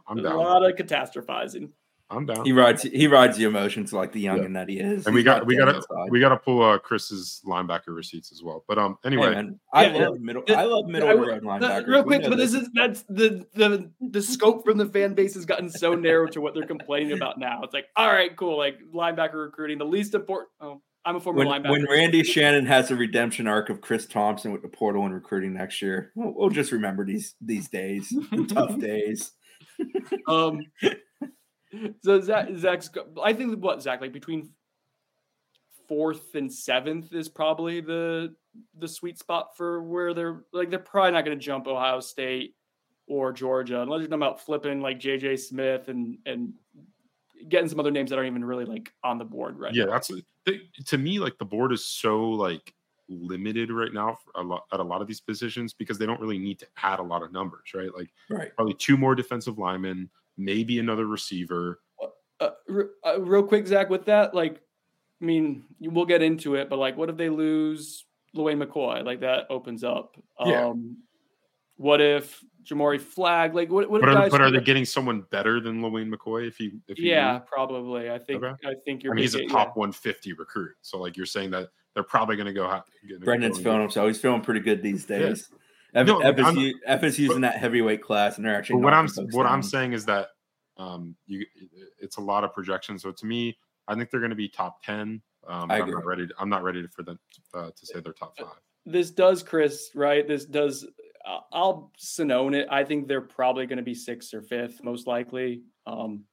I'm 0.07 0.17
There's 0.17 0.27
down. 0.29 0.36
a 0.38 0.41
lot 0.41 0.69
of 0.69 0.75
catastrophizing. 0.75 1.69
I'm 2.09 2.25
down. 2.27 2.45
He 2.45 2.51
rides 2.51 2.83
he 2.83 3.07
rides 3.07 3.37
the 3.37 3.45
emotions 3.45 3.91
like 3.91 4.11
the 4.11 4.23
youngin 4.23 4.53
that 4.53 4.69
he 4.69 4.79
is. 4.79 5.07
and 5.07 5.15
we 5.15 5.23
got 5.23 5.45
we 5.47 5.57
got 5.57 5.65
to 5.65 5.77
inside. 5.77 6.09
we 6.11 6.19
got 6.19 6.29
to 6.29 6.37
pull 6.37 6.61
uh, 6.61 6.77
Chris's 6.77 7.41
linebacker 7.45 7.87
receipts 7.95 8.31
as 8.31 8.43
well. 8.43 8.63
But 8.67 8.77
um, 8.77 8.97
Hey, 9.01 9.07
anyway, 9.07 9.31
man, 9.31 9.59
I 9.73 9.87
Yeah, 9.87 10.07
love 10.09 10.19
middle. 10.19 10.43
yeah, 10.47 10.59
I 10.61 10.65
love 10.65 10.85
middle 10.85 11.09
I 11.09 11.11
of 11.13 11.17
the 11.19 11.25
would- 11.25 11.29
road 11.43 11.43
Uh, 11.43 11.47
linebackers. 11.59 11.87
real 11.87 12.03
quick, 12.03 12.21
know 12.21 12.29
but 12.29 12.35
this 12.37 12.53
is 12.53 12.69
that's 12.73 13.01
the 13.09 13.45
the 13.55 13.89
the 14.01 14.21
scope 14.21 14.63
from 14.65 14.77
the 14.77 14.85
fan 14.85 15.15
base 15.15 15.33
has 15.33 15.45
gotten 15.45 15.69
so 15.69 15.95
narrow 15.95 16.27
to 16.27 16.39
what 16.41 16.53
they're 16.53 16.67
complaining 16.67 17.13
about 17.13 17.39
now. 17.39 17.61
It's 17.63 17.73
like, 17.73 17.85
all 17.95 18.11
right, 18.11 18.35
cool, 18.35 18.57
like 18.57 18.77
linebacker 18.93 19.35
recruiting, 19.45 19.79
the 19.79 19.85
least 19.85 20.13
important. 20.13 20.49
Oh, 20.61 20.81
I'm 21.05 21.15
a 21.15 21.19
former 21.19 21.39
when, 21.45 21.47
linebacker. 21.63 21.69
when 21.71 21.85
Randy 21.89 22.23
Shannon 22.23 22.65
has 22.67 22.91
a 22.91 22.95
redemption 22.95 23.47
arc 23.47 23.69
of 23.69 23.81
Chris 23.81 24.05
Thompson 24.05 24.51
with 24.51 24.61
the 24.61 24.69
portal 24.69 25.03
and 25.05 25.13
recruiting 25.13 25.53
next 25.53 25.81
year, 25.81 26.11
we'll, 26.15 26.33
we'll 26.35 26.49
just 26.49 26.71
remember 26.71 27.03
these 27.05 27.33
these 27.41 27.69
days, 27.69 28.09
the 28.09 28.45
tough 28.47 28.77
days. 28.79 29.31
Um, 30.27 30.61
so 32.01 32.21
Zach, 32.21 32.47
Zach's, 32.57 32.89
I 33.21 33.34
think 33.34 33.63
what 33.63 33.82
Zach 33.82 34.01
like 34.01 34.13
between 34.13 34.49
fourth 35.88 36.36
and 36.36 36.51
seventh 36.51 37.13
is 37.13 37.30
probably 37.30 37.82
the 37.82 38.34
the 38.78 38.88
sweet 38.88 39.17
spot 39.17 39.57
for 39.57 39.84
where 39.84 40.13
they're 40.13 40.43
like 40.53 40.69
they're 40.69 40.80
probably 40.80 41.11
not 41.11 41.26
going 41.26 41.38
to 41.38 41.43
jump 41.43 41.67
Ohio 41.67 41.99
State 41.99 42.55
or 43.07 43.34
Georgia 43.34 43.82
unless 43.82 43.99
you're 43.99 44.07
talking 44.07 44.21
about 44.21 44.41
flipping 44.41 44.82
like 44.82 44.99
JJ 44.99 45.39
Smith 45.39 45.89
and 45.89 46.17
and 46.26 46.53
getting 47.49 47.67
some 47.67 47.80
other 47.80 47.91
names 47.91 48.09
that 48.09 48.17
aren't 48.17 48.30
even 48.30 48.45
really 48.45 48.65
like 48.65 48.93
on 49.03 49.17
the 49.17 49.26
board 49.26 49.59
right 49.59 49.74
yeah, 49.74 49.86
now. 49.86 49.91
that's 49.91 50.09
the, 50.45 50.61
to 50.86 50.97
me 50.97 51.19
like 51.19 51.38
the 51.38 51.45
board 51.45 51.74
is 51.74 51.84
so 51.84 52.30
like 52.30 52.74
limited 53.09 53.71
right 53.71 53.93
now 53.93 54.17
for 54.24 54.41
a 54.41 54.43
lot 54.43 54.63
at 54.71 54.80
a 54.80 54.84
lot 54.84 55.01
of 55.01 55.07
these 55.07 55.19
positions 55.19 55.74
because 55.74 55.97
they 55.97 56.05
don't 56.05 56.21
really 56.21 56.38
need 56.38 56.59
to 56.59 56.67
add 56.82 56.99
a 56.99 57.03
lot 57.03 57.21
of 57.21 57.32
numbers, 57.32 57.71
right? 57.74 57.93
Like 57.95 58.09
Right. 58.30 58.55
probably 58.55 58.76
two 58.76 58.97
more 58.97 59.15
defensive 59.15 59.57
linemen, 59.57 60.09
maybe 60.38 60.79
another 60.79 61.05
receiver. 61.05 61.79
uh, 62.39 62.49
uh, 63.05 63.21
real 63.21 63.43
quick, 63.43 63.67
Zach, 63.67 63.89
with 63.89 64.05
that, 64.05 64.34
like, 64.34 64.59
I 65.21 65.25
mean, 65.25 65.63
we'll 65.79 66.05
get 66.05 66.21
into 66.21 66.55
it, 66.55 66.69
but 66.69 66.77
like, 66.79 66.97
what 66.97 67.09
if 67.09 67.17
they 67.17 67.29
lose 67.29 68.05
Lawayne 68.36 68.61
McCoy? 68.61 69.05
Like, 69.05 69.21
that 69.21 69.45
opens 69.49 69.84
up. 69.84 70.17
Yeah. 70.45 70.67
Um, 70.67 70.97
what 71.77 72.01
if 72.01 72.43
Jamori 72.69 72.99
Flag? 72.99 73.55
Like, 73.55 73.69
what? 73.71 73.89
what 73.89 74.01
But 74.01 74.09
are, 74.09 74.13
guys 74.13 74.31
but 74.31 74.41
are 74.41 74.51
they 74.51 74.59
getting 74.59 74.86
someone 74.86 75.21
better 75.31 75.59
than 75.59 75.81
Lawayne 75.81 76.13
McCoy 76.13 76.47
if 76.47 76.57
he 76.57 76.71
if 76.88 76.97
he 76.97 77.09
Yeah, 77.09 77.34
leaves? 77.34 77.45
probably. 77.51 78.11
I 78.11 78.19
think. 78.19 78.43
Okay. 78.43 78.53
I 78.69 78.73
think 78.86 79.03
you're. 79.03 79.13
I 79.13 79.15
mean, 79.15 79.23
he's 79.23 79.36
a 79.36 79.39
big- 79.39 79.49
top 79.49 79.69
yeah. 79.69 79.79
150 79.79 80.34
recruit. 80.34 80.71
So 80.81 80.99
like 80.99 81.17
you're 81.17 81.25
saying 81.25 81.51
that 81.51 81.69
they're 81.93 82.03
probably 82.03 82.36
going 82.36 82.45
to 82.47 82.53
go. 82.53 82.67
Ha- 82.67 82.84
gonna 83.09 83.19
Brendan's 83.25 83.57
go 83.57 83.63
feeling 83.63 83.77
get- 83.79 83.81
himself. 83.84 84.07
He's 84.07 84.19
feeling 84.21 84.41
pretty 84.41 84.59
good 84.59 84.84
these 84.84 85.09
Yeah. 85.09 85.17
Days. 85.93 86.01
F- 86.01 86.07
No, 86.07 86.21
I'm- 86.21 86.35
FSU, 86.35 86.73
FSU's 86.87 87.35
in 87.35 87.41
that 87.41 87.57
heavyweight 87.57 88.01
class, 88.01 88.37
and 88.37 88.45
they're 88.45 88.55
actually. 88.55 88.77
But 88.77 88.83
what 88.83 88.93
I'm 88.93 89.05
knocking 89.05 89.23
folks 89.25 89.35
what 89.35 89.45
I'm 89.45 89.63
saying 89.63 89.93
is 89.93 90.05
that 90.05 90.29
um, 90.77 91.15
you 91.27 91.45
it's 91.99 92.17
a 92.17 92.21
lot 92.21 92.43
of 92.43 92.53
projections. 92.53 93.03
So 93.03 93.11
to 93.11 93.25
me, 93.25 93.57
I 93.87 93.95
think 93.95 94.09
they're 94.09 94.19
going 94.19 94.29
to 94.31 94.35
be 94.35 94.49
top 94.49 94.83
10. 94.83 95.21
Um, 95.47 95.71
I 95.71 95.79
I'm 95.79 95.91
not 95.91 96.05
ready. 96.05 96.27
To, 96.27 96.33
I'm 96.39 96.49
not 96.49 96.63
ready 96.63 96.85
for 96.87 97.03
them 97.03 97.19
uh, 97.53 97.69
to 97.75 97.85
say 97.85 97.99
they're 97.99 98.13
top 98.13 98.37
five. 98.37 98.47
This 98.85 99.11
does, 99.11 99.43
Chris. 99.43 99.91
Right. 99.93 100.27
This 100.27 100.45
does. 100.45 100.85
Uh, 101.25 101.39
I'll 101.51 101.91
Sonnone 101.97 102.55
it. 102.55 102.67
I 102.69 102.83
think 102.83 103.07
they're 103.07 103.21
probably 103.21 103.65
going 103.65 103.77
to 103.77 103.83
be 103.83 103.93
sixth 103.93 104.33
or 104.33 104.41
fifth, 104.41 104.83
most 104.83 105.07
likely. 105.07 105.63
Um, 105.85 106.23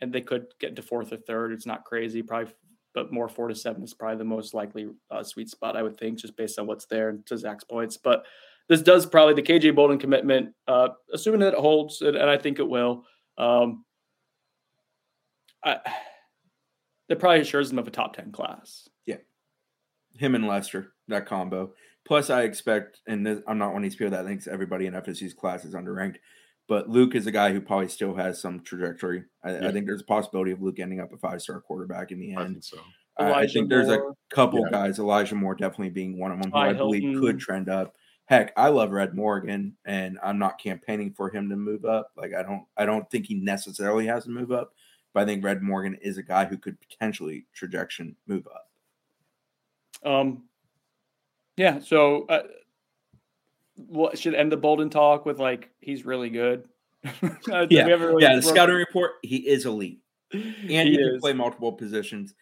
and 0.00 0.12
they 0.12 0.20
could 0.20 0.46
get 0.60 0.76
to 0.76 0.82
fourth 0.82 1.12
or 1.12 1.16
third. 1.16 1.52
It's 1.52 1.66
not 1.66 1.84
crazy, 1.84 2.22
probably, 2.22 2.52
but 2.94 3.12
more 3.12 3.28
four 3.28 3.48
to 3.48 3.54
seven 3.54 3.82
is 3.82 3.94
probably 3.94 4.18
the 4.18 4.24
most 4.24 4.54
likely 4.54 4.88
uh, 5.10 5.22
sweet 5.22 5.48
spot, 5.48 5.76
I 5.76 5.82
would 5.82 5.96
think, 5.96 6.18
just 6.18 6.36
based 6.36 6.58
on 6.58 6.66
what's 6.66 6.86
there 6.86 7.08
and 7.08 7.26
to 7.26 7.36
Zach's 7.36 7.64
points. 7.64 7.96
But 7.96 8.24
this 8.68 8.82
does 8.82 9.06
probably 9.06 9.34
the 9.34 9.42
KJ 9.42 9.74
Bolden 9.74 9.98
commitment, 9.98 10.54
uh, 10.66 10.88
assuming 11.12 11.40
that 11.40 11.54
it 11.54 11.58
holds, 11.58 12.00
and, 12.02 12.16
and 12.16 12.28
I 12.30 12.36
think 12.38 12.58
it 12.58 12.68
will. 12.68 13.04
Um, 13.36 13.84
I, 15.64 15.78
that 17.08 17.18
probably 17.18 17.40
assures 17.40 17.70
them 17.70 17.78
of 17.78 17.86
a 17.88 17.90
top 17.90 18.14
ten 18.14 18.32
class. 18.32 18.88
Yeah, 19.06 19.16
him 20.18 20.34
and 20.34 20.46
Lester, 20.46 20.92
that 21.08 21.26
combo. 21.26 21.72
Plus, 22.06 22.30
I 22.30 22.42
expect, 22.42 23.00
and 23.06 23.26
this, 23.26 23.40
I'm 23.46 23.58
not 23.58 23.72
one 23.72 23.78
of 23.78 23.90
these 23.90 23.96
people 23.96 24.12
that 24.12 24.24
thinks 24.24 24.46
everybody 24.46 24.86
in 24.86 24.94
FSU's 24.94 25.34
class 25.34 25.64
is 25.66 25.74
underranked, 25.74 26.16
but 26.66 26.88
Luke 26.88 27.14
is 27.14 27.26
a 27.26 27.30
guy 27.30 27.52
who 27.52 27.60
probably 27.60 27.88
still 27.88 28.14
has 28.14 28.40
some 28.40 28.60
trajectory. 28.60 29.24
I, 29.44 29.68
I 29.68 29.72
think 29.72 29.86
there's 29.86 30.00
a 30.00 30.04
possibility 30.04 30.52
of 30.52 30.62
Luke 30.62 30.78
ending 30.78 31.00
up 31.00 31.12
a 31.12 31.18
five 31.18 31.42
star 31.42 31.60
quarterback 31.60 32.10
in 32.10 32.20
the 32.20 32.34
I 32.36 32.44
end. 32.44 32.54
think 32.54 32.64
so. 32.64 32.78
I, 33.18 33.24
I 33.24 33.28
Elijah 33.30 33.52
think 33.52 33.68
there's 33.68 33.88
a 33.88 34.00
couple 34.30 34.60
Yeah. 34.60 34.70
guys, 34.70 34.98
Elijah 34.98 35.34
Moore 35.34 35.54
definitely 35.54 35.90
being 35.90 36.18
one 36.18 36.30
of 36.30 36.40
them, 36.40 36.50
who 36.50 36.58
Ty 36.58 36.68
I 36.68 36.72
believe 36.74 37.18
could 37.20 37.38
trend 37.40 37.68
up. 37.68 37.94
Heck, 38.28 38.52
I 38.58 38.68
love 38.68 38.90
Red 38.90 39.14
Morgan, 39.14 39.74
and 39.86 40.18
I'm 40.22 40.38
not 40.38 40.58
campaigning 40.58 41.12
for 41.12 41.30
him 41.30 41.48
to 41.48 41.56
move 41.56 41.86
up. 41.86 42.12
Like 42.14 42.34
I 42.34 42.42
don't, 42.42 42.64
I 42.76 42.84
don't 42.84 43.10
think 43.10 43.26
he 43.26 43.34
necessarily 43.34 44.06
has 44.06 44.24
to 44.24 44.30
move 44.30 44.52
up, 44.52 44.74
but 45.14 45.22
I 45.22 45.26
think 45.26 45.42
Red 45.42 45.62
Morgan 45.62 45.94
is 46.02 46.18
a 46.18 46.22
guy 46.22 46.44
who 46.44 46.58
could 46.58 46.78
potentially 46.78 47.46
trajectory 47.54 48.14
move 48.26 48.46
up. 48.46 50.10
Um, 50.10 50.44
yeah. 51.56 51.80
So, 51.80 52.26
uh, 52.26 52.42
what 53.76 54.18
should 54.18 54.34
end 54.34 54.52
the 54.52 54.58
Bolden 54.58 54.90
talk 54.90 55.24
with 55.24 55.38
like 55.38 55.70
he's 55.80 56.04
really 56.04 56.30
good. 56.30 56.68
Yeah, 57.70 57.86
really 57.86 58.22
yeah, 58.22 58.36
the 58.36 58.42
scouting 58.42 58.74
report, 58.74 59.12
he 59.22 59.38
is 59.38 59.64
elite. 59.64 60.02
And 60.32 60.42
he, 60.68 60.90
He 60.90 60.96
can 60.96 61.20
play 61.20 61.32
multiple 61.32 61.72
positions. 61.72 62.34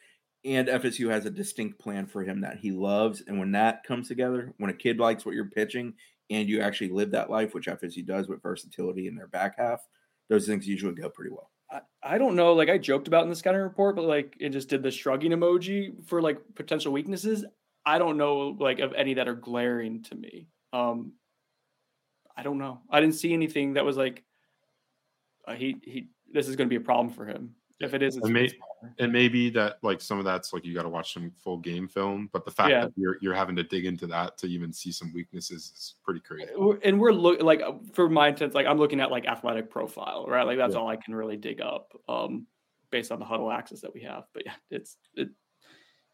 And 0.47 0.69
FSU 0.69 1.11
has 1.11 1.27
a 1.27 1.31
distinct 1.31 1.79
plan 1.81 2.07
for 2.07 2.23
him 2.23 2.41
that 2.43 2.59
he 2.59 2.71
loves. 2.71 3.23
And 3.27 3.39
when 3.39 3.51
that 3.53 3.83
comes 3.83 4.07
together, 4.07 4.55
when 4.59 4.71
a 4.71 4.75
kid 4.75 4.99
likes 4.99 5.27
what 5.27 5.35
you're 5.35 5.51
pitching 5.51 5.95
and 6.31 6.49
you 6.49 6.61
actually 6.61 6.91
live 6.91 7.11
that 7.11 7.31
life, 7.31 7.53
which 7.53 7.67
FSU 7.67 8.07
does 8.07 8.29
with 8.29 8.43
versatility 8.43 9.09
in 9.09 9.17
their 9.17 9.27
back 9.27 9.59
half, 9.59 9.81
those 10.29 10.47
things 10.47 10.67
usually 10.67 10.95
go 10.95 11.11
pretty 11.11 11.33
well. 11.33 11.51
I, 12.01 12.17
don't 12.17 12.37
know. 12.37 12.53
Like 12.53 12.69
I 12.69 12.79
joked 12.79 13.09
about 13.09 13.25
in 13.25 13.29
the 13.29 13.35
scouting 13.35 13.61
report, 13.61 13.97
but 13.97 14.05
like 14.05 14.37
it 14.39 14.51
just 14.51 14.69
did 14.69 14.85
the 14.85 14.91
shrugging 14.91 15.33
emoji 15.33 15.93
for 16.07 16.23
like 16.23 16.39
potential 16.55 16.93
weaknesses. 16.93 17.45
I 17.85 17.99
don't 17.99 18.17
know 18.17 18.57
like 18.61 18.79
of 18.79 18.93
any 18.95 19.15
that 19.15 19.27
are 19.27 19.35
glaring 19.35 20.05
to 20.05 20.15
me. 20.15 20.47
Um, 20.73 21.15
I 22.37 22.45
don't 22.45 22.59
know. 22.59 22.81
I 22.89 23.01
didn't 23.01 23.17
see 23.17 23.33
anything 23.33 23.75
that 23.75 23.85
was 23.85 23.97
like 23.97 24.23
uh, 25.49 25.55
he 25.55 25.77
he. 25.83 26.09
This 26.33 26.47
is 26.47 26.55
going 26.55 26.69
to 26.69 26.71
be 26.71 26.81
a 26.81 26.85
problem 26.85 27.13
for 27.13 27.27
him. 27.27 27.55
If 27.79 27.93
it 27.93 28.03
is, 28.03 28.17
It 28.17 28.25
may, 28.29 28.51
it 28.99 29.11
may 29.11 29.29
be 29.29 29.51
that 29.51 29.77
like 29.83 30.01
some 30.01 30.19
of 30.19 30.25
that's 30.25 30.55
like 30.55 30.65
you 30.65 30.73
got 30.75 30.85
to 30.85 30.89
watch 30.89 31.13
some 31.13 31.31
full 31.37 31.59
game 31.59 31.87
film, 31.89 32.31
but 32.33 32.47
the 32.47 32.51
fact 32.51 32.71
Yeah. 32.71 32.85
that 32.87 32.93
you're 32.97 33.19
you're 33.21 33.35
having 33.35 33.55
to 33.57 33.63
dig 33.63 33.85
into 33.85 34.07
that 34.07 34.39
to 34.39 34.47
even 34.47 34.73
see 34.73 34.91
some 34.91 35.13
weaknesses 35.13 35.73
is 35.77 35.95
pretty 36.03 36.21
crazy. 36.21 36.51
And 36.85 36.99
we're 36.99 37.13
look 37.13 37.43
like 37.43 37.61
uh, 37.61 37.75
for 37.93 38.09
my 38.09 38.29
intents, 38.29 38.55
like 38.55 38.67
I'm 38.67 38.79
looking 38.79 39.01
at 39.01 39.11
like 39.11 39.27
athletic 39.27 39.69
profile, 39.69 40.25
right? 40.27 40.47
Like 40.47 40.57
that's 40.57 40.73
Yeah. 40.75 40.81
all 40.81 40.89
I 40.89 40.97
can 40.97 41.15
really 41.15 41.37
dig 41.37 41.61
up, 41.61 41.93
um, 42.09 42.47
based 42.91 43.13
on 43.13 43.19
the 43.19 43.27
huddle 43.27 43.53
access 43.53 43.83
that 43.83 43.93
we 43.93 44.01
have. 44.03 44.25
But 44.33 44.47
yeah, 44.47 44.55
it's 44.71 44.97
it. 45.15 45.29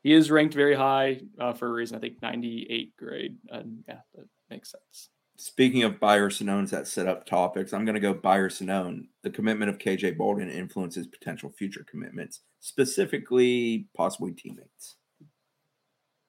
He 0.02 0.12
is 0.12 0.32
ranked 0.32 0.54
very 0.54 0.74
high 0.74 1.20
uh, 1.38 1.52
for 1.52 1.68
a 1.68 1.72
reason. 1.72 1.96
I 1.96 2.00
think 2.00 2.20
98 2.20 2.96
grade, 2.96 3.36
and 3.50 3.84
yeah, 3.86 4.00
that 4.16 4.26
makes 4.50 4.72
sense. 4.72 5.10
Speaking 5.37 5.83
of 5.83 5.99
Bayer 5.99 6.28
Sonnones 6.28 6.70
that 6.70 6.87
set 6.87 7.09
up 7.09 7.26
topics, 7.26 7.72
I'm 7.72 7.85
going 7.85 7.95
to 7.95 8.01
go 8.01 8.14
Bayer 8.14 8.49
Sonnone. 8.49 9.07
The 9.22 9.30
commitment 9.30 9.70
of 9.70 9.78
KJ 9.78 10.16
Bolden 10.16 10.51
influences 10.51 11.07
potential 11.07 11.51
future 11.51 11.85
commitments, 11.91 12.41
specifically 12.61 13.89
possibly 13.97 14.33
teammates. 14.33 14.97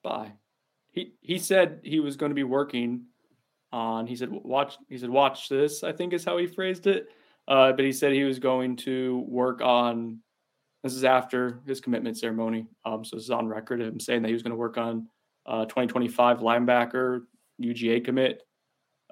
Bye. 0.03 0.33
He 0.91 1.13
he 1.21 1.39
said 1.39 1.79
he 1.83 1.99
was 1.99 2.15
going 2.15 2.29
to 2.29 2.35
be 2.35 2.43
working 2.43 3.05
on. 3.71 4.07
He 4.07 4.15
said 4.15 4.29
watch. 4.31 4.77
He 4.89 4.97
said 4.97 5.09
watch 5.09 5.49
this. 5.49 5.83
I 5.83 5.91
think 5.91 6.13
is 6.13 6.23
how 6.25 6.37
he 6.37 6.47
phrased 6.47 6.87
it. 6.87 7.07
Uh, 7.47 7.73
but 7.73 7.83
he 7.83 7.91
said 7.91 8.13
he 8.13 8.23
was 8.23 8.39
going 8.39 8.75
to 8.77 9.25
work 9.27 9.61
on. 9.61 10.19
This 10.83 10.93
is 10.93 11.03
after 11.03 11.61
his 11.65 11.79
commitment 11.79 12.17
ceremony. 12.17 12.67
Um, 12.85 13.03
so 13.03 13.15
this 13.15 13.25
is 13.25 13.31
on 13.31 13.47
record. 13.47 13.81
Him 13.81 13.99
saying 13.99 14.21
that 14.21 14.27
he 14.27 14.33
was 14.33 14.43
going 14.43 14.51
to 14.51 14.57
work 14.57 14.77
on 14.77 15.07
uh, 15.45 15.65
2025 15.65 16.39
linebacker 16.39 17.21
UGA 17.61 18.03
commit, 18.03 18.43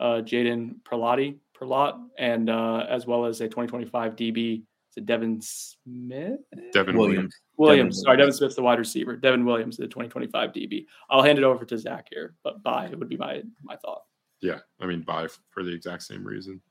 uh, 0.02 0.22
Jaden 0.22 0.76
Perlotti, 0.84 1.38
Perlotte, 1.54 2.00
and 2.18 2.50
uh, 2.50 2.86
as 2.90 3.06
well 3.06 3.26
as 3.26 3.40
a 3.42 3.46
2025 3.46 4.16
DB. 4.16 4.64
Is 4.90 4.98
it 4.98 5.06
Devin 5.06 5.40
Smith? 5.42 6.40
Devin 6.74 6.98
Williams. 6.98 7.34
Williams. 7.56 7.56
Williams. 7.58 7.96
Devin 7.96 8.04
sorry, 8.04 8.18
Devin 8.18 8.18
Williams. 8.18 8.38
Smith's 8.38 8.56
the 8.56 8.62
wide 8.64 8.80
receiver. 8.80 9.16
Devin 9.16 9.46
Williams, 9.46 9.78
the 9.78 9.88
2025 9.88 10.52
DB. 10.52 10.86
I'll 11.10 11.24
hand 11.24 11.38
it 11.38 11.46
over 11.46 11.64
to 11.64 11.78
Zach 11.78 12.08
here, 12.12 12.36
but 12.44 12.62
bye. 12.62 12.88
It 12.88 13.00
would 13.00 13.08
be 13.08 13.16
my 13.16 13.44
my 13.64 13.78
thought. 13.78 14.02
Yeah, 14.42 14.60
I 14.82 14.88
mean, 14.88 15.02
buy 15.02 15.28
for 15.52 15.64
the 15.64 15.72
exact 15.72 16.04
same 16.04 16.26
reason. 16.26 16.62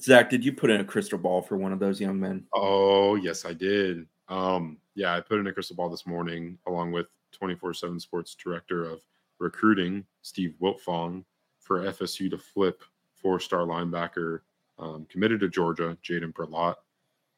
Zach, 0.00 0.28
did 0.28 0.44
you 0.44 0.52
put 0.52 0.70
in 0.70 0.80
a 0.80 0.84
crystal 0.84 1.18
ball 1.18 1.42
for 1.42 1.56
one 1.56 1.72
of 1.72 1.78
those 1.78 2.00
young 2.00 2.18
men? 2.18 2.44
Oh, 2.54 3.14
yes, 3.14 3.44
I 3.44 3.52
did. 3.52 4.06
Um, 4.28 4.78
yeah, 4.94 5.14
I 5.14 5.20
put 5.20 5.38
in 5.38 5.46
a 5.46 5.52
crystal 5.52 5.76
ball 5.76 5.90
this 5.90 6.06
morning 6.06 6.58
along 6.66 6.92
with 6.92 7.06
24 7.32 7.74
7 7.74 8.00
sports 8.00 8.34
director 8.34 8.84
of 8.84 9.00
recruiting, 9.38 10.04
Steve 10.22 10.54
Wiltfong, 10.60 11.24
for 11.72 11.90
FSU 11.90 12.30
to 12.30 12.36
flip 12.36 12.82
four 13.14 13.40
star 13.40 13.60
linebacker 13.60 14.40
um, 14.78 15.06
committed 15.08 15.40
to 15.40 15.48
Georgia, 15.48 15.96
Jaden 16.04 16.34
Perlotte. 16.34 16.76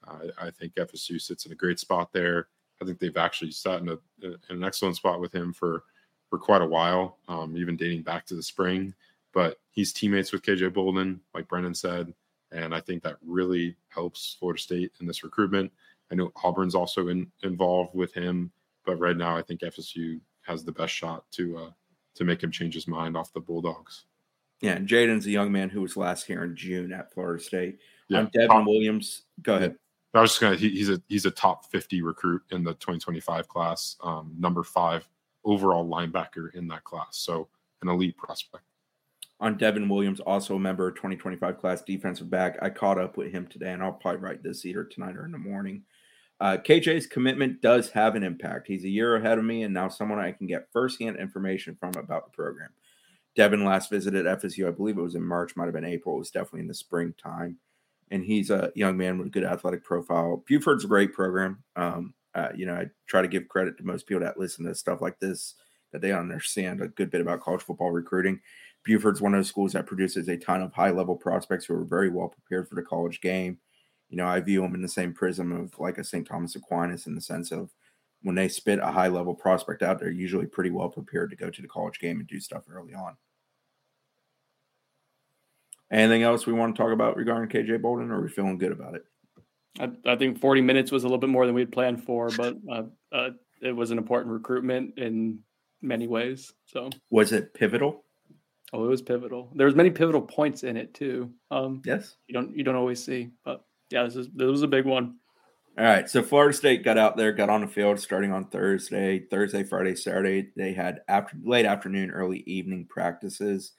I 0.05 0.47
I 0.47 0.51
think 0.51 0.74
FSU 0.74 1.20
sits 1.20 1.47
in 1.47 1.53
a 1.53 1.57
great 1.57 1.78
spot 1.78 2.12
there. 2.12 2.49
I 2.82 2.85
think 2.85 2.99
they've 2.99 3.16
actually 3.16 3.53
sat 3.53 3.80
in, 3.80 3.89
a, 3.89 3.99
in 4.22 4.37
an 4.49 4.64
excellent 4.64 4.97
spot 4.97 5.20
with 5.20 5.32
him 5.32 5.53
for, 5.53 5.85
for 6.28 6.41
quite 6.41 6.62
a 6.62 6.66
while, 6.66 7.18
um, 7.28 7.57
even 7.57 7.76
dating 7.76 8.03
back 8.03 8.26
to 8.26 8.35
the 8.35 8.43
spring. 8.43 8.93
But 9.32 9.61
he's 9.70 9.93
teammates 9.93 10.32
with 10.32 10.43
KJ 10.43 10.74
Bolden, 10.74 11.20
like 11.32 11.47
Brendan 11.47 11.74
said. 11.74 12.12
And 12.51 12.74
I 12.74 12.80
think 12.80 13.05
that 13.05 13.18
really 13.24 13.76
helps 13.89 14.37
Florida 14.41 14.61
State 14.61 14.91
in 15.01 15.07
this 15.07 15.22
recruitment. 15.22 15.70
I 16.11 16.16
know 16.16 16.32
Auburn's 16.43 16.74
also 16.74 17.07
in, 17.09 17.30
involved 17.45 17.95
with 17.95 18.12
him, 18.12 18.51
but 18.85 18.99
right 18.99 19.16
now 19.16 19.37
I 19.37 19.43
think 19.43 19.61
FSU 19.61 20.20
has 20.43 20.64
the 20.64 20.72
best 20.72 20.93
shot 20.93 21.24
to 21.32 21.57
uh, 21.59 21.70
to 22.14 22.24
make 22.24 22.43
him 22.43 22.51
change 22.51 22.74
his 22.74 22.89
mind 22.89 23.16
off 23.16 23.32
the 23.32 23.41
Bulldogs. 23.41 24.05
Yeah, 24.64 24.76
and 24.76 24.88
Jaden's 24.88 25.26
a 25.26 25.30
young 25.30 25.52
man 25.52 25.68
who 25.68 25.82
was 25.82 25.94
last 25.94 26.26
here 26.26 26.42
in 26.42 26.56
June 26.56 26.90
at 26.90 27.12
Florida 27.12 27.42
State. 27.42 27.80
Yeah, 28.08 28.20
On 28.20 28.30
Devin 28.32 28.48
top- 28.48 28.66
Williams, 28.66 29.24
go 29.42 29.56
ahead. 29.56 29.76
I 30.14 30.22
was 30.22 30.30
just 30.30 30.40
gonna. 30.40 30.56
He, 30.56 30.70
he's 30.70 30.88
a 30.88 31.02
he's 31.08 31.26
a 31.26 31.30
top 31.30 31.70
fifty 31.70 32.00
recruit 32.00 32.40
in 32.50 32.64
the 32.64 32.72
2025 32.74 33.46
class, 33.46 33.96
um, 34.02 34.32
number 34.38 34.62
five 34.62 35.06
overall 35.44 35.86
linebacker 35.86 36.54
in 36.54 36.66
that 36.68 36.82
class. 36.84 37.18
So 37.18 37.48
an 37.82 37.88
elite 37.88 38.16
prospect. 38.16 38.64
On 39.40 39.58
Devin 39.58 39.86
Williams, 39.86 40.20
also 40.20 40.54
a 40.56 40.60
member 40.60 40.88
of 40.88 40.94
2025 40.94 41.58
class 41.58 41.82
defensive 41.82 42.30
back. 42.30 42.56
I 42.62 42.70
caught 42.70 42.98
up 42.98 43.18
with 43.18 43.32
him 43.32 43.46
today, 43.46 43.72
and 43.72 43.82
I'll 43.82 43.92
probably 43.92 44.20
write 44.22 44.42
this 44.42 44.64
either 44.64 44.84
tonight 44.84 45.16
or 45.16 45.26
in 45.26 45.32
the 45.32 45.38
morning. 45.38 45.82
Uh, 46.40 46.56
KJ's 46.56 47.06
commitment 47.06 47.60
does 47.60 47.90
have 47.90 48.14
an 48.14 48.22
impact. 48.22 48.66
He's 48.68 48.84
a 48.84 48.88
year 48.88 49.16
ahead 49.16 49.36
of 49.36 49.44
me, 49.44 49.64
and 49.64 49.74
now 49.74 49.88
someone 49.88 50.20
I 50.20 50.32
can 50.32 50.46
get 50.46 50.68
firsthand 50.72 51.18
information 51.18 51.76
from 51.78 51.92
about 51.96 52.24
the 52.24 52.30
program. 52.30 52.70
Devin 53.37 53.64
last 53.64 53.91
visited 53.91 54.26
FSU, 54.26 54.68
I 54.68 54.70
believe 54.70 54.97
it 54.97 55.03
was 55.03 55.16
in 55.16 55.24
March, 55.24 55.57
might 55.57 55.64
have 55.64 55.74
been 55.74 55.85
April. 55.85 56.16
It 56.16 56.20
was 56.20 56.30
definitely 56.30 56.61
in 56.61 56.68
the 56.68 56.74
springtime. 56.74 57.59
And 58.11 58.24
he's 58.24 58.51
a 58.51 58.70
young 58.74 58.97
man 58.97 59.18
with 59.18 59.28
a 59.28 59.30
good 59.30 59.45
athletic 59.45 59.82
profile. 59.82 60.45
Buford's 60.47 60.85
a 60.85 60.89
great 60.89 61.12
program. 61.12 61.64
Um, 61.74 62.14
uh, 62.35 62.49
you 62.55 62.66
know, 62.66 62.74
I 62.74 62.87
try 63.07 63.22
to 63.22 63.28
give 63.28 63.49
credit 63.49 63.76
to 63.78 63.85
most 63.85 64.07
people 64.07 64.22
that 64.22 64.39
listen 64.39 64.64
to 64.66 64.74
stuff 64.74 65.01
like 65.01 65.18
this 65.18 65.55
that 65.93 66.01
they 66.01 66.12
understand 66.12 66.82
a 66.82 66.89
good 66.89 67.11
bit 67.11 67.20
about 67.20 67.41
college 67.41 67.62
football 67.62 67.91
recruiting. 67.91 68.41
Buford's 68.85 69.20
one 69.20 69.32
of 69.32 69.39
those 69.39 69.49
schools 69.49 69.72
that 69.72 69.87
produces 69.87 70.28
a 70.28 70.37
ton 70.37 70.61
of 70.61 70.72
high 70.72 70.91
level 70.91 71.16
prospects 71.16 71.64
who 71.64 71.74
are 71.74 71.85
very 71.85 72.11
well 72.11 72.28
prepared 72.28 72.68
for 72.68 72.74
the 72.74 72.82
college 72.82 73.20
game. 73.20 73.59
You 74.11 74.18
know, 74.18 74.26
I 74.26 74.41
view 74.41 74.61
them 74.61 74.74
in 74.74 74.82
the 74.82 74.89
same 74.89 75.14
prism 75.14 75.53
of 75.53 75.78
like 75.78 75.99
a 75.99 76.05
St. 76.05 76.26
Thomas 76.26 76.55
Aquinas 76.57 77.07
in 77.07 77.14
the 77.14 77.20
sense 77.20 77.51
of 77.51 77.70
when 78.22 78.35
they 78.35 78.49
spit 78.49 78.80
a 78.80 78.91
high 78.91 79.09
level 79.09 79.35
prospect 79.35 79.82
out, 79.82 80.01
they're 80.01 80.11
usually 80.11 80.47
pretty 80.47 80.70
well 80.70 80.89
prepared 80.89 81.30
to 81.30 81.37
go 81.37 81.51
to 81.51 81.62
the 81.62 81.68
college 81.68 82.01
game 82.01 82.18
and 82.18 82.28
do 82.28 82.41
stuff 82.41 82.64
early 82.68 82.95
on. 82.95 83.16
Anything 85.95 86.24
else 86.24 86.45
we 86.45 86.53
want 86.53 86.74
to 86.74 86.82
talk 86.82 86.92
about 86.92 87.16
regarding 87.16 87.49
KJ 87.49 87.80
Bolden, 87.80 88.11
or 88.11 88.18
are 88.18 88.22
we 88.22 88.28
feeling 88.28 88.59
good 88.59 88.72
about 88.72 88.97
it? 88.97 89.05
I, 89.78 89.90
I 90.12 90.16
think 90.16 90.40
40 90.40 90.61
minutes 90.61 90.90
was 90.90 91.05
a 91.05 91.07
little 91.07 91.18
bit 91.18 91.30
more 91.30 91.47
than 91.47 91.55
we 91.55 91.61
had 91.61 91.70
planned 91.70 92.03
for, 92.05 92.30
but 92.36 92.57
uh, 92.68 92.82
uh, 93.12 93.30
it 93.62 93.72
was 93.72 93.92
an 93.92 93.99
important 93.99 94.32
recruitment 94.32 94.99
in 94.99 95.38
many 95.82 96.09
ways. 96.09 96.53
So, 96.66 96.90
Was 97.11 97.30
it 97.32 97.55
pivotal? 97.55 98.05
oh, 98.72 98.84
it 98.84 98.88
was 98.88 99.03
pivotal. 99.03 99.53
There 99.55 99.66
was 99.66 99.76
many 99.76 99.90
pivotal 99.90 100.22
points 100.22 100.64
in 100.64 100.76
it 100.76 100.95
too. 100.95 101.30
Um, 101.53 101.80
Yes. 101.84 102.16
you 102.26 102.34
don't 102.34 102.57
you 102.57 102.64
don't 102.64 102.74
always 102.74 103.05
see, 103.05 103.30
but 103.45 103.64
yeah, 103.90 104.03
this 104.03 104.16
is 104.16 104.28
this 104.34 104.49
was 104.49 104.62
a 104.62 104.68
big 104.68 104.86
one. 104.86 105.16
All 105.78 105.84
right. 105.84 106.11
So 106.11 106.22
Florida 106.24 106.57
State 106.57 106.82
got 106.84 106.99
out 106.99 107.16
there, 107.16 107.32
got 107.32 107.51
on 107.51 107.61
the 107.61 107.66
field 107.68 108.01
starting 108.01 108.32
on 108.32 108.49
Thursday, 108.49 109.26
Thursday, 109.30 109.62
Friday, 109.62 109.95
Saturday. 109.95 110.51
They 110.57 110.72
had 110.72 111.03
after 111.07 111.36
late 111.45 111.66
afternoon, 111.66 112.11
early 112.11 112.42
evening 112.47 112.86
practices. 112.88 113.72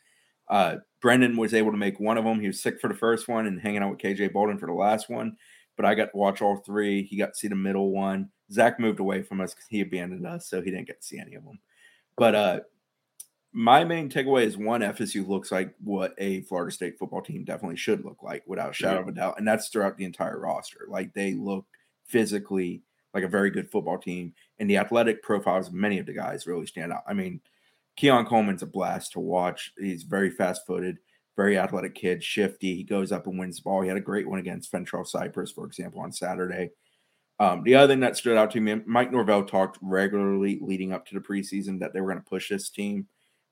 Uh, 0.49 0.77
Brendan 1.05 1.37
was 1.37 1.53
able 1.53 1.69
to 1.69 1.77
make 1.77 1.99
one 1.99 2.17
of 2.17 2.25
them. 2.25 2.39
He 2.39 2.47
was 2.47 2.63
sick 2.63 2.81
for 2.81 2.87
the 2.87 2.95
first 2.95 3.27
one 3.27 3.45
and 3.45 3.61
hanging 3.61 3.83
out 3.83 3.91
with 3.91 3.99
KJ 3.99 4.33
Bolden 4.33 4.57
for 4.57 4.65
the 4.65 4.73
last 4.73 5.07
one. 5.07 5.37
But 5.77 5.85
I 5.85 5.93
got 5.93 6.05
to 6.05 6.17
watch 6.17 6.41
all 6.41 6.57
three. 6.57 7.03
He 7.03 7.15
got 7.15 7.27
to 7.27 7.35
see 7.35 7.47
the 7.47 7.53
middle 7.53 7.91
one. 7.91 8.31
Zach 8.51 8.79
moved 8.79 8.99
away 8.99 9.21
from 9.21 9.39
us 9.39 9.53
because 9.53 9.67
he 9.69 9.81
abandoned 9.81 10.25
us, 10.25 10.49
so 10.49 10.63
he 10.63 10.71
didn't 10.71 10.87
get 10.87 11.01
to 11.01 11.05
see 11.05 11.19
any 11.19 11.35
of 11.35 11.43
them. 11.43 11.59
But 12.17 12.33
uh, 12.33 12.59
my 13.53 13.83
main 13.83 14.09
takeaway 14.09 14.45
is 14.45 14.57
one 14.57 14.81
FSU 14.81 15.27
looks 15.27 15.51
like 15.51 15.75
what 15.83 16.15
a 16.17 16.41
Florida 16.41 16.71
State 16.71 16.97
football 16.97 17.21
team 17.21 17.43
definitely 17.43 17.77
should 17.77 18.03
look 18.03 18.23
like, 18.23 18.41
without 18.47 18.71
a 18.71 18.73
shadow 18.73 19.01
of 19.01 19.07
a 19.07 19.11
doubt, 19.11 19.35
and 19.37 19.47
that's 19.47 19.69
throughout 19.69 19.97
the 19.97 20.05
entire 20.05 20.39
roster. 20.39 20.87
Like 20.89 21.13
they 21.13 21.35
look 21.35 21.67
physically 22.07 22.81
like 23.13 23.23
a 23.23 23.27
very 23.27 23.51
good 23.51 23.69
football 23.69 23.99
team, 23.99 24.33
and 24.57 24.67
the 24.67 24.77
athletic 24.77 25.21
profiles 25.21 25.67
of 25.67 25.75
many 25.75 25.99
of 25.99 26.07
the 26.07 26.13
guys 26.13 26.47
really 26.47 26.65
stand 26.65 26.91
out. 26.91 27.03
I 27.07 27.13
mean, 27.13 27.41
Keon 27.95 28.25
Coleman's 28.25 28.63
a 28.63 28.67
blast 28.67 29.13
to 29.13 29.19
watch. 29.19 29.71
He's 29.77 30.03
very 30.03 30.29
fast 30.29 30.65
footed, 30.67 30.97
very 31.35 31.57
athletic 31.57 31.95
kid, 31.95 32.23
shifty. 32.23 32.75
He 32.75 32.83
goes 32.83 33.11
up 33.11 33.27
and 33.27 33.39
wins 33.39 33.57
the 33.57 33.63
ball. 33.63 33.81
He 33.81 33.87
had 33.87 33.97
a 33.97 34.01
great 34.01 34.27
one 34.27 34.39
against 34.39 34.71
Fentrell 34.71 35.07
Cypress, 35.07 35.51
for 35.51 35.65
example, 35.65 36.01
on 36.01 36.11
Saturday. 36.11 36.71
Um, 37.39 37.63
the 37.63 37.75
other 37.75 37.91
thing 37.93 37.99
that 38.01 38.17
stood 38.17 38.37
out 38.37 38.51
to 38.51 38.61
me, 38.61 38.81
Mike 38.85 39.11
Norvell 39.11 39.43
talked 39.43 39.77
regularly 39.81 40.59
leading 40.61 40.93
up 40.93 41.05
to 41.07 41.13
the 41.13 41.19
preseason 41.19 41.79
that 41.79 41.93
they 41.93 42.01
were 42.01 42.11
going 42.11 42.23
to 42.23 42.29
push 42.29 42.49
this 42.49 42.69
team. 42.69 43.07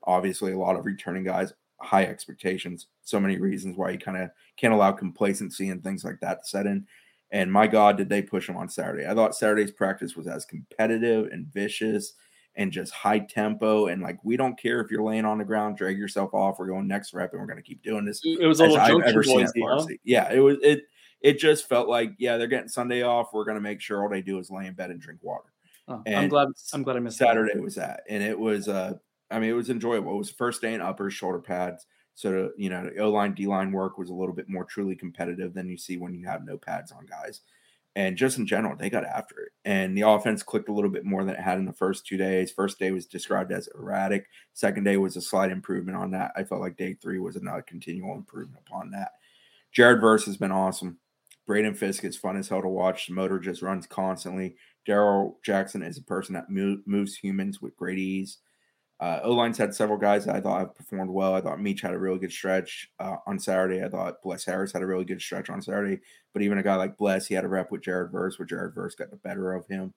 Obviously, 0.06 0.54
a 0.54 0.58
lot 0.58 0.78
of 0.78 0.86
returning 0.86 1.24
guys, 1.24 1.54
high 1.82 2.06
expectations, 2.06 2.88
so 3.02 3.20
many 3.20 3.38
reasons 3.38 3.78
why 3.78 3.91
you 3.91 3.98
kind 3.98 4.18
of 4.18 4.30
can't 4.58 4.74
allow 4.74 4.91
complacency 4.91 5.70
and 5.70 5.84
things 5.84 6.04
like 6.04 6.20
that 6.22 6.44
to 6.44 6.50
set 6.50 6.66
in. 6.66 6.86
And 7.32 7.52
my 7.52 7.68
God, 7.68 7.98
did 7.98 8.10
they 8.10 8.22
push 8.22 8.48
them 8.48 8.58
on 8.58 8.70
Saturday? 8.70 9.08
I 9.08 9.16
thought 9.16 9.36
Saturday's 9.36 9.72
practice 9.72 10.16
was 10.16 10.28
as 10.28 10.46
competitive 10.46 11.30
and 11.32 11.48
vicious 11.48 12.14
and 12.56 12.72
just 12.72 12.93
high 12.93 13.20
tempo. 13.20 13.88
And 13.88 14.01
like, 14.01 14.20
we 14.24 14.38
don't 14.38 14.60
care 14.60 14.82
if 14.82 14.91
you're 14.91 15.04
laying 15.04 15.26
on 15.26 15.38
the 15.38 15.45
ground, 15.45 15.78
drag 15.78 15.97
yourself 15.97 16.34
off. 16.34 16.60
We're 16.60 16.68
going 16.68 16.88
next 16.88 17.14
rep 17.14 17.32
and 17.32 17.41
we're 17.41 17.47
going 17.47 17.58
to 17.58 17.64
keep 17.64 17.84
doing 17.84 18.06
this. 18.06 18.22
It 18.24 18.45
was 18.45 18.60
a 18.60 18.68
little 18.68 19.01
I've 19.01 19.08
ever 19.08 19.24
seen 19.24 19.41
at 19.41 19.51
huh? 19.58 19.86
Yeah, 20.04 20.32
it 20.32 20.39
was 20.39 20.58
it. 20.62 20.84
It 21.22 21.39
just 21.39 21.70
felt 21.70 21.88
like 21.88 22.14
yeah, 22.18 22.38
they're 22.38 22.47
getting 22.47 22.68
Sunday 22.68 23.01
off. 23.04 23.30
We're 23.34 23.45
going 23.45 23.56
to 23.56 23.62
make 23.62 23.82
sure 23.82 24.04
all 24.04 24.10
they 24.10 24.22
do 24.22 24.39
is 24.39 24.51
lay 24.51 24.68
in 24.68 24.74
bed 24.74 24.91
and 24.91 24.99
drink 24.99 25.20
water. 25.24 25.45
Oh, 25.88 26.01
I'm 26.06 26.30
glad. 26.30 26.49
I'm 26.74 26.84
glad 26.84 26.97
I 26.97 26.99
missed 26.99 27.20
that. 27.20 27.30
Saturday 27.30 27.60
was 27.60 27.76
that, 27.76 28.01
and 28.10 28.22
it 28.22 28.38
was 28.38 28.68
uh, 28.68 28.93
I 29.32 29.39
mean, 29.39 29.49
it 29.49 29.54
was 29.54 29.70
enjoyable. 29.70 30.14
It 30.14 30.18
was 30.18 30.30
first 30.30 30.62
day 30.62 30.74
in 30.74 30.82
uppers, 30.82 31.14
shoulder 31.14 31.39
pads. 31.39 31.88
So 32.16 32.32
to, 32.32 32.49
you 32.58 32.70
know, 32.70 32.89
O 32.99 33.10
line, 33.10 33.34
D 33.34 33.47
line 33.47 33.72
work 33.72 33.97
was 33.97 34.10
a 34.10 34.14
little 34.14 34.36
bit 34.36 34.47
more 34.47 34.64
truly 34.64 34.95
competitive 34.95 35.54
than 35.54 35.68
you 35.68 35.78
see 35.78 35.97
when 35.97 36.14
you 36.14 36.28
have 36.28 36.45
no 36.45 36.58
pads 36.58 36.91
on 36.91 37.06
guys. 37.06 37.41
And 37.96 38.18
just 38.18 38.39
in 38.39 38.48
general, 38.48 38.76
they 38.76 38.89
got 38.89 39.06
after 39.06 39.39
it. 39.39 39.52
And 39.66 39.96
the 39.96 40.02
offense 40.02 40.41
clicked 40.41 40.70
a 40.70 40.74
little 40.74 40.89
bit 40.89 41.06
more 41.06 41.24
than 41.24 41.36
it 41.36 41.39
had 41.39 41.60
in 41.60 41.66
the 41.66 41.74
first 41.74 42.08
two 42.08 42.18
days. 42.18 42.52
First 42.52 42.80
day 42.80 42.91
was 42.91 43.06
described 43.06 43.52
as 43.52 43.70
erratic. 43.76 44.26
Second 44.54 44.84
day 44.84 44.98
was 44.98 45.16
a 45.16 45.22
slight 45.22 45.52
improvement 45.52 45.98
on 45.98 46.10
that. 46.12 46.32
I 46.36 46.44
felt 46.44 46.62
like 46.62 46.76
day 46.76 46.94
three 46.96 47.20
was 47.20 47.36
another 47.36 47.62
continual 47.62 48.16
improvement 48.16 48.64
upon 48.68 48.89
that. 48.91 49.12
Jared 49.72 50.02
Verse 50.02 50.26
has 50.26 50.38
been 50.38 50.52
awesome. 50.52 50.98
Braden 51.46 51.76
Fisk 51.76 52.04
is 52.04 52.18
fun 52.18 52.38
as 52.38 52.48
hell 52.48 52.62
to 52.62 52.68
watch. 52.68 53.08
The 53.08 53.14
motor 53.14 53.38
just 53.38 53.62
runs 53.62 53.86
constantly. 53.86 54.56
Darrell 54.86 55.39
Jackson 55.44 55.84
is 55.84 55.98
a 55.98 56.04
person 56.04 56.34
that 56.34 56.50
mo- 56.50 56.82
moves 56.86 57.16
humans 57.16 57.62
with 57.62 57.78
great 57.78 58.00
ease. 58.00 58.39
Uh, 59.00 59.20
O 59.24 59.34
line's 59.34 59.58
had 59.58 59.76
several 59.76 59.98
guys 59.98 60.26
that 60.26 60.36
I 60.36 60.39
thought 60.39 60.60
have 60.60 60.76
performed 60.76 61.12
well. 61.12 61.34
I 61.36 61.41
thought 61.41 61.58
Meach 61.60 61.82
had 61.82 61.94
a 61.94 62.00
really 62.00 62.20
good 62.20 62.32
stretch 62.32 62.89
uh, 63.00 63.18
on 63.28 63.38
Saturday. 63.38 63.84
I 63.84 63.89
thought 63.89 64.22
Bless 64.24 64.46
Harris 64.46 64.72
had 64.72 64.82
a 64.82 64.86
really 64.86 65.04
good 65.04 65.22
stretch 65.22 65.50
on 65.50 65.62
Saturday. 65.62 66.00
But 66.32 66.41
even 66.41 66.58
a 66.58 66.64
guy 66.64 66.76
like 66.76 66.98
Bless, 66.98 67.28
he 67.28 67.36
had 67.36 67.44
a 67.44 67.50
rep 67.50 67.72
with 67.72 67.82
Jared 67.82 68.12
Verse, 68.12 68.39
where 68.39 68.46
Jared 68.46 68.74
Verse 68.74 68.96
got 68.96 69.10
the 69.10 69.18
better 69.18 69.54
of 69.54 69.68
him. 69.68 69.94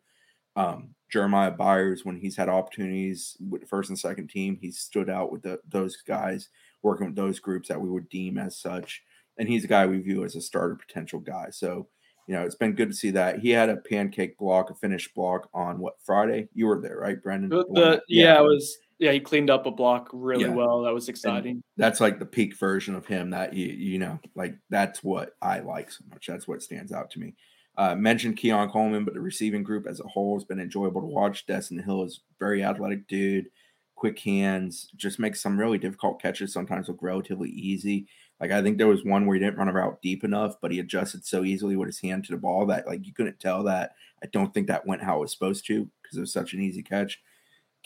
Um, 0.57 0.95
Jeremiah 1.11 1.51
Byers, 1.51 2.05
when 2.05 2.17
he's 2.17 2.35
had 2.37 2.49
opportunities 2.49 3.37
with 3.49 3.61
the 3.61 3.67
first 3.67 3.91
and 3.91 3.99
second 3.99 4.29
team, 4.29 4.59
he 4.61 4.73
stood 4.73 5.09
out 5.11 5.31
with 5.31 5.43
the, 5.43 5.61
those 5.69 5.99
guys, 5.99 6.49
working 6.83 7.07
with 7.07 7.15
those 7.17 7.39
groups 7.39 7.69
that 7.69 7.81
we 7.81 7.91
would 7.91 8.09
deem 8.09 8.39
as 8.39 8.59
such. 8.59 9.03
And 9.39 9.49
he's 9.49 9.65
a 9.65 9.69
guy 9.69 9.87
we 9.87 10.01
view 10.01 10.25
as 10.25 10.35
a 10.35 10.41
starter 10.41 10.75
potential 10.75 11.21
guy. 11.21 11.49
So, 11.51 11.89
you 12.27 12.35
know, 12.35 12.43
it's 12.43 12.55
been 12.55 12.73
good 12.73 12.89
to 12.89 12.97
see 12.97 13.11
that. 13.11 13.39
He 13.41 13.51
had 13.51 13.69
a 13.69 13.77
pancake 13.77 14.39
block, 14.39 14.71
a 14.71 14.75
finished 14.75 15.15
block 15.15 15.49
on 15.53 15.79
what 15.79 15.95
Friday? 16.03 16.49
You 16.55 16.67
were 16.67 16.81
there, 16.81 16.97
right, 16.97 17.23
Brendan? 17.23 17.51
The, 17.51 17.65
The 17.69 17.81
that- 17.81 18.03
yeah, 18.09 18.41
it 18.41 18.43
was. 18.43 18.79
Yeah, 18.99 19.13
he 19.13 19.21
cleaned 19.21 19.51
up 19.51 19.67
a 19.67 19.71
block 19.71 20.09
really 20.13 20.45
Yeah. 20.45 20.55
well. 20.55 20.83
That 20.83 20.95
was 20.95 21.09
exciting. 21.09 21.63
that's 21.77 22.01
like 22.01 22.19
the 22.19 22.27
peak 22.27 22.57
version 22.57 22.95
of 22.95 23.07
him 23.07 23.31
that 23.31 23.53
you 23.55 23.67
you 23.67 23.99
know 23.99 24.19
like 24.35 24.57
that's 24.71 25.05
what 25.05 25.37
i 25.43 25.59
like 25.59 25.91
so 25.91 26.03
much 26.11 26.27
that's 26.27 26.49
what 26.49 26.63
stands 26.63 26.93
out 26.93 27.11
to 27.11 27.19
me 27.21 27.35
uh 27.77 27.95
mentioned 27.95 28.37
keon 28.39 28.71
coleman 28.71 29.05
but 29.05 29.13
the 29.13 29.21
receiving 29.21 29.63
group 29.63 29.87
as 29.87 30.01
a 30.01 30.09
whole 30.09 30.35
has 30.37 30.45
been 30.45 30.59
enjoyable 30.61 31.03
to 31.03 31.07
watch 31.07 31.47
destyn 31.47 31.83
hill 31.85 32.03
is 32.03 32.21
very 32.39 32.65
athletic 32.65 33.07
dude 33.09 33.47
quick 33.95 34.19
hands 34.19 34.89
just 34.97 35.19
makes 35.19 35.41
some 35.43 35.59
really 35.59 35.77
difficult 35.79 36.21
catches 36.21 36.53
sometimes 36.53 36.89
look 36.89 36.99
relatively 37.03 37.51
easy 37.51 38.07
like 38.41 38.51
i 38.51 38.63
think 38.63 38.79
there 38.79 38.87
was 38.89 39.05
one 39.05 39.27
where 39.27 39.35
he 39.37 39.41
didn't 39.45 39.59
run 39.59 39.69
a 39.69 39.73
route 39.73 40.01
deep 40.03 40.25
enough 40.25 40.55
but 40.63 40.71
he 40.73 40.79
adjusted 40.81 41.25
so 41.27 41.45
easily 41.45 41.77
with 41.77 41.87
his 41.89 42.01
hand 42.01 42.25
to 42.25 42.33
the 42.33 42.39
ball 42.39 42.65
that 42.65 42.87
like 42.87 43.07
you 43.07 43.13
couldn't 43.13 43.39
tell 43.39 43.63
that 43.63 43.93
i 44.23 44.27
don't 44.33 44.55
think 44.55 44.67
that 44.69 44.87
went 44.87 45.03
how 45.03 45.19
it 45.19 45.21
was 45.21 45.33
supposed 45.33 45.67
to 45.67 45.89
because 46.03 46.17
it 46.17 46.21
was 46.23 46.33
such 46.33 46.55
an 46.55 46.63
easy 46.63 46.83
catch 46.83 47.21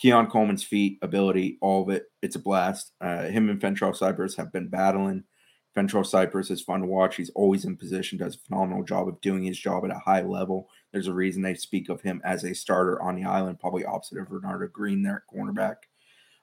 Keon 0.00 0.28
Coleman's 0.28 0.64
feet, 0.64 0.98
ability, 1.02 1.58
all 1.60 1.82
of 1.82 1.90
it, 1.90 2.06
it's 2.22 2.34
a 2.34 2.38
blast. 2.38 2.92
Uh, 3.02 3.24
him 3.24 3.50
and 3.50 3.60
Fentrell 3.60 3.94
Cypress 3.94 4.34
have 4.34 4.50
been 4.50 4.68
battling. 4.68 5.24
Fentrell 5.76 6.06
Cypress 6.06 6.50
is 6.50 6.62
fun 6.62 6.80
to 6.80 6.86
watch. 6.86 7.16
He's 7.16 7.28
always 7.30 7.66
in 7.66 7.76
position, 7.76 8.16
does 8.16 8.34
a 8.34 8.38
phenomenal 8.38 8.82
job 8.82 9.08
of 9.08 9.20
doing 9.20 9.42
his 9.42 9.58
job 9.58 9.84
at 9.84 9.94
a 9.94 9.98
high 9.98 10.22
level. 10.22 10.70
There's 10.90 11.06
a 11.06 11.12
reason 11.12 11.42
they 11.42 11.54
speak 11.54 11.90
of 11.90 12.00
him 12.00 12.22
as 12.24 12.44
a 12.44 12.54
starter 12.54 13.00
on 13.02 13.14
the 13.14 13.24
island, 13.24 13.60
probably 13.60 13.84
opposite 13.84 14.18
of 14.18 14.28
Renardo 14.28 14.72
Green 14.72 15.02
there 15.02 15.22
at 15.28 15.36
cornerback. 15.36 15.76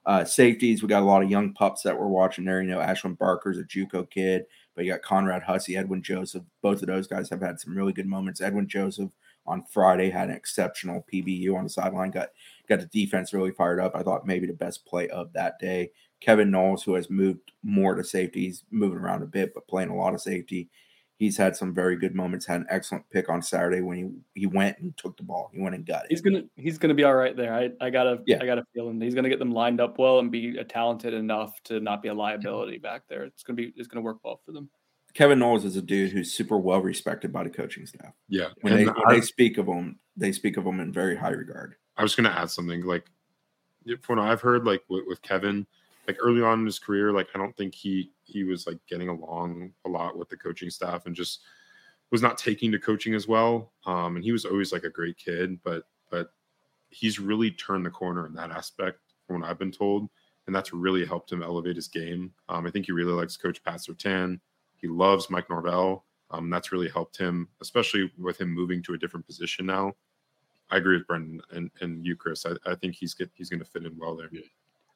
Uh, 0.06 0.24
safeties, 0.24 0.80
we 0.80 0.88
got 0.88 1.02
a 1.02 1.04
lot 1.04 1.24
of 1.24 1.30
young 1.30 1.52
pups 1.52 1.82
that 1.82 1.98
we're 1.98 2.06
watching 2.06 2.44
there. 2.44 2.62
You 2.62 2.70
know, 2.70 2.78
Ashlynd 2.78 3.18
Barker's 3.18 3.58
a 3.58 3.64
JUCO 3.64 4.08
kid, 4.08 4.44
but 4.76 4.84
you 4.84 4.92
got 4.92 5.02
Conrad 5.02 5.42
Hussey, 5.42 5.76
Edwin 5.76 6.00
Joseph. 6.00 6.44
Both 6.62 6.80
of 6.82 6.86
those 6.86 7.08
guys 7.08 7.28
have 7.28 7.42
had 7.42 7.58
some 7.58 7.76
really 7.76 7.92
good 7.92 8.06
moments. 8.06 8.40
Edwin 8.40 8.68
Joseph 8.68 9.10
on 9.46 9.64
Friday 9.70 10.10
had 10.10 10.28
an 10.28 10.36
exceptional 10.36 11.04
PBU 11.12 11.56
on 11.56 11.64
the 11.64 11.70
sideline, 11.70 12.10
got 12.10 12.28
got 12.68 12.80
the 12.80 12.86
defense 12.86 13.32
really 13.32 13.50
fired 13.50 13.80
up. 13.80 13.92
I 13.94 14.02
thought 14.02 14.26
maybe 14.26 14.46
the 14.46 14.52
best 14.52 14.84
play 14.86 15.08
of 15.08 15.32
that 15.32 15.58
day. 15.58 15.90
Kevin 16.20 16.50
Knowles, 16.50 16.82
who 16.82 16.94
has 16.94 17.10
moved 17.10 17.52
more 17.62 17.94
to 17.94 18.04
safety, 18.04 18.46
he's 18.46 18.64
moving 18.70 18.98
around 18.98 19.22
a 19.22 19.26
bit, 19.26 19.54
but 19.54 19.68
playing 19.68 19.90
a 19.90 19.96
lot 19.96 20.14
of 20.14 20.20
safety. 20.20 20.68
He's 21.16 21.36
had 21.36 21.56
some 21.56 21.74
very 21.74 21.96
good 21.96 22.14
moments. 22.14 22.46
Had 22.46 22.60
an 22.60 22.66
excellent 22.70 23.04
pick 23.10 23.28
on 23.28 23.42
Saturday 23.42 23.80
when 23.80 24.22
he, 24.34 24.40
he 24.40 24.46
went 24.46 24.78
and 24.78 24.96
took 24.96 25.16
the 25.16 25.24
ball. 25.24 25.50
He 25.52 25.60
went 25.60 25.74
and 25.74 25.84
got 25.84 26.04
it. 26.04 26.10
He's 26.10 26.20
gonna 26.20 26.42
he's 26.54 26.78
gonna 26.78 26.94
be 26.94 27.02
all 27.02 27.14
right 27.14 27.36
there. 27.36 27.52
I 27.52 27.70
I 27.80 27.90
got 27.90 28.06
a 28.06 28.20
Yeah. 28.24 28.38
I 28.40 28.46
got 28.46 28.58
a 28.58 28.64
feeling 28.72 29.00
he's 29.00 29.16
gonna 29.16 29.28
get 29.28 29.40
them 29.40 29.50
lined 29.50 29.80
up 29.80 29.98
well 29.98 30.20
and 30.20 30.30
be 30.30 30.62
talented 30.68 31.14
enough 31.14 31.60
to 31.64 31.80
not 31.80 32.02
be 32.02 32.08
a 32.08 32.14
liability 32.14 32.78
back 32.78 33.02
there. 33.08 33.24
It's 33.24 33.42
gonna 33.42 33.56
be 33.56 33.72
it's 33.74 33.88
gonna 33.88 34.02
work 34.02 34.18
well 34.22 34.40
for 34.46 34.52
them. 34.52 34.70
Kevin 35.14 35.40
Knowles 35.40 35.64
is 35.64 35.76
a 35.76 35.82
dude 35.82 36.12
who's 36.12 36.32
super 36.32 36.58
well 36.58 36.80
respected 36.80 37.32
by 37.32 37.42
the 37.42 37.50
coaching 37.50 37.86
staff. 37.86 38.12
Yeah. 38.28 38.50
When 38.60 38.74
and 38.74 38.82
they 38.82 38.86
when 38.86 39.08
I, 39.08 39.14
they 39.14 39.20
speak 39.20 39.58
of 39.58 39.66
him, 39.66 39.98
they 40.16 40.30
speak 40.30 40.56
of 40.56 40.64
him 40.64 40.78
in 40.78 40.92
very 40.92 41.16
high 41.16 41.30
regard. 41.30 41.74
I 41.98 42.02
was 42.02 42.14
going 42.14 42.30
to 42.30 42.38
add 42.38 42.50
something 42.50 42.82
like 42.82 43.04
from 44.00 44.18
what 44.18 44.28
I've 44.28 44.40
heard, 44.40 44.64
like 44.64 44.82
with, 44.88 45.04
with 45.06 45.20
Kevin, 45.22 45.66
like 46.06 46.16
early 46.20 46.42
on 46.42 46.60
in 46.60 46.66
his 46.66 46.78
career, 46.78 47.12
like 47.12 47.28
I 47.34 47.38
don't 47.38 47.56
think 47.56 47.74
he 47.74 48.12
he 48.24 48.44
was 48.44 48.66
like 48.66 48.78
getting 48.88 49.08
along 49.08 49.72
a 49.84 49.88
lot 49.88 50.16
with 50.16 50.28
the 50.28 50.36
coaching 50.36 50.70
staff 50.70 51.06
and 51.06 51.14
just 51.14 51.40
was 52.10 52.22
not 52.22 52.38
taking 52.38 52.72
to 52.72 52.78
coaching 52.78 53.14
as 53.14 53.28
well. 53.28 53.72
Um, 53.84 54.16
and 54.16 54.24
he 54.24 54.32
was 54.32 54.44
always 54.44 54.72
like 54.72 54.84
a 54.84 54.90
great 54.90 55.18
kid, 55.18 55.58
but 55.62 55.82
but 56.10 56.30
he's 56.90 57.18
really 57.18 57.50
turned 57.50 57.84
the 57.84 57.90
corner 57.90 58.26
in 58.26 58.34
that 58.34 58.50
aspect 58.50 59.00
from 59.26 59.40
what 59.40 59.50
I've 59.50 59.58
been 59.58 59.72
told, 59.72 60.08
and 60.46 60.54
that's 60.54 60.72
really 60.72 61.04
helped 61.04 61.30
him 61.32 61.42
elevate 61.42 61.76
his 61.76 61.88
game. 61.88 62.32
Um, 62.48 62.66
I 62.66 62.70
think 62.70 62.86
he 62.86 62.92
really 62.92 63.12
likes 63.12 63.36
Coach 63.36 63.62
Pat 63.62 63.80
Surtain. 63.80 64.40
He 64.76 64.86
loves 64.86 65.28
Mike 65.28 65.50
Norvell. 65.50 66.04
Um, 66.30 66.50
that's 66.50 66.72
really 66.72 66.88
helped 66.88 67.16
him, 67.16 67.48
especially 67.60 68.10
with 68.18 68.40
him 68.40 68.54
moving 68.54 68.82
to 68.84 68.94
a 68.94 68.98
different 68.98 69.26
position 69.26 69.66
now. 69.66 69.94
I 70.70 70.76
agree 70.76 70.96
with 70.96 71.06
Brendan 71.06 71.40
and, 71.50 71.70
and 71.80 72.04
you, 72.04 72.16
Chris. 72.16 72.44
I, 72.44 72.52
I 72.70 72.74
think 72.74 72.94
he's 72.94 73.14
get, 73.14 73.30
he's 73.34 73.48
going 73.48 73.60
to 73.60 73.66
fit 73.66 73.84
in 73.84 73.96
well 73.96 74.16
there. 74.16 74.30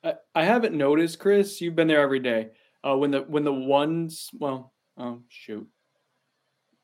I, 0.05 0.15
I 0.35 0.45
haven't 0.45 0.75
noticed, 0.75 1.19
Chris. 1.19 1.61
You've 1.61 1.77
been 1.77 1.89
there 1.89 2.01
every 2.01 2.21
day. 2.21 2.51
Uh, 2.87 2.97
when 2.97 3.11
the 3.13 3.21
when 3.23 3.45
the 3.45 3.53
ones, 3.53 4.29
well, 4.35 4.73
oh 4.99 5.23
shoot, 5.29 5.69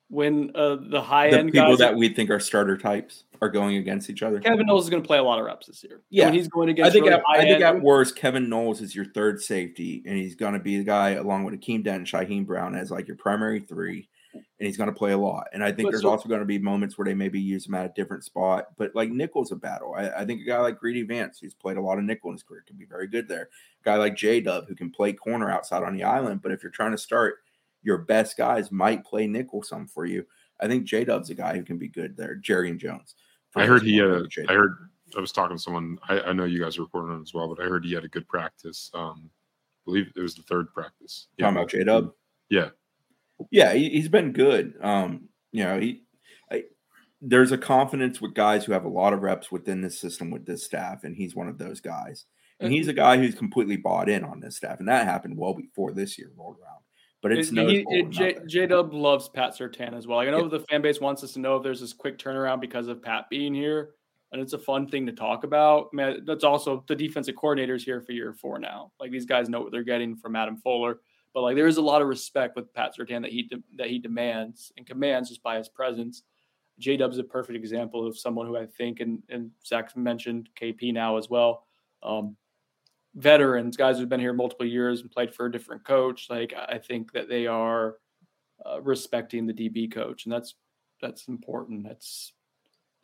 when 0.09 0.53
uh, 0.55 0.77
the 0.81 1.03
high 1.03 1.31
The 1.31 1.39
end 1.41 1.53
people 1.53 1.71
guys, 1.71 1.79
that 1.79 1.97
we 1.97 2.09
think 2.09 2.31
are 2.31 2.41
starter 2.41 2.79
types 2.79 3.25
are 3.43 3.49
going 3.49 3.77
against 3.77 4.09
each 4.09 4.23
other. 4.23 4.41
Kevin 4.41 4.67
Knowles 4.67 4.85
is 4.85 4.91
going 4.91 5.03
to 5.03 5.07
play 5.07 5.19
a 5.19 5.23
lot 5.23 5.39
of 5.39 5.45
reps 5.45 5.67
this 5.67 5.85
year. 5.85 6.01
Yeah. 6.09 6.27
when 6.27 6.35
he's 6.35 6.49
going 6.49 6.69
I 6.69 6.73
against. 6.73 6.93
think 6.93 7.05
really 7.07 7.17
at, 7.17 7.25
I 7.29 7.39
think 7.39 7.61
high-end- 7.63 7.79
at 7.79 7.83
worst, 7.83 8.17
Kevin 8.17 8.49
Knowles 8.49 8.81
is 8.81 8.95
your 8.95 9.05
third 9.05 9.43
safety, 9.43 10.03
and 10.07 10.17
he's 10.17 10.35
going 10.37 10.55
to 10.55 10.61
be 10.61 10.79
the 10.79 10.85
guy 10.85 11.11
along 11.11 11.45
with 11.45 11.55
Akeem 11.55 11.85
Dent 11.85 11.99
and 11.99 12.07
Shyheim 12.07 12.47
Brown 12.47 12.75
as 12.75 12.91
like 12.91 13.09
your 13.09 13.17
primary 13.17 13.61
three, 13.61 14.09
and 14.59 14.67
he's 14.67 14.77
going 14.77 14.89
to 14.89 14.95
play 14.97 15.13
a 15.13 15.19
lot. 15.19 15.47
And 15.53 15.63
I 15.63 15.73
think 15.73 15.87
But 15.87 15.91
there's 15.93 16.03
so- 16.03 16.11
also 16.11 16.29
going 16.29 16.41
to 16.41 16.47
be 16.47 16.59
moments 16.59 16.97
where 16.99 17.05
they 17.05 17.15
maybe 17.15 17.41
use 17.41 17.67
him 17.67 17.75
at 17.75 17.87
a 17.87 17.93
different 17.95 18.25
spot. 18.25 18.69
But 18.77 18.95
like 18.95 19.11
nickel's 19.11 19.53
a 19.53 19.57
battle. 19.57 19.95
I, 19.97 20.09
I 20.11 20.25
think 20.25 20.41
a 20.43 20.45
guy 20.45 20.59
like 20.59 20.79
Greedy 20.79 21.03
Vance, 21.03 21.39
who's 21.41 21.55
played 21.55 21.77
a 21.77 21.81
lot 21.83 21.99
of 21.99 22.05
nickel 22.05 22.31
in 22.31 22.35
his 22.37 22.43
career, 22.43 22.65
can 22.67 22.77
be 22.77 22.85
very 22.85 23.07
good 23.07 23.29
there. 23.29 23.49
A 23.81 23.85
guy 23.85 23.97
like 23.97 24.17
J 24.17 24.41
Dub, 24.41 24.67
who 24.69 24.75
can 24.75 24.91
play 24.91 25.13
corner 25.13 25.51
outside 25.51 25.83
on 25.83 25.95
the 25.95 26.05
island, 26.05 26.43
but 26.43 26.53
if 26.53 26.63
you're 26.63 26.73
trying 26.73 26.93
to 26.93 26.99
start, 26.99 27.37
your 27.83 27.99
best 27.99 28.37
guys 28.37 28.73
might 28.73 29.05
play 29.05 29.27
nickel 29.27 29.63
some 29.63 29.87
for 29.87 30.05
you. 30.05 30.27
I 30.61 30.67
think 30.67 30.85
J 30.85 31.05
Dub's 31.05 31.31
a 31.31 31.35
guy 31.35 31.57
who 31.57 31.63
can 31.63 31.79
be 31.79 31.89
good 31.89 32.17
there. 32.17 32.37
Jarrian 32.37 32.79
Jones. 32.79 33.15
I 33.55 33.65
heard 33.67 33.83
he 33.83 33.97
who 33.99 34.03
had. 34.03 34.09
don't 34.09 34.19
A, 34.19 34.23
know 34.23 34.27
J-Dub. 34.29 34.51
I 34.51 34.55
heard. 34.55 34.91
I 35.17 35.21
was 35.21 35.33
talking 35.33 35.57
to 35.57 35.63
someone. 35.63 35.99
I, 36.09 36.21
I 36.21 36.33
know 36.33 36.45
you 36.45 36.61
guys 36.63 36.77
are 36.77 36.83
reporting 36.83 37.13
on 37.15 37.23
as 37.23 37.33
well, 37.33 37.49
but 37.55 37.65
I 37.65 37.67
heard 37.69 37.85
he 37.85 37.95
had 37.95 38.05
a 38.05 38.09
good 38.09 38.29
practice. 38.29 38.91
Um, 38.93 39.31
I 39.31 39.81
believe 39.87 40.13
it 40.15 40.21
was 40.21 40.35
the 40.35 40.43
third 40.43 40.73
practice. 40.75 41.29
Talking 41.39 41.57
about 41.57 41.71
J 41.71 41.85
Dub. 41.85 42.13
Yeah. 42.51 42.69
Yeah, 43.51 43.73
he, 43.73 43.89
he's 43.91 44.09
been 44.09 44.33
good. 44.33 44.75
Um, 44.81 45.29
you 45.53 45.65
know, 45.65 45.79
he 45.79 46.03
I, 46.51 46.65
there's 47.21 47.53
a 47.53 47.59
confidence 47.59 48.21
with 48.21 48.35
guys 48.35 48.65
who 48.65 48.73
have 48.73 48.85
a 48.85 48.89
lot 48.89 49.13
of 49.13 49.23
reps 49.23 49.51
within 49.51 49.81
this 49.81 50.01
system 50.01 50.31
with 50.31 50.47
this 50.47 50.65
staff, 50.65 51.05
and 51.05 51.17
he's 51.17 51.35
one 51.35 51.49
of 51.49 51.59
those 51.59 51.81
guys. 51.81 52.25
And 52.61 52.73
he's 52.73 52.89
a 52.89 52.93
guy 52.93 53.17
who's 53.17 53.37
completely 53.37 53.77
bought 53.77 54.09
in 54.09 54.25
on 54.25 54.41
this 54.41 54.57
staff, 54.57 54.81
and 54.81 54.89
that 54.89 55.07
happened 55.07 55.37
well 55.37 55.55
before 55.55 55.93
this 55.93 56.19
year 56.19 56.33
rolled 56.37 56.57
around. 56.61 56.83
But 57.23 57.31
it's 57.33 57.51
It- 57.51 58.11
J- 58.47 58.67
Dub 58.67 58.93
loves 58.93 59.29
Pat 59.29 59.53
Surtain 59.57 59.93
as 59.97 60.07
well. 60.09 60.19
Like, 60.19 60.29
I 60.29 60.33
know 60.33 60.49
the 60.49 60.61
fan 60.69 60.83
base 60.83 61.01
wants 61.01 61.23
us 61.23 61.33
to 61.35 61.41
know 61.41 61.57
if 61.57 61.63
there's 61.63 61.81
this 61.81 61.93
quick 61.93 62.19
turnaround 62.19 62.61
because 62.61 62.89
of 62.89 63.01
Pat 63.01 63.29
being 63.31 63.55
here, 63.55 63.91
and 64.33 64.41
it's 64.41 64.55
a 64.55 64.59
fun 64.59 64.89
thing 64.89 65.07
to 65.07 65.13
talk 65.13 65.45
about. 65.45 65.93
Man, 65.95 66.25
that's 66.25 66.43
also 66.45 66.85
the 66.89 66.97
defensive 66.97 67.37
coordinators 67.37 67.83
here 67.83 68.01
for 68.01 68.11
year 68.13 68.33
four 68.33 68.59
now. 68.59 68.91
Like 69.01 69.13
these 69.13 69.25
guys 69.27 69.49
know 69.49 69.61
what 69.61 69.71
they're 69.73 69.85
getting 69.85 70.17
from 70.17 70.35
Adam 70.35 70.57
Fuller, 70.57 70.99
but 71.39 71.43
like 71.43 71.55
there 71.55 71.69
is 71.69 71.77
a 71.77 71.83
lot 71.83 72.03
of 72.03 72.09
respect 72.09 72.57
with 72.57 72.75
Pat 72.75 72.97
Surtain 72.99 73.23
that 73.23 73.31
he 73.31 73.45
de- 73.45 73.63
that 73.77 73.89
he 73.89 74.01
demands 74.01 74.73
and 74.77 74.85
commands 74.85 75.29
just 75.29 75.41
by 75.41 75.57
his 75.57 75.69
presence. 75.69 76.25
J 76.81 76.97
Dub's 76.97 77.19
a 77.19 77.23
perfect 77.23 77.57
example 77.57 78.05
of 78.05 78.19
someone 78.19 78.49
who 78.49 78.57
I 78.57 78.67
think, 78.67 78.99
and 78.99 79.23
and 79.29 79.53
Zach 79.65 79.97
mentioned 79.97 80.49
KP 80.61 80.93
now 80.93 81.17
as 81.17 81.31
well. 81.31 81.65
Um, 82.03 82.37
veterans, 83.15 83.77
guys 83.77 83.99
who've 83.99 84.09
been 84.09 84.19
here 84.19 84.33
multiple 84.33 84.67
years 84.67 85.01
and 85.01 85.13
played 85.13 85.33
for 85.33 85.47
a 85.47 85.53
different 85.53 85.85
coach. 85.85 86.27
Like 86.29 86.55
I 86.57 86.79
think 86.79 87.13
that 87.13 87.29
they 87.29 87.47
are 87.47 87.99
uh, 88.67 88.81
respecting 88.81 89.47
the 89.47 89.55
DB 89.55 89.93
coach, 89.93 90.25
and 90.25 90.33
that's 90.33 90.57
that's 91.01 91.29
important. 91.29 91.85
That's 91.85 92.33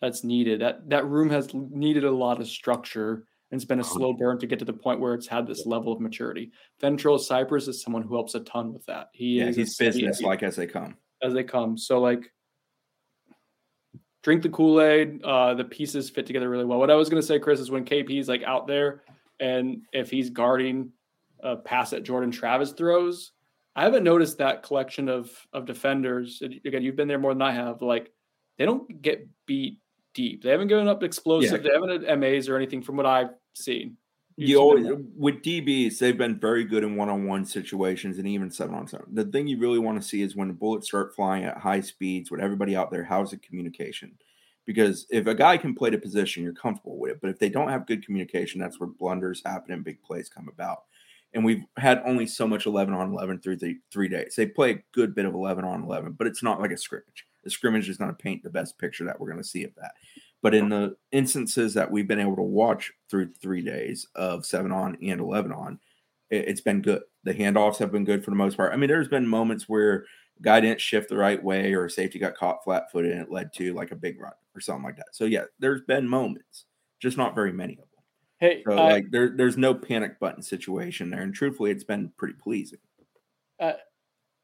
that's 0.01 0.24
needed. 0.24 0.61
That 0.61 0.91
that 0.91 1.07
room 1.07 1.30
has 1.30 1.55
needed 1.55 2.03
a 2.03 2.11
lot 2.11 2.41
of 2.41 2.49
structure, 2.49 3.28
and 3.55 3.61
it's 3.61 3.68
been 3.68 3.78
a 3.78 3.84
slow 3.84 4.12
burn 4.12 4.36
to 4.40 4.48
get 4.48 4.59
to 4.59 4.64
the 4.64 4.72
point 4.72 4.98
where 4.98 5.14
it's 5.14 5.28
had 5.28 5.46
this 5.46 5.64
level 5.64 5.92
of 5.92 6.00
maturity. 6.00 6.50
Fentrell 6.82 7.20
Cypress 7.20 7.68
is 7.68 7.80
someone 7.80 8.02
who 8.02 8.12
helps 8.12 8.34
a 8.34 8.40
ton 8.40 8.72
with 8.72 8.84
that. 8.86 9.11
He 9.12 9.38
yeah, 9.38 9.46
is 9.46 9.55
he's 9.55 9.76
business 9.76 10.20
like 10.20 10.42
as 10.42 10.57
they 10.57 10.66
come. 10.66 10.96
as 11.22 11.32
they 11.32 11.44
come. 11.44 11.78
So 11.78 12.00
like 12.00 12.32
drink 14.24 14.42
the 14.42 14.48
Kool 14.48 14.82
Aid. 14.82 15.22
Uh, 15.22 15.55
the 15.55 15.62
pieces 15.62 16.11
fit 16.11 16.26
together 16.26 16.50
really 16.50 16.64
well. 16.64 16.80
What 16.80 16.90
I 16.90 16.96
was 16.96 17.09
going 17.09 17.22
to 17.22 17.26
say, 17.26 17.38
Chris, 17.38 17.61
is 17.61 17.70
when 17.70 17.84
KP's 17.84 18.28
like 18.28 18.42
out 18.42 18.66
there 18.66 19.05
and 19.38 19.82
if 19.92 20.11
he's 20.11 20.30
guarding 20.30 20.90
a 21.38 21.55
pass 21.55 21.90
that 21.90 22.02
Jordan 22.02 22.32
Travis 22.32 22.72
throws, 22.72 23.30
I 23.76 23.84
haven't 23.84 24.02
noticed 24.02 24.38
that 24.38 24.64
collection 24.64 25.09
of 25.09 25.30
of 25.52 25.64
defenders. 25.64 26.42
Again, 26.42 26.82
you've 26.82 26.96
been 26.96 27.07
there 27.07 27.20
more 27.20 27.32
than 27.32 27.42
I 27.42 27.52
have. 27.52 27.82
Like 27.82 28.11
they 28.59 28.64
don't 28.64 29.00
get 29.00 29.28
beat 29.46 29.78
deep. 30.12 30.42
They 30.42 30.50
haven't 30.50 30.66
given 30.66 30.88
up 30.88 31.05
explosive. 31.05 31.62
Yeah. 31.62 31.68
They 31.68 31.74
haven't 31.74 32.05
had 32.05 32.18
MAs 32.18 32.48
or 32.48 32.57
anything 32.57 32.82
from 32.82 32.96
what 32.96 33.07
I've 33.07 33.30
seen. 33.55 33.96
You 34.36 34.59
always, 34.59 34.86
with 35.16 35.42
DBs, 35.42 35.98
they've 35.98 36.18
been 36.18 36.40
very 36.40 36.64
good 36.64 36.82
in 36.82 36.96
one-on-one 36.96 37.44
situations 37.44 38.18
and 38.18 38.26
even 38.26 38.50
seven-on-seven. 38.50 39.07
The 39.12 39.26
thing 39.26 39.46
you 39.46 39.59
really 39.59 39.78
want 39.78 40.02
to 40.02 40.07
see 40.07 40.22
is 40.22 40.34
when 40.34 40.48
the 40.48 40.55
bullets 40.55 40.88
start 40.88 41.14
flying 41.14 41.44
at 41.44 41.59
high 41.59 41.80
speeds 41.80 42.32
with 42.32 42.40
everybody 42.40 42.74
out 42.74 42.90
there. 42.90 43.05
How's 43.05 43.30
the 43.30 43.36
communication? 43.36 44.12
Because 44.66 45.07
if 45.11 45.28
a 45.28 45.34
guy 45.34 45.57
can 45.57 45.74
play 45.74 45.90
the 45.90 45.98
position, 45.98 46.42
you're 46.42 46.52
comfortable 46.52 46.98
with 46.98 47.12
it. 47.12 47.20
But 47.20 47.30
if 47.30 47.38
they 47.38 47.48
don't 47.48 47.68
have 47.68 47.86
good 47.86 48.05
communication, 48.05 48.61
that's 48.61 48.80
where 48.80 48.88
blunders 48.88 49.42
happen 49.44 49.72
and 49.72 49.84
big 49.84 50.02
plays 50.02 50.28
come 50.28 50.48
about. 50.48 50.82
And 51.32 51.44
we've 51.44 51.62
had 51.76 52.02
only 52.05 52.26
so 52.26 52.48
much 52.48 52.66
11 52.66 52.92
on 52.92 53.12
11 53.12 53.40
through 53.40 53.57
the 53.57 53.78
three 53.92 54.09
days. 54.09 54.34
They 54.36 54.46
play 54.46 54.70
a 54.70 54.82
good 54.92 55.14
bit 55.14 55.26
of 55.26 55.34
11 55.34 55.64
on 55.64 55.84
11, 55.84 56.12
but 56.12 56.26
it's 56.26 56.42
not 56.42 56.61
like 56.61 56.72
a 56.72 56.76
scrimmage. 56.76 57.26
The 57.44 57.50
scrimmage 57.50 57.88
is 57.88 57.98
going 57.98 58.11
to 58.11 58.16
paint 58.16 58.42
the 58.42 58.50
best 58.50 58.78
picture 58.78 59.05
that 59.05 59.20
we're 59.20 59.30
going 59.30 59.42
to 59.42 59.48
see 59.48 59.64
of 59.64 59.74
that. 59.76 59.92
But 60.45 60.55
in 60.55 60.68
the 60.68 60.95
instances 61.11 61.72
that 61.72 61.90
we've 61.90 62.07
been 62.07 62.20
able 62.20 62.36
to 62.36 62.42
watch 62.42 62.92
through 63.09 63.32
three 63.32 63.62
days 63.62 64.07
of 64.14 64.45
seven 64.45 64.72
on 64.72 64.95
and 65.03 65.18
11 65.18 65.51
on, 65.53 65.80
it, 66.28 66.47
has 66.47 66.61
been 66.61 66.82
good. 66.82 67.01
The 67.22 67.32
handoffs 67.32 67.78
have 67.78 67.90
been 67.90 68.05
good 68.05 68.22
for 68.22 68.30
the 68.30 68.36
most 68.36 68.59
part. 68.59 68.74
I 68.74 68.76
mean, 68.76 68.88
there's 68.88 69.09
been 69.09 69.26
moments 69.26 69.70
where 69.70 70.05
guy 70.42 70.61
didn't 70.61 70.82
shift 70.82 71.09
the 71.09 71.16
right 71.16 71.42
way 71.42 71.72
or 71.72 71.88
safety 71.88 72.18
got 72.18 72.36
caught 72.36 72.62
flat 72.62 72.92
footed 72.92 73.12
and 73.12 73.22
it 73.22 73.30
led 73.30 73.55
to 73.55 73.72
like 73.72 73.90
a 73.90 73.97
big 73.97 74.20
run 74.20 74.34
or 74.55 74.61
something 74.61 74.84
like 74.84 74.99
that. 74.99 75.07
So, 75.12 75.24
yeah, 75.24 75.45
there's 75.61 75.80
been 75.80 76.07
moments, 76.07 76.66
just 77.01 77.16
not 77.16 77.34
very 77.34 77.51
many 77.51 77.72
of 77.72 77.78
them. 77.78 78.05
Hey, 78.38 78.62
so, 78.66 78.76
uh, 78.76 78.90
like 78.90 79.11
there, 79.11 79.34
there's 79.34 79.57
no 79.57 79.72
panic 79.72 80.20
button 80.20 80.42
situation 80.42 81.09
there. 81.09 81.22
And 81.22 81.32
truthfully, 81.32 81.70
it's 81.70 81.84
been 81.84 82.12
pretty 82.18 82.34
pleasing. 82.34 82.80
Uh, 83.59 83.72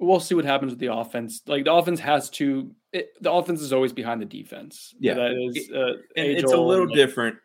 we'll 0.00 0.20
see 0.20 0.34
what 0.34 0.44
happens 0.44 0.72
with 0.72 0.80
the 0.80 0.92
offense. 0.92 1.42
Like 1.46 1.64
the 1.64 1.72
offense 1.72 2.00
has 2.00 2.30
to. 2.30 2.70
It, 2.92 3.10
the 3.20 3.30
offense 3.30 3.60
is 3.60 3.72
always 3.72 3.92
behind 3.92 4.20
the 4.20 4.26
defense. 4.26 4.94
Yeah, 4.98 5.14
that 5.14 5.32
is. 5.32 5.70
Uh, 5.70 6.02
it's 6.16 6.52
a 6.52 6.60
little 6.60 6.86
different 6.86 7.36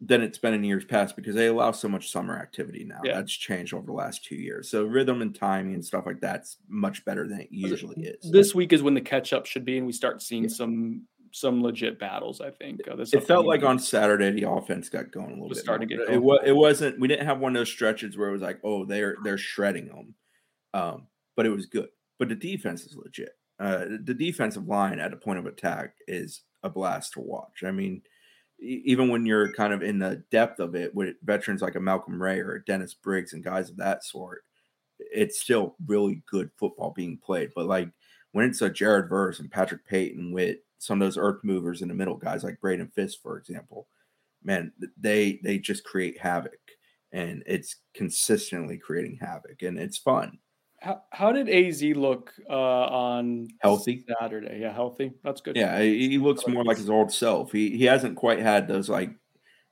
than 0.00 0.22
it's 0.22 0.38
been 0.38 0.54
in 0.54 0.62
years 0.62 0.84
past 0.84 1.16
because 1.16 1.34
they 1.34 1.48
allow 1.48 1.72
so 1.72 1.88
much 1.88 2.10
summer 2.10 2.38
activity 2.38 2.84
now. 2.84 3.00
Yeah. 3.04 3.14
That's 3.14 3.32
changed 3.32 3.74
over 3.74 3.84
the 3.84 3.92
last 3.92 4.24
two 4.24 4.36
years. 4.36 4.70
So 4.70 4.84
rhythm 4.84 5.22
and 5.22 5.34
timing 5.34 5.74
and 5.74 5.84
stuff 5.84 6.06
like 6.06 6.20
that's 6.20 6.56
much 6.68 7.04
better 7.04 7.26
than 7.26 7.40
it 7.40 7.48
usually 7.50 8.02
is. 8.02 8.30
This 8.30 8.54
week 8.54 8.72
is 8.72 8.82
when 8.82 8.94
the 8.94 9.00
catch 9.00 9.32
up 9.32 9.46
should 9.46 9.64
be, 9.64 9.76
and 9.76 9.86
we 9.86 9.92
start 9.92 10.22
seeing 10.22 10.44
yeah. 10.44 10.50
some 10.50 11.02
some 11.30 11.62
legit 11.62 11.98
battles. 11.98 12.40
I 12.40 12.50
think 12.50 12.80
uh, 12.88 12.96
it 12.96 13.24
felt 13.24 13.46
like 13.46 13.62
on 13.62 13.78
Saturday 13.78 14.30
the 14.30 14.48
offense 14.48 14.88
got 14.88 15.12
going 15.12 15.26
a 15.26 15.34
little 15.34 15.48
bit. 15.48 15.58
Starting 15.58 15.88
to 15.88 15.94
get 15.94 16.08
it, 16.08 16.14
it, 16.14 16.40
it 16.46 16.56
wasn't. 16.56 16.98
We 16.98 17.06
didn't 17.06 17.26
have 17.26 17.38
one 17.38 17.54
of 17.54 17.60
those 17.60 17.68
stretches 17.68 18.16
where 18.16 18.28
it 18.28 18.32
was 18.32 18.42
like, 18.42 18.60
oh, 18.64 18.84
they're 18.84 19.16
they're 19.22 19.38
shredding 19.38 19.88
them, 19.88 20.14
um, 20.74 21.06
but 21.36 21.44
it 21.44 21.50
was 21.50 21.66
good 21.66 21.88
but 22.18 22.28
the 22.28 22.34
defense 22.34 22.84
is 22.84 22.96
legit. 22.96 23.36
Uh, 23.60 23.84
the 24.04 24.14
defensive 24.14 24.66
line 24.66 25.00
at 25.00 25.12
a 25.12 25.16
point 25.16 25.38
of 25.38 25.46
attack 25.46 25.94
is 26.06 26.42
a 26.62 26.70
blast 26.70 27.12
to 27.14 27.20
watch. 27.20 27.64
I 27.64 27.70
mean, 27.70 28.02
even 28.60 29.08
when 29.08 29.26
you're 29.26 29.52
kind 29.52 29.72
of 29.72 29.82
in 29.82 29.98
the 29.98 30.22
depth 30.30 30.60
of 30.60 30.74
it 30.74 30.94
with 30.94 31.16
veterans 31.22 31.62
like 31.62 31.74
a 31.74 31.80
Malcolm 31.80 32.20
Ray 32.20 32.40
or 32.40 32.58
Dennis 32.60 32.94
Briggs 32.94 33.32
and 33.32 33.42
guys 33.44 33.70
of 33.70 33.76
that 33.76 34.04
sort, 34.04 34.42
it's 34.98 35.40
still 35.40 35.76
really 35.86 36.22
good 36.30 36.50
football 36.56 36.92
being 36.94 37.18
played. 37.18 37.50
But 37.54 37.66
like 37.66 37.88
when 38.32 38.48
it's 38.48 38.62
a 38.62 38.70
Jared 38.70 39.08
Verse 39.08 39.38
and 39.40 39.50
Patrick 39.50 39.86
Payton 39.86 40.32
with 40.32 40.58
some 40.78 41.00
of 41.00 41.06
those 41.06 41.18
earth 41.18 41.42
movers 41.42 41.82
in 41.82 41.88
the 41.88 41.94
middle, 41.94 42.16
guys 42.16 42.44
like 42.44 42.60
Braden 42.60 42.88
Fisk, 42.94 43.20
for 43.22 43.38
example, 43.38 43.88
man, 44.42 44.72
they 44.96 45.40
they 45.42 45.58
just 45.58 45.84
create 45.84 46.18
havoc, 46.18 46.58
and 47.12 47.42
it's 47.46 47.76
consistently 47.94 48.78
creating 48.78 49.18
havoc, 49.20 49.62
and 49.62 49.78
it's 49.78 49.98
fun. 49.98 50.38
How, 50.80 51.02
how 51.10 51.32
did 51.32 51.48
AZ 51.48 51.82
look 51.82 52.32
uh, 52.48 52.52
on 52.52 53.48
healthy 53.60 54.04
Saturday? 54.20 54.60
Yeah, 54.60 54.72
healthy. 54.72 55.12
That's 55.24 55.40
good. 55.40 55.56
Yeah, 55.56 55.80
he 55.82 56.18
looks 56.18 56.46
more 56.46 56.64
like 56.64 56.76
his 56.76 56.90
old 56.90 57.12
self. 57.12 57.50
He 57.50 57.76
he 57.76 57.84
hasn't 57.84 58.16
quite 58.16 58.38
had 58.38 58.68
those 58.68 58.88
like 58.88 59.10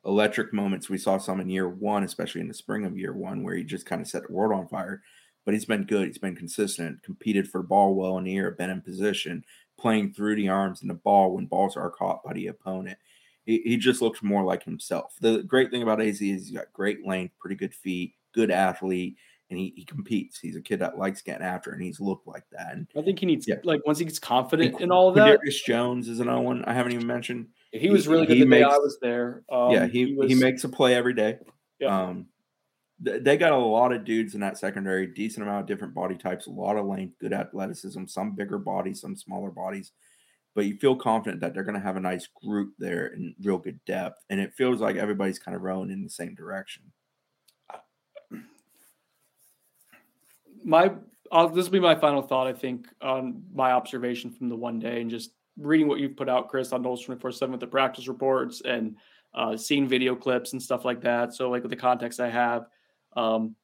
electric 0.04 0.52
moments 0.52 0.88
we 0.88 0.98
saw 0.98 1.18
some 1.18 1.40
in 1.40 1.48
year 1.48 1.68
one, 1.68 2.02
especially 2.02 2.40
in 2.40 2.48
the 2.48 2.54
spring 2.54 2.84
of 2.84 2.98
year 2.98 3.12
one, 3.12 3.44
where 3.44 3.54
he 3.54 3.62
just 3.62 3.86
kind 3.86 4.00
of 4.00 4.08
set 4.08 4.26
the 4.26 4.32
world 4.32 4.52
on 4.52 4.66
fire. 4.66 5.02
But 5.44 5.54
he's 5.54 5.64
been 5.64 5.84
good. 5.84 6.08
He's 6.08 6.18
been 6.18 6.34
consistent. 6.34 7.04
Competed 7.04 7.48
for 7.48 7.62
the 7.62 7.68
ball 7.68 7.94
well 7.94 8.18
in 8.18 8.24
the 8.24 8.36
air. 8.36 8.50
Been 8.50 8.70
in 8.70 8.80
position, 8.80 9.44
playing 9.78 10.12
through 10.12 10.34
the 10.34 10.48
arms 10.48 10.80
and 10.80 10.90
the 10.90 10.94
ball 10.94 11.34
when 11.34 11.46
balls 11.46 11.76
are 11.76 11.90
caught 11.90 12.24
by 12.24 12.32
the 12.32 12.48
opponent. 12.48 12.98
He, 13.44 13.62
he 13.64 13.76
just 13.76 14.02
looks 14.02 14.24
more 14.24 14.42
like 14.42 14.64
himself. 14.64 15.14
The 15.20 15.44
great 15.44 15.70
thing 15.70 15.82
about 15.82 16.00
AZ 16.00 16.14
is 16.14 16.18
he's 16.18 16.50
got 16.50 16.72
great 16.72 17.06
length, 17.06 17.38
pretty 17.38 17.54
good 17.54 17.74
feet, 17.74 18.14
good 18.34 18.50
athlete 18.50 19.16
and 19.50 19.58
he, 19.58 19.72
he 19.76 19.84
competes. 19.84 20.38
He's 20.38 20.56
a 20.56 20.60
kid 20.60 20.80
that 20.80 20.98
likes 20.98 21.22
getting 21.22 21.46
after, 21.46 21.70
and 21.70 21.82
he's 21.82 22.00
looked 22.00 22.26
like 22.26 22.44
that. 22.52 22.72
And 22.72 22.86
I 22.96 23.02
think 23.02 23.20
he 23.20 23.26
needs 23.26 23.46
yeah. 23.46 23.56
like 23.64 23.80
once 23.86 23.98
he 23.98 24.04
gets 24.04 24.18
confident 24.18 24.74
and 24.74 24.82
in 24.82 24.90
all 24.90 25.12
that. 25.12 25.40
Chris 25.40 25.62
Jones 25.62 26.08
is 26.08 26.20
another 26.20 26.40
one 26.40 26.64
I 26.64 26.72
haven't 26.72 26.92
even 26.92 27.06
mentioned. 27.06 27.48
He 27.72 27.90
was 27.90 28.08
really 28.08 28.26
good 28.26 28.40
the 28.40 28.46
makes, 28.46 28.66
day 28.66 28.74
I 28.74 28.78
was 28.78 28.98
there. 29.00 29.44
Um, 29.50 29.70
yeah, 29.70 29.86
he 29.86 30.06
he, 30.06 30.14
was, 30.14 30.28
he 30.30 30.34
makes 30.34 30.64
a 30.64 30.68
play 30.68 30.94
every 30.94 31.14
day. 31.14 31.38
Yeah. 31.78 32.08
Um, 32.08 32.26
th- 33.04 33.22
they 33.22 33.36
got 33.36 33.52
a 33.52 33.56
lot 33.56 33.92
of 33.92 34.04
dudes 34.04 34.34
in 34.34 34.40
that 34.40 34.58
secondary, 34.58 35.06
decent 35.06 35.46
amount 35.46 35.60
of 35.60 35.66
different 35.66 35.94
body 35.94 36.16
types, 36.16 36.46
a 36.46 36.50
lot 36.50 36.76
of 36.76 36.86
length, 36.86 37.18
good 37.20 37.32
athleticism, 37.32 38.06
some 38.06 38.34
bigger 38.34 38.58
bodies, 38.58 39.00
some 39.00 39.16
smaller 39.16 39.50
bodies. 39.50 39.92
But 40.54 40.64
you 40.64 40.78
feel 40.78 40.96
confident 40.96 41.42
that 41.42 41.52
they're 41.52 41.64
going 41.64 41.74
to 41.74 41.86
have 41.86 41.96
a 41.96 42.00
nice 42.00 42.28
group 42.42 42.72
there 42.78 43.08
and 43.08 43.34
real 43.42 43.58
good 43.58 43.78
depth, 43.84 44.24
and 44.30 44.40
it 44.40 44.54
feels 44.54 44.80
like 44.80 44.96
everybody's 44.96 45.38
kind 45.38 45.54
of 45.54 45.62
rowing 45.62 45.90
in 45.90 46.02
the 46.02 46.08
same 46.08 46.34
direction. 46.34 46.84
My 50.66 50.92
uh, 51.32 51.46
this 51.46 51.64
will 51.64 51.72
be 51.72 51.80
my 51.80 51.94
final 51.94 52.22
thought. 52.22 52.46
I 52.46 52.52
think 52.52 52.88
on 53.00 53.42
my 53.54 53.72
observation 53.72 54.30
from 54.30 54.48
the 54.48 54.56
one 54.56 54.78
day 54.78 55.00
and 55.00 55.10
just 55.10 55.30
reading 55.56 55.88
what 55.88 55.98
you've 55.98 56.16
put 56.16 56.28
out, 56.28 56.48
Chris, 56.48 56.72
on 56.72 56.82
twenty 56.82 57.20
four 57.20 57.32
seven 57.32 57.52
with 57.52 57.60
the 57.60 57.66
practice 57.66 58.08
reports 58.08 58.62
and 58.64 58.96
uh, 59.34 59.56
seeing 59.56 59.88
video 59.88 60.14
clips 60.14 60.52
and 60.52 60.62
stuff 60.62 60.84
like 60.84 61.00
that. 61.02 61.34
So, 61.34 61.48
like 61.48 61.62
with 61.62 61.70
the 61.70 61.76
context 61.76 62.20
I 62.20 62.28
have, 62.28 62.66
um, 63.16 63.54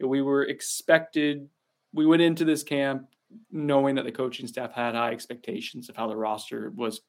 we 0.00 0.20
were 0.20 0.44
expected. 0.44 1.48
We 1.92 2.06
went 2.06 2.22
into 2.22 2.44
this 2.44 2.62
camp 2.62 3.08
knowing 3.50 3.94
that 3.94 4.04
the 4.04 4.12
coaching 4.12 4.46
staff 4.46 4.72
had 4.72 4.94
high 4.94 5.12
expectations 5.12 5.88
of 5.88 5.96
how 5.96 6.08
the 6.08 6.16
roster 6.16 6.70
was 6.74 7.00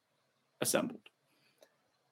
assembled. 0.61 1.01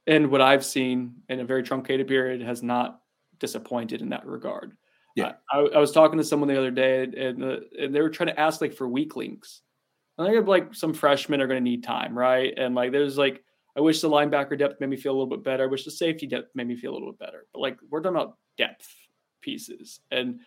And 0.07 0.31
what 0.31 0.41
I've 0.41 0.65
seen 0.65 1.15
in 1.29 1.39
a 1.41 1.45
very 1.45 1.63
truncated 1.63 2.07
period 2.07 2.41
has 2.41 2.63
not 2.63 3.01
disappointed 3.39 4.01
in 4.01 4.09
that 4.09 4.25
regard. 4.25 4.75
Yeah, 5.18 5.34
I, 5.51 5.61
I, 5.61 5.80
was 5.80 5.91
talking 5.91 6.20
to 6.20 6.24
someone 6.24 6.47
the 6.47 6.59
other 6.59 6.70
day, 6.70 7.01
and, 7.01 7.43
uh, 7.43 7.57
and 7.80 7.93
they 7.93 8.01
were 8.01 8.09
trying 8.11 8.28
to 8.28 8.39
ask 8.39 8.61
like 8.61 8.76
for 8.76 8.88
weaklings. 8.88 9.63
And 10.15 10.28
I 10.28 10.32
think 10.32 10.45
like 10.47 10.76
some 10.76 10.93
freshmen 10.93 11.41
are 11.41 11.47
going 11.47 11.57
to 11.57 11.70
need 11.70 11.84
time, 11.84 12.15
right? 12.15 12.53
And 12.55 12.76
like 12.76 12.91
there's 12.91 13.18
like 13.18 13.43
I 13.76 13.82
wish 13.82 13.99
the 13.99 14.09
linebacker 14.11 14.57
depth 14.59 14.80
made 14.80 14.91
me 14.91 14.95
feel 14.95 15.13
a 15.13 15.18
little 15.18 15.26
bit 15.26 15.43
better. 15.43 15.63
I 15.63 15.68
wish 15.68 15.86
the 15.86 15.91
safety 15.91 16.28
depth 16.28 16.51
made 16.53 16.68
me 16.68 16.76
feel 16.76 16.91
a 16.91 16.93
little 16.93 17.13
bit 17.13 17.20
better. 17.20 17.47
But 17.51 17.61
like 17.61 17.80
we're 17.89 18.01
talking 18.01 18.15
about 18.15 18.38
depth 18.59 18.88
pieces, 19.41 20.01
and 20.11 20.39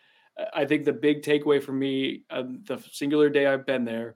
I 0.54 0.64
think 0.66 0.84
the 0.84 0.92
big 0.92 1.22
takeaway 1.22 1.60
for 1.60 1.72
me, 1.72 2.22
uh, 2.30 2.44
the 2.64 2.80
singular 2.92 3.28
day 3.28 3.46
I've 3.46 3.66
been 3.66 3.84
there, 3.84 4.14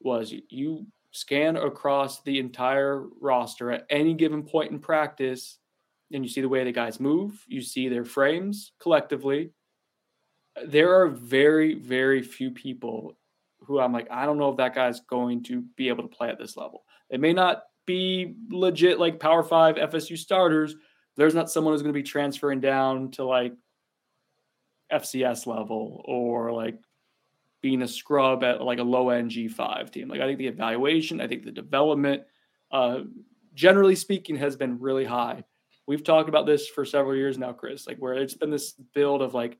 was 0.00 0.32
you 0.48 0.86
scan 1.10 1.58
across 1.58 2.22
the 2.22 2.38
entire 2.38 3.04
roster 3.20 3.70
at 3.70 3.84
any 3.90 4.14
given 4.14 4.44
point 4.44 4.70
in 4.70 4.78
practice, 4.78 5.58
and 6.10 6.24
you 6.24 6.30
see 6.30 6.40
the 6.40 6.48
way 6.48 6.64
the 6.64 6.72
guys 6.72 7.00
move. 7.00 7.44
You 7.48 7.60
see 7.60 7.90
their 7.90 8.06
frames 8.06 8.72
collectively 8.80 9.52
there 10.66 11.00
are 11.00 11.08
very, 11.08 11.74
very 11.74 12.22
few 12.22 12.50
people 12.50 13.16
who 13.60 13.78
I'm 13.78 13.92
like, 13.92 14.08
I 14.10 14.26
don't 14.26 14.38
know 14.38 14.50
if 14.50 14.56
that 14.56 14.74
guy's 14.74 15.00
going 15.00 15.42
to 15.44 15.62
be 15.76 15.88
able 15.88 16.02
to 16.02 16.14
play 16.14 16.28
at 16.28 16.38
this 16.38 16.56
level. 16.56 16.84
They 17.10 17.18
may 17.18 17.32
not 17.32 17.62
be 17.86 18.34
legit 18.50 18.98
like 18.98 19.20
Power 19.20 19.42
Five 19.42 19.76
FSU 19.76 20.16
starters. 20.16 20.74
There's 21.16 21.34
not 21.34 21.50
someone 21.50 21.74
who's 21.74 21.82
going 21.82 21.94
to 21.94 21.98
be 21.98 22.02
transferring 22.02 22.60
down 22.60 23.10
to 23.12 23.24
like 23.24 23.52
FCS 24.92 25.46
level 25.46 26.02
or 26.04 26.52
like 26.52 26.78
being 27.62 27.82
a 27.82 27.88
scrub 27.88 28.42
at 28.42 28.62
like 28.62 28.78
a 28.78 28.84
low 28.84 29.10
end 29.10 29.30
G5 29.30 29.90
team. 29.90 30.08
Like 30.08 30.20
I 30.20 30.26
think 30.26 30.38
the 30.38 30.46
evaluation, 30.46 31.20
I 31.20 31.28
think 31.28 31.44
the 31.44 31.50
development, 31.50 32.22
uh, 32.72 33.00
generally 33.54 33.94
speaking, 33.94 34.36
has 34.36 34.56
been 34.56 34.80
really 34.80 35.04
high. 35.04 35.44
We've 35.86 36.04
talked 36.04 36.28
about 36.28 36.46
this 36.46 36.68
for 36.68 36.84
several 36.84 37.16
years 37.16 37.38
now, 37.38 37.52
Chris. 37.52 37.86
Like 37.86 37.98
where 37.98 38.14
it's 38.14 38.34
been 38.34 38.50
this 38.50 38.72
build 38.94 39.22
of 39.22 39.34
like 39.34 39.58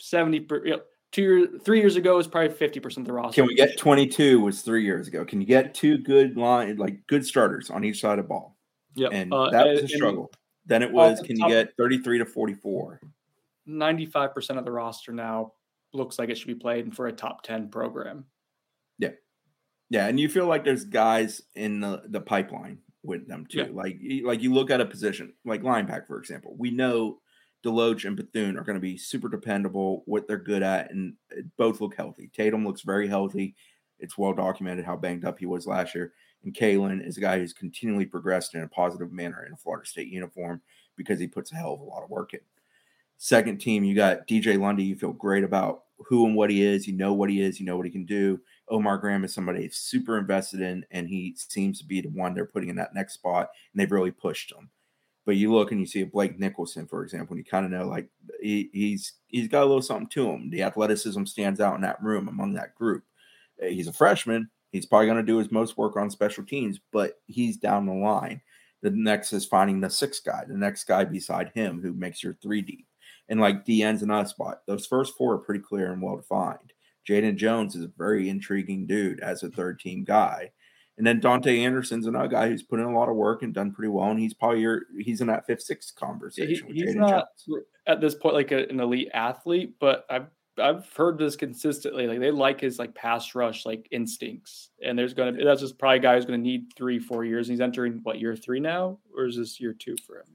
70 0.00 0.40
per, 0.40 0.64
you 0.64 0.70
know, 0.72 0.80
two 1.12 1.22
years, 1.22 1.48
three 1.64 1.80
years 1.80 1.96
ago 1.96 2.16
was 2.16 2.26
probably 2.26 2.54
50% 2.54 2.98
of 2.98 3.04
the 3.04 3.12
roster. 3.12 3.42
Can 3.42 3.48
we 3.48 3.54
get 3.54 3.78
22 3.78 4.40
was 4.40 4.62
three 4.62 4.84
years 4.84 5.08
ago. 5.08 5.24
Can 5.24 5.40
you 5.40 5.46
get 5.46 5.74
two 5.74 5.98
good 5.98 6.36
line, 6.36 6.76
like 6.76 7.06
good 7.06 7.24
starters 7.24 7.70
on 7.70 7.84
each 7.84 8.00
side 8.00 8.18
of 8.18 8.28
ball? 8.28 8.56
Yeah. 8.94 9.08
And 9.12 9.32
uh, 9.32 9.50
that 9.50 9.66
was 9.66 9.82
a 9.82 9.88
struggle. 9.88 10.30
then 10.66 10.82
it 10.82 10.92
was, 10.92 11.20
can 11.20 11.38
you 11.38 11.48
get 11.48 11.76
33 11.76 12.18
to 12.18 12.26
44? 12.26 13.00
95% 13.68 14.58
of 14.58 14.64
the 14.64 14.72
roster 14.72 15.12
now 15.12 15.52
looks 15.92 16.18
like 16.18 16.28
it 16.28 16.38
should 16.38 16.46
be 16.46 16.54
played 16.54 16.94
for 16.94 17.06
a 17.06 17.12
top 17.12 17.42
10 17.42 17.68
program. 17.68 18.24
Yeah. 18.98 19.10
Yeah. 19.90 20.06
And 20.06 20.18
you 20.18 20.28
feel 20.28 20.46
like 20.46 20.64
there's 20.64 20.84
guys 20.84 21.42
in 21.54 21.80
the, 21.80 22.02
the 22.06 22.20
pipeline 22.20 22.78
with 23.02 23.26
them 23.26 23.46
too. 23.46 23.58
Yeah. 23.58 23.66
Like 23.72 23.98
like 24.24 24.42
you 24.42 24.52
look 24.52 24.70
at 24.70 24.80
a 24.80 24.86
position 24.86 25.32
like 25.44 25.62
linebacker, 25.62 26.06
for 26.06 26.18
example. 26.18 26.54
We 26.58 26.70
know 26.70 27.18
Deloach 27.64 28.04
and 28.04 28.16
Bethune 28.16 28.56
are 28.56 28.64
going 28.64 28.76
to 28.76 28.80
be 28.80 28.96
super 28.96 29.28
dependable, 29.28 30.02
what 30.06 30.26
they're 30.26 30.38
good 30.38 30.62
at, 30.62 30.90
and 30.90 31.14
uh, 31.36 31.42
both 31.56 31.80
look 31.80 31.94
healthy. 31.94 32.30
Tatum 32.34 32.66
looks 32.66 32.82
very 32.82 33.06
healthy. 33.06 33.54
It's 33.98 34.16
well 34.16 34.32
documented 34.32 34.84
how 34.84 34.96
banged 34.96 35.24
up 35.24 35.38
he 35.38 35.46
was 35.46 35.66
last 35.66 35.94
year. 35.94 36.12
And 36.42 36.54
Kalen 36.54 37.06
is 37.06 37.18
a 37.18 37.20
guy 37.20 37.38
who's 37.38 37.52
continually 37.52 38.06
progressed 38.06 38.54
in 38.54 38.62
a 38.62 38.68
positive 38.68 39.12
manner 39.12 39.44
in 39.44 39.52
a 39.52 39.56
Florida 39.56 39.86
State 39.86 40.08
uniform 40.08 40.62
because 40.96 41.20
he 41.20 41.26
puts 41.26 41.52
a 41.52 41.56
hell 41.56 41.74
of 41.74 41.80
a 41.80 41.84
lot 41.84 42.02
of 42.02 42.10
work 42.10 42.32
in. 42.32 42.40
Second 43.18 43.58
team, 43.58 43.84
you 43.84 43.94
got 43.94 44.26
DJ 44.26 44.58
Lundy. 44.58 44.84
You 44.84 44.96
feel 44.96 45.12
great 45.12 45.44
about 45.44 45.82
who 45.98 46.24
and 46.24 46.34
what 46.34 46.48
he 46.48 46.62
is. 46.62 46.86
You 46.86 46.94
know 46.94 47.12
what 47.12 47.28
he 47.28 47.42
is. 47.42 47.60
You 47.60 47.66
know 47.66 47.76
what 47.76 47.84
he 47.84 47.92
can 47.92 48.06
do. 48.06 48.40
Omar 48.70 48.96
Graham 48.96 49.24
is 49.24 49.34
somebody 49.34 49.68
super 49.70 50.16
invested 50.16 50.62
in, 50.62 50.86
and 50.90 51.06
he 51.06 51.34
seems 51.36 51.78
to 51.80 51.84
be 51.84 52.00
the 52.00 52.08
one 52.08 52.32
they're 52.32 52.46
putting 52.46 52.70
in 52.70 52.76
that 52.76 52.94
next 52.94 53.14
spot, 53.14 53.50
and 53.72 53.80
they've 53.80 53.92
really 53.92 54.10
pushed 54.10 54.52
him. 54.52 54.70
But 55.30 55.36
you 55.36 55.52
look 55.52 55.70
and 55.70 55.78
you 55.78 55.86
see 55.86 56.00
a 56.00 56.06
Blake 56.06 56.40
Nichelson, 56.40 56.90
for 56.90 57.04
example, 57.04 57.36
and 57.36 57.38
you 57.38 57.48
kind 57.48 57.64
of 57.64 57.70
know 57.70 57.86
like 57.86 58.08
he, 58.42 58.68
he's 58.72 59.12
he's 59.28 59.46
got 59.46 59.62
a 59.62 59.64
little 59.64 59.80
something 59.80 60.08
to 60.08 60.28
him. 60.28 60.50
The 60.50 60.64
athleticism 60.64 61.24
stands 61.26 61.60
out 61.60 61.76
in 61.76 61.82
that 61.82 62.02
room 62.02 62.26
among 62.26 62.54
that 62.54 62.74
group. 62.74 63.04
Uh, 63.62 63.66
He's 63.66 63.86
a 63.86 63.92
freshman. 63.92 64.50
He's 64.72 64.86
probably 64.86 65.06
going 65.06 65.18
to 65.18 65.22
do 65.22 65.38
his 65.38 65.52
most 65.52 65.78
work 65.78 65.96
on 65.96 66.10
special 66.10 66.44
teams, 66.44 66.80
but 66.92 67.20
he's 67.28 67.58
down 67.58 67.86
the 67.86 67.92
line. 67.92 68.40
The 68.82 68.90
next 68.90 69.32
is 69.32 69.46
finding 69.46 69.80
the 69.80 69.88
sixth 69.88 70.24
guy, 70.24 70.42
the 70.48 70.56
next 70.56 70.82
guy 70.82 71.04
beside 71.04 71.52
him 71.54 71.80
who 71.80 71.92
makes 71.92 72.24
your 72.24 72.34
three 72.42 72.60
deep. 72.60 72.88
And 73.28 73.38
like 73.40 73.64
D 73.64 73.84
ends 73.84 74.02
another 74.02 74.28
spot. 74.28 74.62
Those 74.66 74.84
first 74.84 75.16
four 75.16 75.34
are 75.34 75.38
pretty 75.38 75.60
clear 75.60 75.92
and 75.92 76.02
well 76.02 76.16
defined. 76.16 76.72
Jaden 77.08 77.36
Jones 77.36 77.76
is 77.76 77.84
a 77.84 77.92
very 77.96 78.28
intriguing 78.28 78.88
dude 78.88 79.20
as 79.20 79.44
a 79.44 79.48
third 79.48 79.78
team 79.78 80.02
guy. 80.02 80.50
And 80.98 81.06
then 81.06 81.18
Dante 81.20 81.60
Anderson's 81.60 82.06
another 82.06 82.28
guy 82.28 82.48
who's 82.48 82.62
put 82.62 82.78
in 82.78 82.84
a 82.86 82.92
lot 82.98 83.08
of 83.08 83.16
work 83.16 83.42
and 83.42 83.54
done 83.54 83.72
pretty 83.72 83.88
well. 83.88 84.10
And 84.10 84.20
he's 84.20 84.34
probably 84.34 84.60
your 84.60 84.82
he's 84.98 85.20
in 85.22 85.28
that 85.28 85.46
fifth, 85.46 85.62
sixth 85.62 85.94
He- 85.98 86.04
conversation 86.06 86.66
with 86.66 86.76
he's 86.76 86.94
Jaden 86.94 86.96
not 86.96 87.28
Jones. 87.46 87.64
at 87.86 88.00
this 88.00 88.14
point 88.14 88.34
like 88.34 88.52
a, 88.52 88.68
an 88.68 88.80
elite 88.80 89.08
athlete, 89.14 89.74
but 89.80 90.04
I've 90.10 90.26
I've 90.58 90.86
heard 90.94 91.16
this 91.16 91.36
consistently. 91.36 92.06
Like 92.06 92.20
they 92.20 92.30
like 92.30 92.60
his 92.60 92.78
like 92.78 92.94
pass 92.94 93.34
rush 93.34 93.64
like 93.64 93.88
instincts, 93.92 94.70
and 94.84 94.98
there's 94.98 95.14
gonna 95.14 95.32
be 95.32 95.42
that's 95.42 95.62
just 95.62 95.78
probably 95.78 95.98
a 95.98 96.02
guy 96.02 96.16
who's 96.16 96.26
gonna 96.26 96.36
need 96.38 96.66
three 96.76 96.98
four 96.98 97.24
years. 97.24 97.48
And 97.48 97.54
he's 97.54 97.62
entering 97.62 98.00
what 98.02 98.20
year 98.20 98.36
three 98.36 98.60
now, 98.60 98.98
or 99.16 99.24
is 99.26 99.36
this 99.36 99.58
year 99.58 99.72
two 99.72 99.96
for 100.06 100.18
him? 100.18 100.26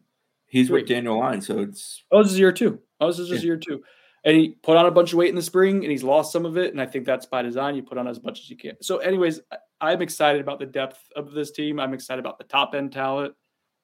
He's 0.48 0.68
Three. 0.68 0.82
with 0.82 0.90
Daniel 0.90 1.20
Line, 1.20 1.42
so 1.42 1.60
it's 1.60 2.04
Oh, 2.12 2.24
this 2.24 2.32
is 2.32 2.40
year 2.40 2.52
two. 2.54 2.80
Oh, 3.00 3.08
this 3.08 3.20
is 3.20 3.30
just 3.30 3.44
year 3.44 3.58
two. 3.58 3.84
And 4.24 4.36
he 4.36 4.56
put 4.64 4.78
on 4.78 4.88
a 4.88 4.92
bunch 4.92 5.12
of 5.14 5.18
weight 5.20 5.30
in 5.30 5.36
the 5.36 5.42
spring 5.44 5.84
and 5.84 5.92
he's 5.92 6.04
lost 6.04 6.32
some 6.34 6.46
of 6.48 6.58
it. 6.58 6.72
And 6.72 6.82
I 6.82 6.88
think 6.88 7.06
that's 7.06 7.28
by 7.28 7.44
design. 7.44 7.76
You 7.76 7.84
put 7.84 8.00
on 8.00 8.08
as 8.08 8.24
much 8.24 8.40
as 8.40 8.50
you 8.50 8.58
can. 8.58 8.72
So, 8.82 8.98
anyways, 8.98 9.40
I'm 9.82 10.02
excited 10.02 10.42
about 10.42 10.60
the 10.60 10.66
depth 10.66 11.00
of 11.16 11.32
this 11.32 11.52
team. 11.52 11.80
I'm 11.80 11.94
excited 11.94 12.20
about 12.20 12.38
the 12.38 12.44
top 12.46 12.74
end 12.76 12.92
talent. 12.92 13.34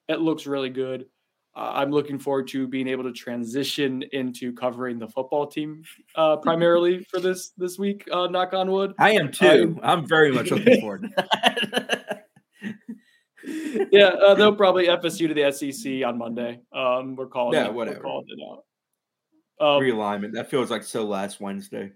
It 0.07 0.19
looks 0.19 0.45
really 0.47 0.69
good. 0.69 1.05
Uh, 1.53 1.71
I'm 1.73 1.91
looking 1.91 2.17
forward 2.17 2.47
to 2.49 2.65
being 2.65 2.87
able 2.87 3.03
to 3.03 3.11
transition 3.11 4.03
into 4.13 4.53
covering 4.53 4.97
the 4.99 5.07
football 5.09 5.45
team 5.47 5.83
uh, 6.15 6.37
primarily 6.43 7.03
for 7.03 7.19
this 7.19 7.49
this 7.57 7.77
week. 7.77 8.07
Uh, 8.11 8.27
knock 8.27 8.53
on 8.53 8.71
wood. 8.71 8.93
I 8.99 9.11
am 9.11 9.31
too. 9.31 9.77
I'm 9.83 10.07
very 10.07 10.31
much 10.31 10.49
looking 10.51 10.79
forward. 10.81 11.03
to 11.03 11.09
that. 11.33 12.27
yeah, 13.91 14.05
uh, 14.07 14.33
they'll 14.35 14.55
probably 14.55 14.87
FSU 14.87 15.27
to 15.27 15.33
the 15.33 15.51
SEC 15.51 16.07
on 16.07 16.17
Monday. 16.17 16.61
Um, 16.71 17.15
we're 17.15 17.27
calling 17.27 17.59
Yeah, 17.59 17.65
it, 17.67 17.73
whatever. 17.73 17.99
calling 17.99 18.25
it 18.29 18.39
out. 18.49 18.63
Um, 19.75 19.81
Realignment. 19.81 20.33
That 20.33 20.49
feels 20.49 20.71
like 20.71 20.83
so 20.83 21.03
last 21.05 21.41
Wednesday. 21.41 21.91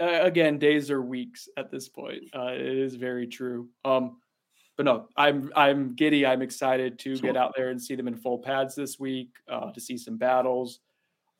Uh, 0.00 0.20
again, 0.22 0.58
days 0.58 0.90
are 0.90 1.02
weeks 1.02 1.48
at 1.56 1.70
this 1.70 1.88
point. 1.88 2.24
Uh, 2.34 2.52
it 2.52 2.60
is 2.60 2.94
very 2.96 3.26
true. 3.26 3.68
Um, 3.84 4.18
but 4.76 4.84
no, 4.84 5.08
I'm 5.16 5.50
I'm 5.56 5.94
giddy. 5.94 6.26
I'm 6.26 6.42
excited 6.42 6.98
to 7.00 7.16
Sure. 7.16 7.22
get 7.22 7.36
out 7.36 7.54
there 7.56 7.70
and 7.70 7.80
see 7.82 7.94
them 7.94 8.08
in 8.08 8.16
full 8.16 8.38
pads 8.38 8.74
this 8.74 8.98
week, 9.00 9.30
uh, 9.48 9.72
to 9.72 9.80
see 9.80 9.96
some 9.96 10.16
battles. 10.18 10.80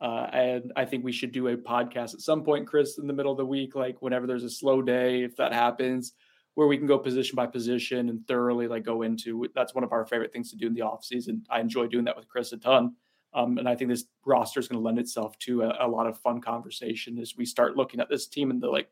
Uh, 0.01 0.29
and 0.33 0.73
I 0.77 0.85
think 0.85 1.05
we 1.05 1.13
should 1.13 1.33
do 1.33 1.49
a 1.49 1.57
podcast 1.57 2.15
at 2.15 2.21
some 2.21 2.45
point, 2.45 2.67
Chris, 2.67 2.99
in 2.99 3.07
the 3.07 3.13
middle 3.15 3.33
of 3.33 3.39
the 3.39 3.47
week, 3.47 3.75
like 3.75 4.01
whenever 4.03 4.27
there's 4.27 4.45
a 4.45 4.51
slow 4.51 4.83
day, 4.83 5.23
if 5.23 5.37
that 5.37 5.53
happens, 5.53 6.13
where 6.55 6.67
we 6.67 6.77
can 6.79 6.87
go 6.87 6.99
position 6.99 7.35
by 7.37 7.47
position 7.47 8.09
and 8.11 8.27
thoroughly 8.27 8.69
like 8.69 8.85
go 8.85 9.03
into. 9.03 9.47
That's 9.55 9.75
one 9.75 9.85
of 9.85 9.93
our 9.93 10.05
favorite 10.07 10.33
things 10.33 10.51
to 10.51 10.57
do 10.57 10.67
in 10.67 10.75
the 10.75 10.83
off 10.83 11.05
season. 11.05 11.45
I 11.51 11.61
enjoy 11.61 11.87
doing 11.87 12.05
that 12.07 12.17
with 12.17 12.29
Chris 12.29 12.53
a 12.53 12.59
ton. 12.59 12.95
Um, 13.37 13.59
and 13.59 13.69
I 13.69 13.77
think 13.77 13.91
this 13.91 14.05
roster 14.25 14.59
is 14.59 14.67
going 14.67 14.81
to 14.81 14.85
lend 14.85 14.99
itself 14.99 15.39
to 15.41 15.63
a, 15.63 15.87
a 15.87 15.89
lot 15.89 16.07
of 16.07 16.19
fun 16.19 16.41
conversation 16.41 17.19
as 17.19 17.37
we 17.37 17.45
start 17.45 17.77
looking 17.77 18.01
at 18.01 18.09
this 18.09 18.27
team 18.27 18.51
and 18.51 18.63
the 18.63 18.69
like 18.69 18.89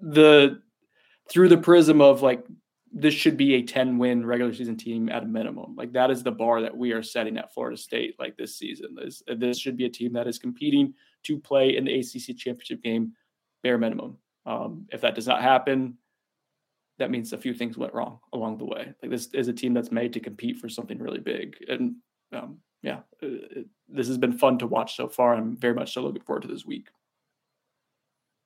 the 0.00 0.62
through 1.28 1.48
the 1.48 1.58
prism 1.58 2.00
of 2.00 2.22
like 2.22 2.44
this 2.92 3.14
should 3.14 3.36
be 3.36 3.54
a 3.54 3.62
10 3.62 3.98
win 3.98 4.24
regular 4.24 4.54
season 4.54 4.76
team 4.76 5.08
at 5.08 5.24
a 5.24 5.26
minimum. 5.26 5.74
Like 5.76 5.92
that 5.92 6.10
is 6.10 6.22
the 6.22 6.30
bar 6.30 6.62
that 6.62 6.74
we 6.74 6.92
are 6.92 7.02
setting 7.02 7.36
at 7.36 7.52
Florida 7.52 7.76
State 7.76 8.14
like 8.18 8.36
this 8.36 8.56
season. 8.56 8.94
This, 8.94 9.22
this 9.36 9.58
should 9.58 9.76
be 9.76 9.84
a 9.84 9.90
team 9.90 10.12
that 10.14 10.28
is 10.28 10.38
competing 10.38 10.94
to 11.24 11.38
play 11.38 11.76
in 11.76 11.84
the 11.84 11.98
ACC 11.98 12.36
championship 12.36 12.82
game 12.82 13.12
bare 13.62 13.76
minimum. 13.76 14.16
Um, 14.46 14.86
if 14.90 15.00
that 15.02 15.16
does 15.16 15.26
not 15.26 15.42
happen, 15.42 15.98
that 16.98 17.10
means 17.10 17.32
a 17.32 17.38
few 17.38 17.52
things 17.52 17.76
went 17.76 17.92
wrong 17.92 18.20
along 18.32 18.58
the 18.58 18.64
way. 18.64 18.94
Like 19.02 19.10
this 19.10 19.26
is 19.34 19.48
a 19.48 19.52
team 19.52 19.74
that's 19.74 19.92
made 19.92 20.12
to 20.14 20.20
compete 20.20 20.58
for 20.58 20.68
something 20.68 20.98
really 20.98 21.20
big. 21.20 21.56
And 21.68 21.96
um, 22.32 22.58
yeah, 22.82 23.00
it, 23.20 23.26
it- 23.56 23.66
this 23.90 24.06
has 24.08 24.18
been 24.18 24.36
fun 24.36 24.58
to 24.58 24.66
watch 24.66 24.96
so 24.96 25.08
far. 25.08 25.34
I'm 25.34 25.56
very 25.56 25.72
much 25.72 25.94
so 25.94 26.02
looking 26.02 26.20
forward 26.20 26.42
to 26.42 26.48
this 26.48 26.66
week. 26.66 26.88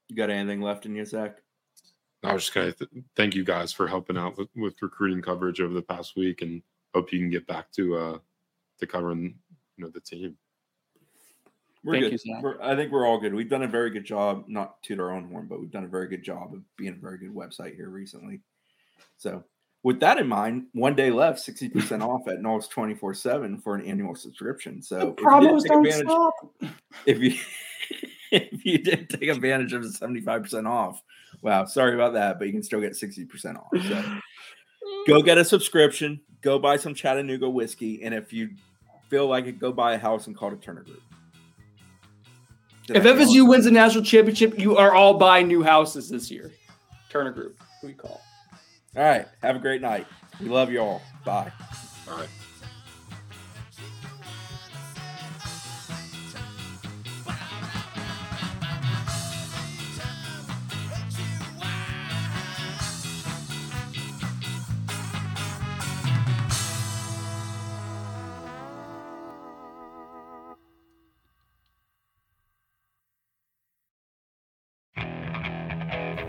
You 0.08 0.14
got 0.14 0.30
anything 0.30 0.60
left 0.60 0.86
in 0.86 0.94
you, 0.94 1.04
Zach? 1.04 1.38
I 2.22 2.32
was 2.32 2.44
just 2.44 2.54
gonna 2.54 2.70
th- 2.70 2.90
thank 3.16 3.34
you 3.34 3.42
guys 3.42 3.72
for 3.72 3.88
helping 3.88 4.16
out 4.16 4.38
with, 4.38 4.46
with 4.54 4.80
recruiting 4.80 5.20
coverage 5.20 5.60
over 5.60 5.74
the 5.74 5.82
past 5.82 6.14
week, 6.14 6.42
and 6.42 6.62
hope 6.94 7.12
you 7.12 7.18
can 7.18 7.28
get 7.28 7.44
back 7.48 7.72
to 7.72 7.96
uh 7.96 8.18
to 8.78 8.86
covering 8.86 9.34
you 9.76 9.84
know 9.84 9.88
the 9.90 9.98
team. 10.00 10.36
We're 11.82 11.94
Thank 11.94 12.04
good. 12.04 12.12
you, 12.12 12.18
Zach. 12.18 12.42
We're, 12.44 12.62
I 12.62 12.76
think 12.76 12.92
we're 12.92 13.04
all 13.08 13.18
good. 13.18 13.34
We've 13.34 13.48
done 13.50 13.64
a 13.64 13.68
very 13.68 13.90
good 13.90 14.04
job, 14.04 14.44
not 14.46 14.80
to 14.84 15.00
our 15.00 15.10
own 15.10 15.28
horn, 15.28 15.46
but 15.48 15.58
we've 15.58 15.72
done 15.72 15.82
a 15.82 15.88
very 15.88 16.06
good 16.06 16.22
job 16.22 16.54
of 16.54 16.62
being 16.76 16.92
a 16.92 16.96
very 16.96 17.18
good 17.18 17.34
website 17.34 17.74
here 17.74 17.88
recently. 17.88 18.40
So, 19.16 19.42
with 19.82 20.00
that 20.00 20.18
in 20.18 20.28
mind, 20.28 20.66
one 20.72 20.94
day 20.94 21.10
left, 21.10 21.38
60% 21.40 22.06
off 22.06 22.28
at 22.28 22.40
Noles 22.40 22.68
24 22.68 23.14
7 23.14 23.58
for 23.58 23.74
an 23.74 23.84
annual 23.84 24.14
subscription. 24.14 24.80
So, 24.80 25.14
if 25.18 25.20
you, 25.20 25.40
didn't 25.40 25.62
take 25.62 25.72
advantage, 25.72 26.72
if 27.06 27.18
you 27.18 27.34
if 28.30 28.64
you 28.64 28.78
didn't 28.78 29.08
take 29.08 29.28
advantage 29.28 29.72
of 29.72 29.82
the 29.82 29.88
75% 29.88 30.68
off, 30.68 31.02
wow, 31.42 31.64
sorry 31.64 31.94
about 31.94 32.12
that, 32.14 32.38
but 32.38 32.46
you 32.46 32.52
can 32.52 32.62
still 32.62 32.80
get 32.80 32.92
60% 32.92 33.56
off. 33.56 33.68
So, 33.88 34.18
go 35.08 35.22
get 35.22 35.38
a 35.38 35.44
subscription, 35.44 36.20
go 36.42 36.58
buy 36.58 36.76
some 36.76 36.94
Chattanooga 36.94 37.50
whiskey, 37.50 38.02
and 38.04 38.14
if 38.14 38.32
you 38.32 38.50
feel 39.08 39.26
like 39.26 39.46
it, 39.46 39.58
go 39.58 39.72
buy 39.72 39.94
a 39.94 39.98
house 39.98 40.28
and 40.28 40.36
call 40.36 40.52
it 40.52 40.62
Turner 40.62 40.84
Group. 40.84 41.02
Did 42.86 42.96
If 42.96 43.04
I 43.04 43.12
FSU 43.12 43.48
wins 43.48 43.64
the 43.64 43.70
national 43.72 44.04
championship, 44.04 44.58
you 44.58 44.76
are 44.76 44.94
all 44.94 45.14
buying 45.14 45.48
new 45.48 45.62
houses 45.62 46.08
this 46.08 46.30
year. 46.30 46.52
Turner 47.10 47.32
Group, 47.32 47.60
who 47.80 47.88
we 47.88 47.92
call. 47.92 48.20
All 48.94 49.02
right, 49.02 49.26
have 49.42 49.56
a 49.56 49.58
great 49.58 49.80
night. 49.80 50.06
We 50.40 50.48
love 50.48 50.70
you 50.70 50.80
all. 50.80 51.02
Bye. 51.24 51.50
All 52.08 52.18
right. 52.18 52.28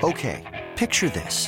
Okay, 0.03 0.43
picture 0.75 1.09
this. 1.09 1.47